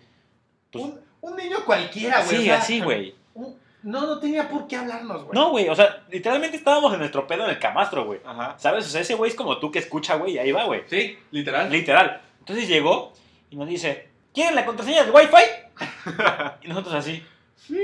[0.71, 2.45] Pues, Un, un niño cualquiera, güey.
[2.45, 3.15] sea, así, güey.
[3.35, 5.35] un- No, no tenía por qué hablarnos, güey.
[5.35, 8.21] No, güey, o sea, literalmente estábamos en nuestro pedo en el camastro, güey.
[8.25, 8.55] Ajá.
[8.59, 8.87] ¿Sabes?
[8.87, 10.83] O sea, ese güey es como tú que escucha, güey, y ahí va, güey.
[10.89, 11.71] Sí, literal.
[11.71, 12.21] Literal.
[12.41, 13.13] Entonces llegó
[13.51, 15.45] y nos dice, ¿quieren la contraseña del Wi-Fi?
[16.63, 17.23] Y nosotros así,
[17.57, 17.79] Sí.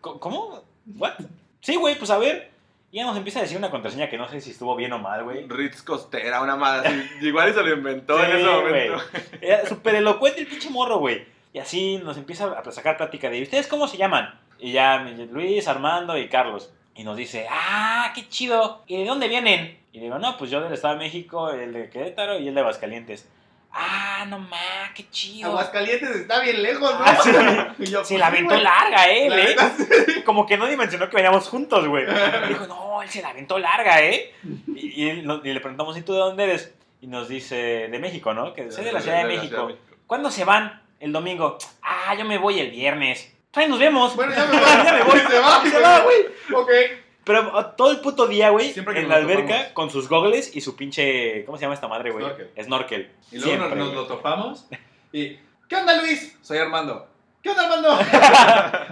[0.00, 0.62] "¿Co- ¿cómo?
[0.96, 1.12] ¿What?
[1.60, 2.50] Sí, güey, pues a ver.
[2.92, 4.98] Y ya nos empieza a decir una contraseña que no sé si estuvo bien o
[4.98, 5.46] mal, güey.
[5.48, 7.08] Ritz Costera, una madre así.
[7.26, 8.92] Igual y se lo inventó en ese momento.
[8.94, 9.24] güey.
[9.40, 11.26] Era súper elocuente el pinche morro, güey.
[11.52, 14.38] Y así nos empieza a sacar plática de, ¿y ustedes cómo se llaman?
[14.58, 14.98] Y ya
[15.30, 16.72] Luis, Armando y Carlos.
[16.94, 18.82] Y nos dice, ¡ah, qué chido!
[18.86, 19.78] ¿Y de dónde vienen?
[19.92, 22.60] Y digo, no, pues yo del Estado de México, el de Querétaro y el de
[22.60, 23.28] Aguascalientes.
[23.70, 25.50] ¡Ah, no más, qué chido!
[25.50, 27.04] Aguascalientes está bien lejos, ¿no?
[27.04, 27.30] Ah, sí.
[27.78, 28.62] Y yo, Se pues, la aventó güey.
[28.62, 29.56] larga, eh, La ¿eh?
[29.76, 30.22] sí.
[30.24, 32.06] Como que no dimensionó que veníamos juntos, güey.
[32.48, 34.32] Dijo, no, él se la aventó larga, ¿eh?
[34.74, 36.74] Y, y y le preguntamos, ¿y tú de dónde eres?
[37.02, 38.54] Y nos dice, de México, ¿no?
[38.54, 39.68] Que soy de la Ciudad de México.
[40.06, 40.82] ¿Cuándo se van?
[40.98, 41.58] El domingo.
[41.82, 43.35] Ah, yo me voy el viernes.
[43.56, 44.14] Ahí nos vemos.
[44.14, 44.60] Bueno, ya me voy.
[44.84, 45.18] ya me voy.
[45.30, 46.26] Se va, Se va, güey.
[46.54, 46.70] Ok.
[47.24, 49.72] Pero ah, todo el puto día, güey, en la alberca, topamos.
[49.72, 51.44] con sus gogles y su pinche.
[51.44, 52.24] ¿Cómo se llama esta madre, güey?
[52.24, 52.50] Snorkel.
[52.62, 53.10] Snorkel.
[53.32, 54.66] Y luego Siempre, nos, nos lo topamos
[55.12, 55.36] y...
[55.68, 56.38] ¿Qué onda, Luis?
[56.42, 57.08] Soy Armando.
[57.42, 57.98] ¿Qué onda, Armando?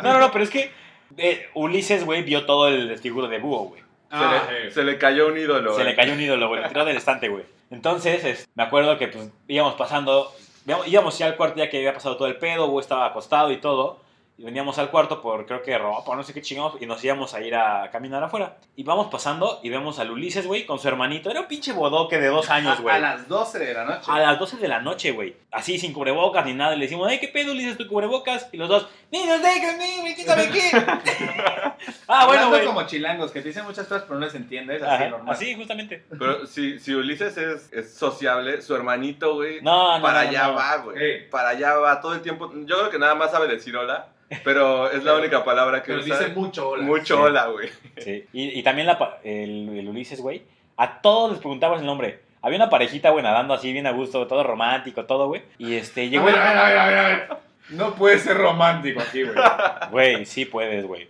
[0.02, 0.72] No, no, no, pero es que
[1.16, 3.80] eh, Ulises, güey, vio todo el desfiguro de búho, güey.
[3.80, 3.86] Se,
[4.16, 5.70] Ah, le, se le cayó un ídolo.
[5.70, 5.86] Se güey.
[5.90, 6.66] le cayó un ídolo, güey.
[6.66, 7.44] Tiró del estante, güey.
[7.70, 10.32] Entonces, es- me acuerdo que pues íbamos pasando.
[10.66, 13.52] Íbamos íbamos ya al cuarto ya que había pasado todo el pedo, güey estaba acostado
[13.52, 14.00] y todo.
[14.36, 17.34] Y veníamos al cuarto por, creo que ropa, no sé qué chingados, y nos íbamos
[17.34, 18.56] a ir a caminar afuera.
[18.74, 21.30] Y vamos pasando y vemos al Ulises, güey, con su hermanito.
[21.30, 22.94] Era un pinche bodoque de dos años, güey.
[22.96, 24.10] A las 12 de la noche.
[24.10, 25.36] A las 12 de la noche, güey.
[25.52, 26.74] Así, sin cubrebocas ni nada.
[26.74, 28.48] Y le decimos, ay, ¿qué pedo, Ulises, tu cubrebocas?
[28.50, 30.70] Y los dos, niños, déjenme, güey, quítame qué.
[32.08, 32.64] ah, bueno, güey.
[32.64, 34.82] como chilangos, que te dicen muchas cosas, pero no les entiendes.
[34.82, 35.32] Así, Ajá, normal.
[35.32, 36.04] así, justamente.
[36.10, 40.46] Pero si, si Ulises es, es sociable, su hermanito, güey, No, no, para no, allá
[40.48, 40.54] no.
[40.54, 40.96] va, güey.
[41.00, 41.28] Eh.
[41.30, 42.50] Para allá va todo el tiempo.
[42.52, 44.08] Yo creo que nada más sabe decir hola,
[44.42, 46.18] pero es la única palabra que Pero usa.
[46.18, 46.82] dice mucho hola.
[46.84, 47.22] Mucho Sí.
[47.22, 47.68] hola, güey.
[47.98, 48.26] Sí.
[48.32, 50.42] Y, y también la, el, el Ulises, güey.
[50.76, 52.20] A todos les preguntabas el nombre.
[52.42, 55.42] Había una parejita, güey, nadando así bien a gusto, todo romántico, todo, güey.
[55.58, 56.24] Y este, llegó.
[56.28, 57.28] a ver, a ver, a ver, a ver.
[57.70, 59.34] No puede ser romántico aquí, güey.
[59.90, 61.08] Güey, sí puedes, güey.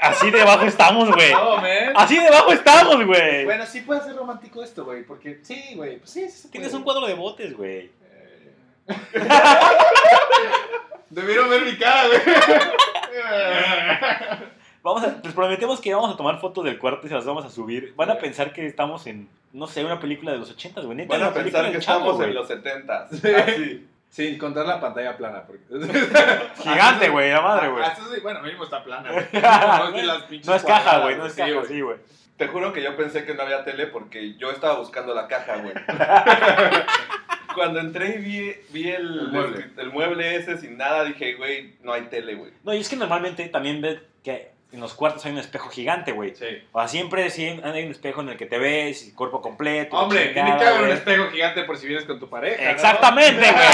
[0.00, 1.32] Así debajo estamos, güey.
[1.32, 1.56] No.
[1.96, 3.44] Así debajo estamos, güey.
[3.44, 6.78] Bueno, sí puede ser romántico esto, güey, porque sí, güey, pues sí, sí Tienes puede.
[6.78, 7.90] un cuadro de botes, güey.
[8.00, 8.52] Eh.
[11.10, 12.20] Debieron ver mi cara, güey.
[14.82, 17.44] Vamos a, les prometemos que vamos a tomar fotos del cuarto y se las vamos
[17.44, 17.92] a subir.
[17.96, 20.96] Van a pensar que estamos en, no sé, una película de los 80, güey.
[20.96, 23.34] Neta, Van a pensar que Chavo, estamos en los 70 Sí.
[23.34, 23.88] Así.
[24.08, 25.42] Sin contar la pantalla plana.
[25.46, 25.64] Porque...
[26.62, 27.84] Gigante, güey, la madre, güey.
[27.84, 29.26] Ah, bueno, mínimo está plana, güey.
[30.46, 31.66] No, es caja, güey, no es sí, caja, güey.
[31.66, 31.96] sí, güey.
[32.36, 35.56] Te juro que yo pensé que no había tele porque yo estaba buscando la caja,
[35.56, 35.74] güey.
[37.54, 39.66] Cuando entré y vi, vi el, El mueble.
[39.76, 42.52] el mueble ese sin nada, dije, güey, no hay tele, güey.
[42.64, 46.12] No, y es que normalmente también ves que en los cuartos hay un espejo gigante,
[46.12, 46.34] güey.
[46.34, 46.44] Sí.
[46.72, 49.96] O sea, siempre sí hay un espejo en el que te ves, cuerpo completo.
[49.96, 52.70] Hombre, chingada, tiene que haber un espejo gigante por si vienes con tu pareja.
[52.70, 53.64] Exactamente, güey.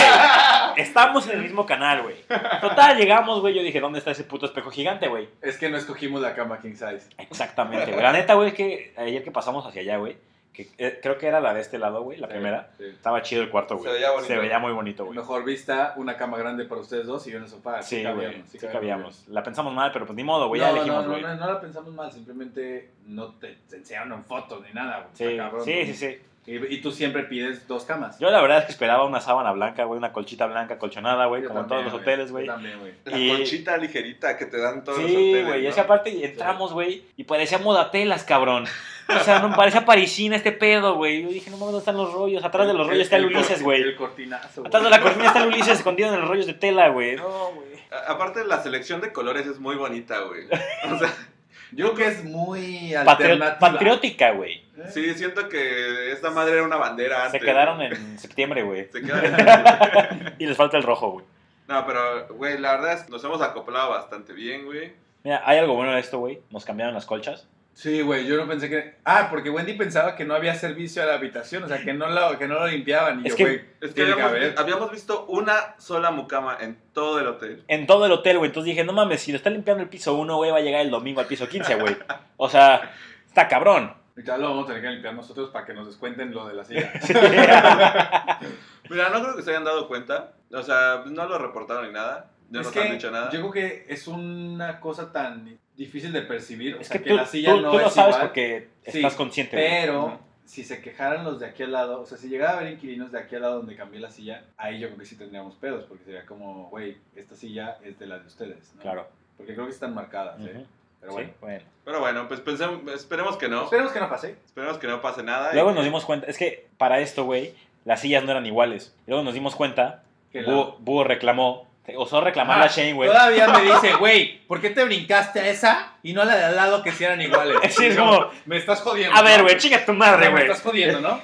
[0.76, 2.16] Estamos en el mismo canal, güey.
[2.60, 3.54] Total, llegamos, güey.
[3.54, 5.28] Yo dije, ¿dónde está ese puto espejo gigante, güey?
[5.42, 7.08] Es que no escogimos la cama king size.
[7.18, 8.02] Exactamente, güey.
[8.02, 10.16] La neta, güey, es que ayer que pasamos hacia allá, güey,
[10.54, 12.70] que eh, creo que era la de este lado, güey, la primera.
[12.78, 12.84] Sí.
[12.84, 13.88] Estaba chido el cuarto, güey.
[13.88, 14.26] Se veía bonito.
[14.28, 15.18] Se veía muy bonito, güey.
[15.18, 17.82] Mejor vista, una cama grande para ustedes dos y yo en el sofá.
[17.82, 18.42] Sí, cabíamos, güey.
[18.48, 19.28] Sí, cabíamos.
[19.28, 20.60] La pensamos mal, pero pues ni modo, güey.
[20.60, 21.22] no, Ya elegimos, no, güey.
[21.22, 25.08] no, no, no la pensamos mal, simplemente no te, te enseñaron en fotos ni nada,
[25.12, 25.30] güey.
[25.32, 25.86] Sí, cabrón, sí, güey.
[25.86, 26.18] sí, sí.
[26.46, 28.18] Y, y tú siempre pides dos camas.
[28.18, 31.42] Yo la verdad es que esperaba una sábana blanca, güey, una colchita blanca colchonada, güey,
[31.42, 32.46] como en todos los hoteles, güey.
[32.46, 32.92] También, güey.
[33.06, 35.46] La Y- conchita ligerita que te dan todos los Sí, hoteles.
[35.46, 35.68] güey, y ¿no?
[35.70, 38.66] es que aparte entramos, güey, y parecía modatelas, cabrón.
[39.08, 41.22] O sea, no parecía parisina este pedo, güey.
[41.22, 42.42] Yo dije, no mames, ¿dónde están los rollos?
[42.44, 43.96] Atrás de los rollos está el Ulises, El güey.
[43.96, 44.68] cortinazo, güey.
[44.68, 47.16] Atrás de la cortina está el Ulises escondido en los rollos de tela, güey.
[47.16, 47.68] No, güey.
[47.90, 50.46] A- Aparte, la selección de colores es muy bonita, güey.
[50.92, 51.12] O sea,
[51.72, 53.58] Yo creo que es muy alternativa.
[53.58, 54.62] patriótica, güey.
[54.76, 54.88] ¿Eh?
[54.92, 57.42] sí, siento que esta madre era una bandera Se antes.
[57.42, 58.88] quedaron en septiembre, güey.
[58.92, 60.34] Se quedaron.
[60.38, 61.26] Y les falta el rojo, güey.
[61.66, 64.92] No, pero, güey, la verdad es que nos hemos acoplado bastante bien, güey.
[65.24, 66.40] Mira, hay algo bueno de esto, güey.
[66.50, 67.48] Nos cambiaron las colchas.
[67.74, 68.94] Sí, güey, yo no pensé que...
[69.04, 72.08] Ah, porque Wendy pensaba que no había servicio a la habitación, o sea, que no
[72.08, 73.20] lo, que no lo limpiaban.
[73.24, 77.18] Y Es yo, que- güey, Es que habíamos, habíamos visto una sola mucama en todo
[77.18, 77.64] el hotel.
[77.66, 78.48] En todo el hotel, güey.
[78.50, 80.82] Entonces dije, no mames, si lo está limpiando el piso 1, güey, va a llegar
[80.82, 81.96] el domingo al piso 15, güey.
[82.36, 82.92] O sea,
[83.26, 83.92] está cabrón.
[84.24, 86.64] Ya lo vamos a tener que limpiar nosotros para que nos descuenten lo de la
[86.64, 86.92] silla.
[88.88, 90.34] Mira, no creo que se hayan dado cuenta.
[90.52, 92.30] O sea, no lo reportaron ni nada.
[92.50, 93.30] No es nos que han dicho nada.
[93.30, 96.74] yo creo que es una cosa tan difícil de percibir.
[96.76, 98.28] O Es sea, que que, tú, la silla tú- no tú lo es sabes igual.
[98.28, 99.56] porque Sí, estás consciente.
[99.56, 100.18] Pero Ujú.
[100.44, 103.10] si se quejaran los de aquí al lado, o sea, si llegara a haber inquilinos
[103.10, 105.84] de aquí al lado donde cambié la silla, ahí yo creo que sí tendríamos pedos,
[105.88, 108.72] porque sería como, güey, esta silla es de la de ustedes.
[108.76, 108.82] ¿no?
[108.82, 109.08] Claro.
[109.36, 110.52] Porque creo que están marcadas, ¿eh?
[110.54, 110.66] Ujú.
[111.00, 111.32] Pero Sí, bueno.
[111.40, 111.64] bueno.
[111.84, 113.64] Pero bueno, pues pensemos, esperemos que no.
[113.64, 114.36] Esperemos que no pase.
[114.46, 115.50] Esperemos que no pase nada.
[115.50, 117.52] y Luego que- nos dimos cuenta, es que para esto, güey,
[117.84, 118.94] las sillas no eran iguales.
[119.06, 123.08] Y luego nos dimos cuenta, Búho, Búho reclamó, osó reclamar Ah, a Shane, güey.
[123.10, 126.44] Todavía me dice, güey, ¿por qué te brincaste a esa y no a la de
[126.44, 127.58] al lado que sí eran iguales?
[127.74, 129.14] Sí, es como- Me estás jodiendo.
[129.16, 130.42] A ver, güey, chica tu madre, Me güey.
[130.44, 131.20] estás jodiendo, ¿no?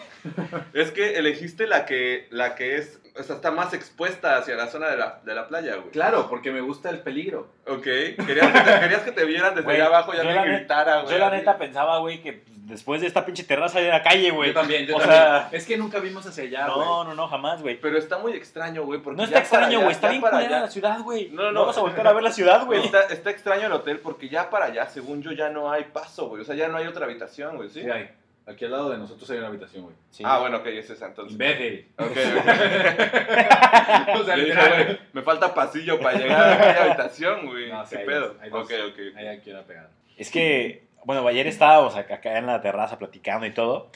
[0.74, 4.68] Es que elegiste la que, la que es, o sea, está más expuesta hacia la
[4.68, 5.90] zona de la, de la playa, güey.
[5.90, 7.52] Claro, porque me gusta el peligro.
[7.66, 7.82] Ok.
[7.82, 11.12] Querías que te, querías que te vieran desde allá abajo y gritara, güey.
[11.12, 14.50] Yo la neta pensaba, güey, que después de esta pinche terraza de la calle, güey.
[14.50, 15.20] Yo también, yo o también.
[15.20, 16.86] sea, es que nunca vimos hacia allá, güey.
[16.86, 17.80] no, no, no, jamás, güey.
[17.80, 19.00] Pero está muy extraño, güey.
[19.00, 19.92] porque No está extraño, güey.
[19.92, 21.30] Está bien para culera allá- la ciudad, güey.
[21.30, 21.60] No, no.
[21.62, 22.84] Vamos a volver a ver la ciudad, güey.
[22.84, 26.28] Está, está extraño el hotel porque ya para allá, según yo, ya no hay paso,
[26.28, 26.42] güey.
[26.42, 27.82] O sea, ya no hay otra habitación, güey, ¿sí?
[27.82, 28.10] Sí, hay.
[28.46, 29.94] Aquí al lado de nosotros hay una habitación, güey.
[30.10, 30.22] Sí.
[30.26, 31.32] Ah, bueno, ok, es esa entonces.
[31.32, 31.86] Imbécil.
[31.98, 32.16] Ok, ok.
[34.20, 37.70] o sea, Yo dije, literal, güey, me falta pasillo para llegar a aquella habitación, güey.
[37.70, 38.36] No, sí, ¿Qué hay pedo?
[38.40, 38.64] hay dos.
[38.64, 38.98] Ok, ok.
[39.16, 39.90] Ahí aquí una pegada.
[40.16, 43.90] Es que, bueno, ayer estábamos acá, acá en la terraza platicando y todo.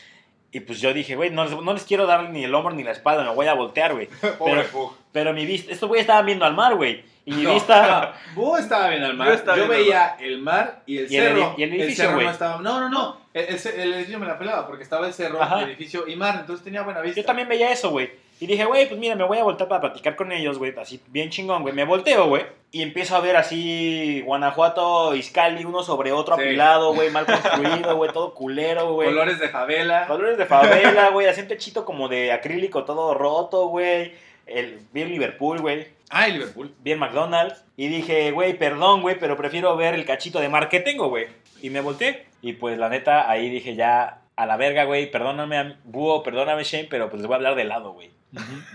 [0.53, 2.85] Y pues yo dije, güey, no, les- no les quiero dar ni el hombro ni
[2.85, 4.07] la espalda, me voy a voltear, güey.
[4.39, 4.97] Pobre Pero- Pug.
[5.12, 7.05] Pero mi vista, estos güeyes estaban viendo al mar, güey.
[7.26, 8.14] Y mi No, vista.
[8.34, 9.28] no, Búho estaba bien al mar.
[9.28, 11.40] Yo estaba veía el mar y el Y el cerro.
[11.40, 12.26] edi- y el edificio, cerro güey.
[12.26, 12.60] no estaba.
[12.60, 13.20] No, no, no.
[13.32, 15.60] El, el- el edificio me la pelaba porque estaba el cerro, Ajá.
[15.62, 16.36] el edificio y mar.
[16.40, 17.20] Entonces tenía buena vista.
[17.20, 18.10] Yo también veía eso, güey.
[18.40, 21.01] Y dije, güey, pues mira, me voy a voltear para platicar con ellos, güey, así
[21.06, 21.72] bien chingón, güey.
[21.72, 26.42] Me volteo, güey, y empiezo a ver así Guanajuato, Izcalli, uno sobre otro Sí.
[26.42, 29.09] apilado, güey, mal construido, güey, todo culero, güey.
[29.09, 30.06] Colores de favela.
[30.09, 34.12] Colores de favela, güey, así un techito como de acrílico todo roto, güey.
[34.46, 35.86] El, bien Liverpool, güey.
[36.16, 36.73] Ah, y Liverpool.
[36.81, 37.65] Bien McDonald's.
[37.77, 41.27] Y dije, güey, perdón, güey, pero prefiero ver el cachito de mar que tengo, güey.
[41.61, 42.27] Y me volteé.
[42.41, 46.86] Y pues la neta, ahí dije ya, a la verga, güey, perdóname, Búho, perdóname, Shane,
[46.89, 48.12] pero pues les voy a hablar de lado, güey.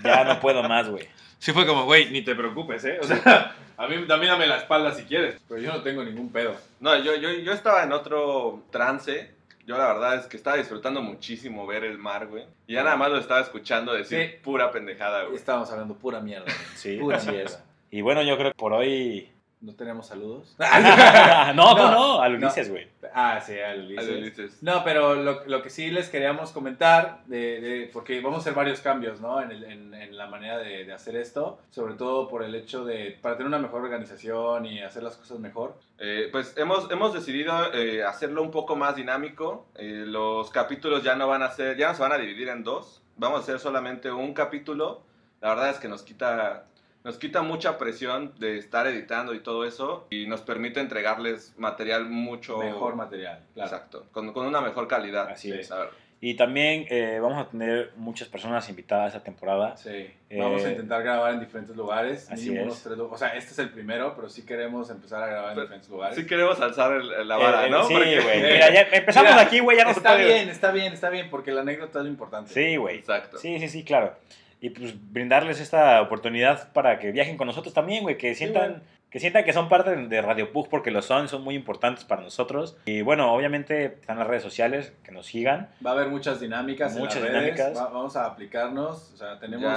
[0.04, 1.08] Ya no puedo más, güey.
[1.38, 3.00] Sí fue como, güey, ni te preocupes, ¿eh?
[3.02, 5.40] O sea, a mí también dame la espalda si quieres.
[5.48, 6.58] Pero yo no tengo ningún pedo.
[6.82, 9.32] No, yo, yo, yo estaba en otro trance.
[9.70, 12.44] Yo la verdad es que estaba disfrutando muchísimo ver el mar, güey.
[12.66, 14.36] Y ya nada más lo estaba escuchando decir Sí.
[14.44, 15.36] pura pendejada, güey.
[15.36, 16.48] Estábamos hablando pura mierda.
[16.74, 17.46] Sí, Pura así mierda.
[17.52, 17.64] es.
[17.92, 19.30] Y bueno, yo creo que por hoy...
[19.62, 20.56] ¿No tenemos saludos?
[21.54, 22.30] no, no, No, a.
[22.30, 22.88] Ulises, güey.
[23.14, 24.10] ah, sí, al Al Ulises.
[24.10, 24.64] Ulises.
[24.64, 28.54] No, pero lo, lo que sí les queríamos comentar, de, de- porque vamos a hacer
[28.54, 29.42] varios cambios, ¿no?
[29.42, 32.86] En, el- en- en la manera de, de hacer esto, sobre todo por el hecho
[32.86, 35.78] de, para tener una mejor organización y hacer las cosas mejor.
[35.98, 39.66] Eh, pues hemos, hemos decidido eh, hacerlo un poco más dinámico.
[39.76, 42.64] Eh, los capítulos ya no van a ser, ya no se van a dividir en
[42.64, 43.02] dos.
[43.18, 45.02] Vamos a hacer solamente un capítulo.
[45.42, 46.64] La verdad es que nos quita,
[47.04, 50.08] nos quita mucha presión de estar editando y todo eso.
[50.10, 53.70] Y nos permite entregarles material mucho Mejor material, claro.
[53.70, 55.30] Exacto, con, con una mejor calidad.
[55.30, 55.70] Así es.
[55.70, 55.94] la verdad.
[56.22, 59.78] Y también eh, vamos a tener muchas personas invitadas esta temporada.
[59.78, 62.30] Sí, Eh, vamos a intentar grabar en diferentes lugares.
[62.30, 62.66] así mínimo es.
[62.66, 65.56] unos tres o sea, este es el primero, pero sí queremos empezar a grabar en
[65.56, 66.18] Pero- diferentes lugares.
[66.18, 67.86] Sí queremos alzar el- la vara, Eh, ¿no?
[67.86, 68.04] Sí, güey.
[68.42, 70.26] Mira, ya empezamos Mira, aquí, güey, ya no se está puede.
[70.26, 72.54] bien, está bien, está bien, porque la anécdota es lo importante.
[72.54, 72.98] Sí, güey.
[72.98, 73.38] Exacto.
[73.38, 74.14] Sí, sí, sí, claro.
[74.62, 79.20] Y pues brindarles esta oportunidad para que viajen con nosotros también, güey, que sientan, que
[79.22, 82.76] sientan que son parte de Radio Pug porque lo son, son muy importantes para nosotros.
[82.86, 85.70] Y bueno, obviamente están las redes sociales, que nos sigan.
[85.86, 86.94] Va a haber muchas dinámicas.
[86.94, 87.78] en Muchas las redes, dinámicas.
[87.78, 89.12] va- vamos a aplicarnos.
[89.14, 89.74] O sea, tenemos,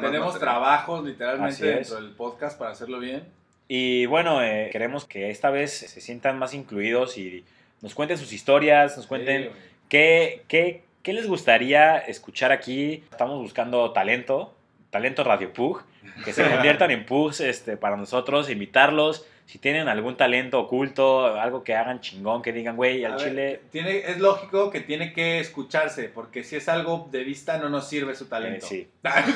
[0.00, 3.24] tenemos trabajos literalmente dentro del podcast para hacerlo bien.
[3.68, 7.44] Y bueno, eh, queremos que esta vez se sientan más incluidos y
[7.82, 9.48] nos cuenten sus historias, nos cuenten Sí.
[9.88, 13.04] ¿Qué, qué, qué les gustaría escuchar aquí?
[13.10, 14.54] Estamos buscando talento,
[14.90, 15.82] talento Radio Pug,
[16.24, 19.26] que se conviertan en Pugs este, para nosotros, invitarlos.
[19.44, 23.60] Si tienen algún talento oculto, algo que hagan chingón, que digan, güey, al ver, chile.
[23.70, 27.88] Tiene, es lógico que tiene que escucharse, porque si es algo de vista no nos
[27.88, 28.66] sirve su eh, talento.
[28.66, 28.88] sí.
[29.02, 29.32] Así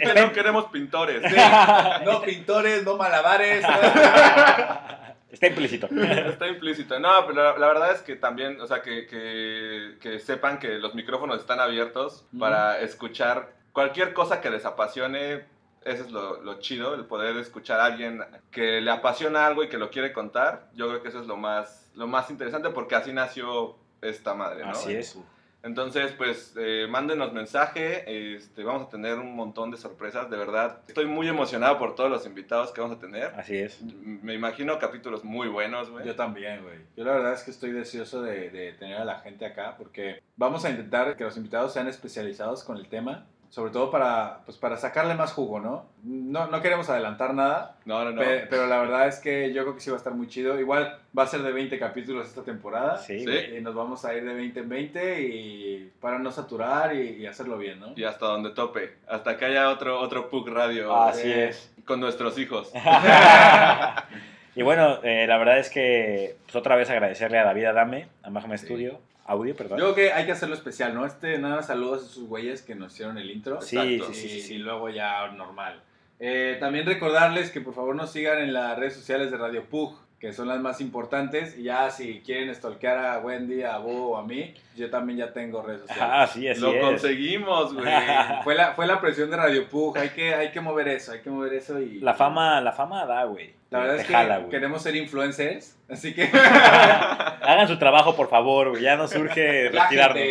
[0.00, 1.22] que no queremos pintores.
[2.04, 3.64] No pintores, no malabares.
[5.30, 5.86] Está implícito.
[5.90, 6.98] Está implícito.
[6.98, 10.78] No, pero la, la verdad es que también, o sea, que, que- que sepan que
[10.78, 15.44] los micrófonos están abiertos para escuchar cualquier cosa que les apasione.
[15.84, 19.68] Eso es lo, lo chido, el poder escuchar a alguien que le apasiona algo y
[19.70, 20.68] que lo quiere contar.
[20.74, 24.64] Yo creo que eso es lo más, lo más interesante porque así nació esta madre,
[24.64, 24.72] ¿no?
[24.72, 25.18] Así es.
[25.62, 28.34] Entonces, pues, eh, mándenos mensaje.
[28.34, 30.80] Este, vamos a tener un montón de sorpresas, de verdad.
[30.88, 33.26] Estoy muy emocionado por todos los invitados que vamos a tener.
[33.36, 33.82] Así es.
[33.82, 36.06] Me imagino capítulos muy buenos, güey.
[36.06, 36.78] Yo también, güey.
[36.96, 40.22] Yo la verdad es que estoy deseoso de, de tener a la gente acá porque
[40.36, 43.26] vamos a intentar que los invitados sean especializados con el tema.
[43.50, 45.84] Sobre todo para, pues, para sacarle más jugo, ¿no?
[46.04, 48.22] No, no queremos adelantar nada, No, no, no.
[48.22, 50.60] pe- pero la verdad es que yo creo que sí va a estar muy chido.
[50.60, 52.98] Igual va a ser de 20 capítulos esta temporada.
[52.98, 53.56] Sí, Sí.
[53.58, 57.26] Y nos vamos a ir de 20 en 20 y para no saturar y, y
[57.26, 57.92] hacerlo bien, ¿no?
[57.96, 58.94] Y hasta donde tope.
[59.08, 60.94] Hasta que haya otro, otro Pug Radio.
[60.94, 61.74] Así eh, es.
[61.84, 62.70] Con nuestros hijos.
[64.54, 68.30] y bueno, eh, la verdad es que pues, otra vez agradecerle a David Adame, a
[68.30, 69.00] Magma Studio,
[69.30, 69.78] Audio, perdón.
[69.78, 71.06] Yo creo que hay que hacerlo especial, ¿no?
[71.06, 73.60] Este, nada, saludos a esos güeyes que nos hicieron el intro.
[73.60, 74.12] Sí, Exacto.
[74.12, 74.54] sí, sí, sí, y, sí.
[74.54, 75.80] y luego ya normal.
[76.18, 79.96] Eh, también recordarles que por favor nos sigan en las redes sociales de Radio Pug,
[80.20, 81.56] que son las más importantes.
[81.58, 85.32] Y ya si quieren stalkear a Wendy, a Bo o a mí, yo también ya
[85.32, 86.06] tengo redes sociales.
[86.14, 86.80] Ah, sí, así Lo es.
[86.80, 87.86] conseguimos, güey.
[88.44, 91.20] Fue la, fue la presión de Radio Pug, hay que, hay que mover eso, hay
[91.20, 92.00] que mover eso y...
[92.00, 93.54] La fama, la fama da, güey.
[93.70, 96.24] La verdad Te es que jala, queremos ser influencers, así que...
[96.32, 98.82] Hagan su trabajo, por favor, güey.
[98.82, 100.22] Ya no surge la retirarnos.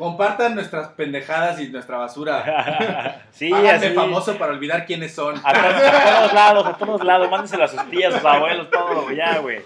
[0.00, 3.22] Compartan nuestras pendejadas y nuestra basura.
[3.30, 3.94] sí, Háganme así.
[3.94, 5.36] famoso para olvidar quiénes son.
[5.44, 7.30] A, to- a todos lados, a todos lados.
[7.30, 9.16] Mándenselo a sus tías, a sus abuelos, todo, güey.
[9.16, 9.60] Ya, güey.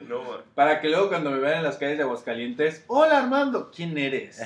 [0.00, 0.38] No, güey.
[0.54, 4.42] Para que luego cuando me vean en las calles de Aguascalientes, hola Armando, ¿quién eres?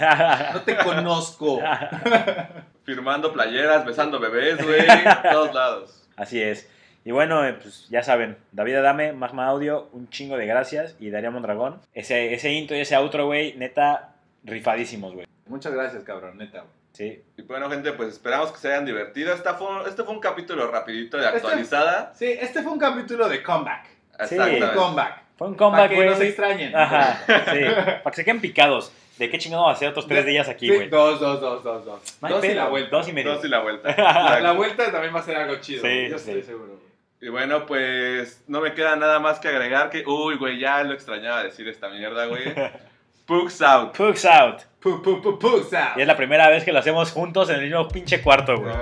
[0.53, 1.61] No te conozco.
[2.85, 4.81] Firmando playeras, besando bebés, güey.
[5.07, 6.05] a todos lados.
[6.17, 6.69] Así es.
[7.05, 10.95] Y bueno, eh, pues ya saben, David Adame, Magma Audio, un chingo de gracias.
[11.01, 11.81] Y Darío Mondragón.
[11.95, 14.12] Ese, ese intro y ese outro, güey, neta,
[14.45, 15.27] rifadísimos, güey.
[15.47, 16.73] Muchas gracias, cabrón, neta, güey.
[16.93, 17.23] Sí.
[17.39, 19.33] Y bueno, gente, pues esperamos que se hayan divertido.
[19.33, 22.13] Esta fue, este fue un capítulo rapidito de este actualizada.
[22.15, 23.87] Sí, este fue un capítulo de comeback.
[24.29, 24.37] Sí.
[24.75, 25.23] comeback.
[25.37, 25.91] Fue un comeback.
[25.91, 26.77] Para que no se extrañen.
[26.77, 27.61] Ajá, sí.
[28.03, 28.93] Para que se queden picados.
[29.19, 30.89] ¿De qué chingado va a ser otros tres días aquí, güey?
[30.89, 32.19] Dos, dos, dos, dos, dos.
[32.21, 32.97] Dos y la vuelta.
[32.97, 33.35] Dos y medio.
[33.35, 33.95] Dos y la vuelta.
[33.97, 35.83] la, la vuelta también va a ser algo chido.
[35.83, 36.43] Sí, yo estoy sí.
[36.43, 36.81] seguro.
[37.21, 40.93] Y bueno, pues no me queda nada más que agregar que, uy, güey, ya lo
[40.93, 42.43] extrañaba decir esta mierda, güey.
[43.33, 43.97] Pugs out.
[43.97, 44.61] Pugs out.
[44.83, 45.97] Pugs out.
[45.97, 48.75] Y es la primera vez que lo hacemos juntos en el mismo pinche cuarto, güey.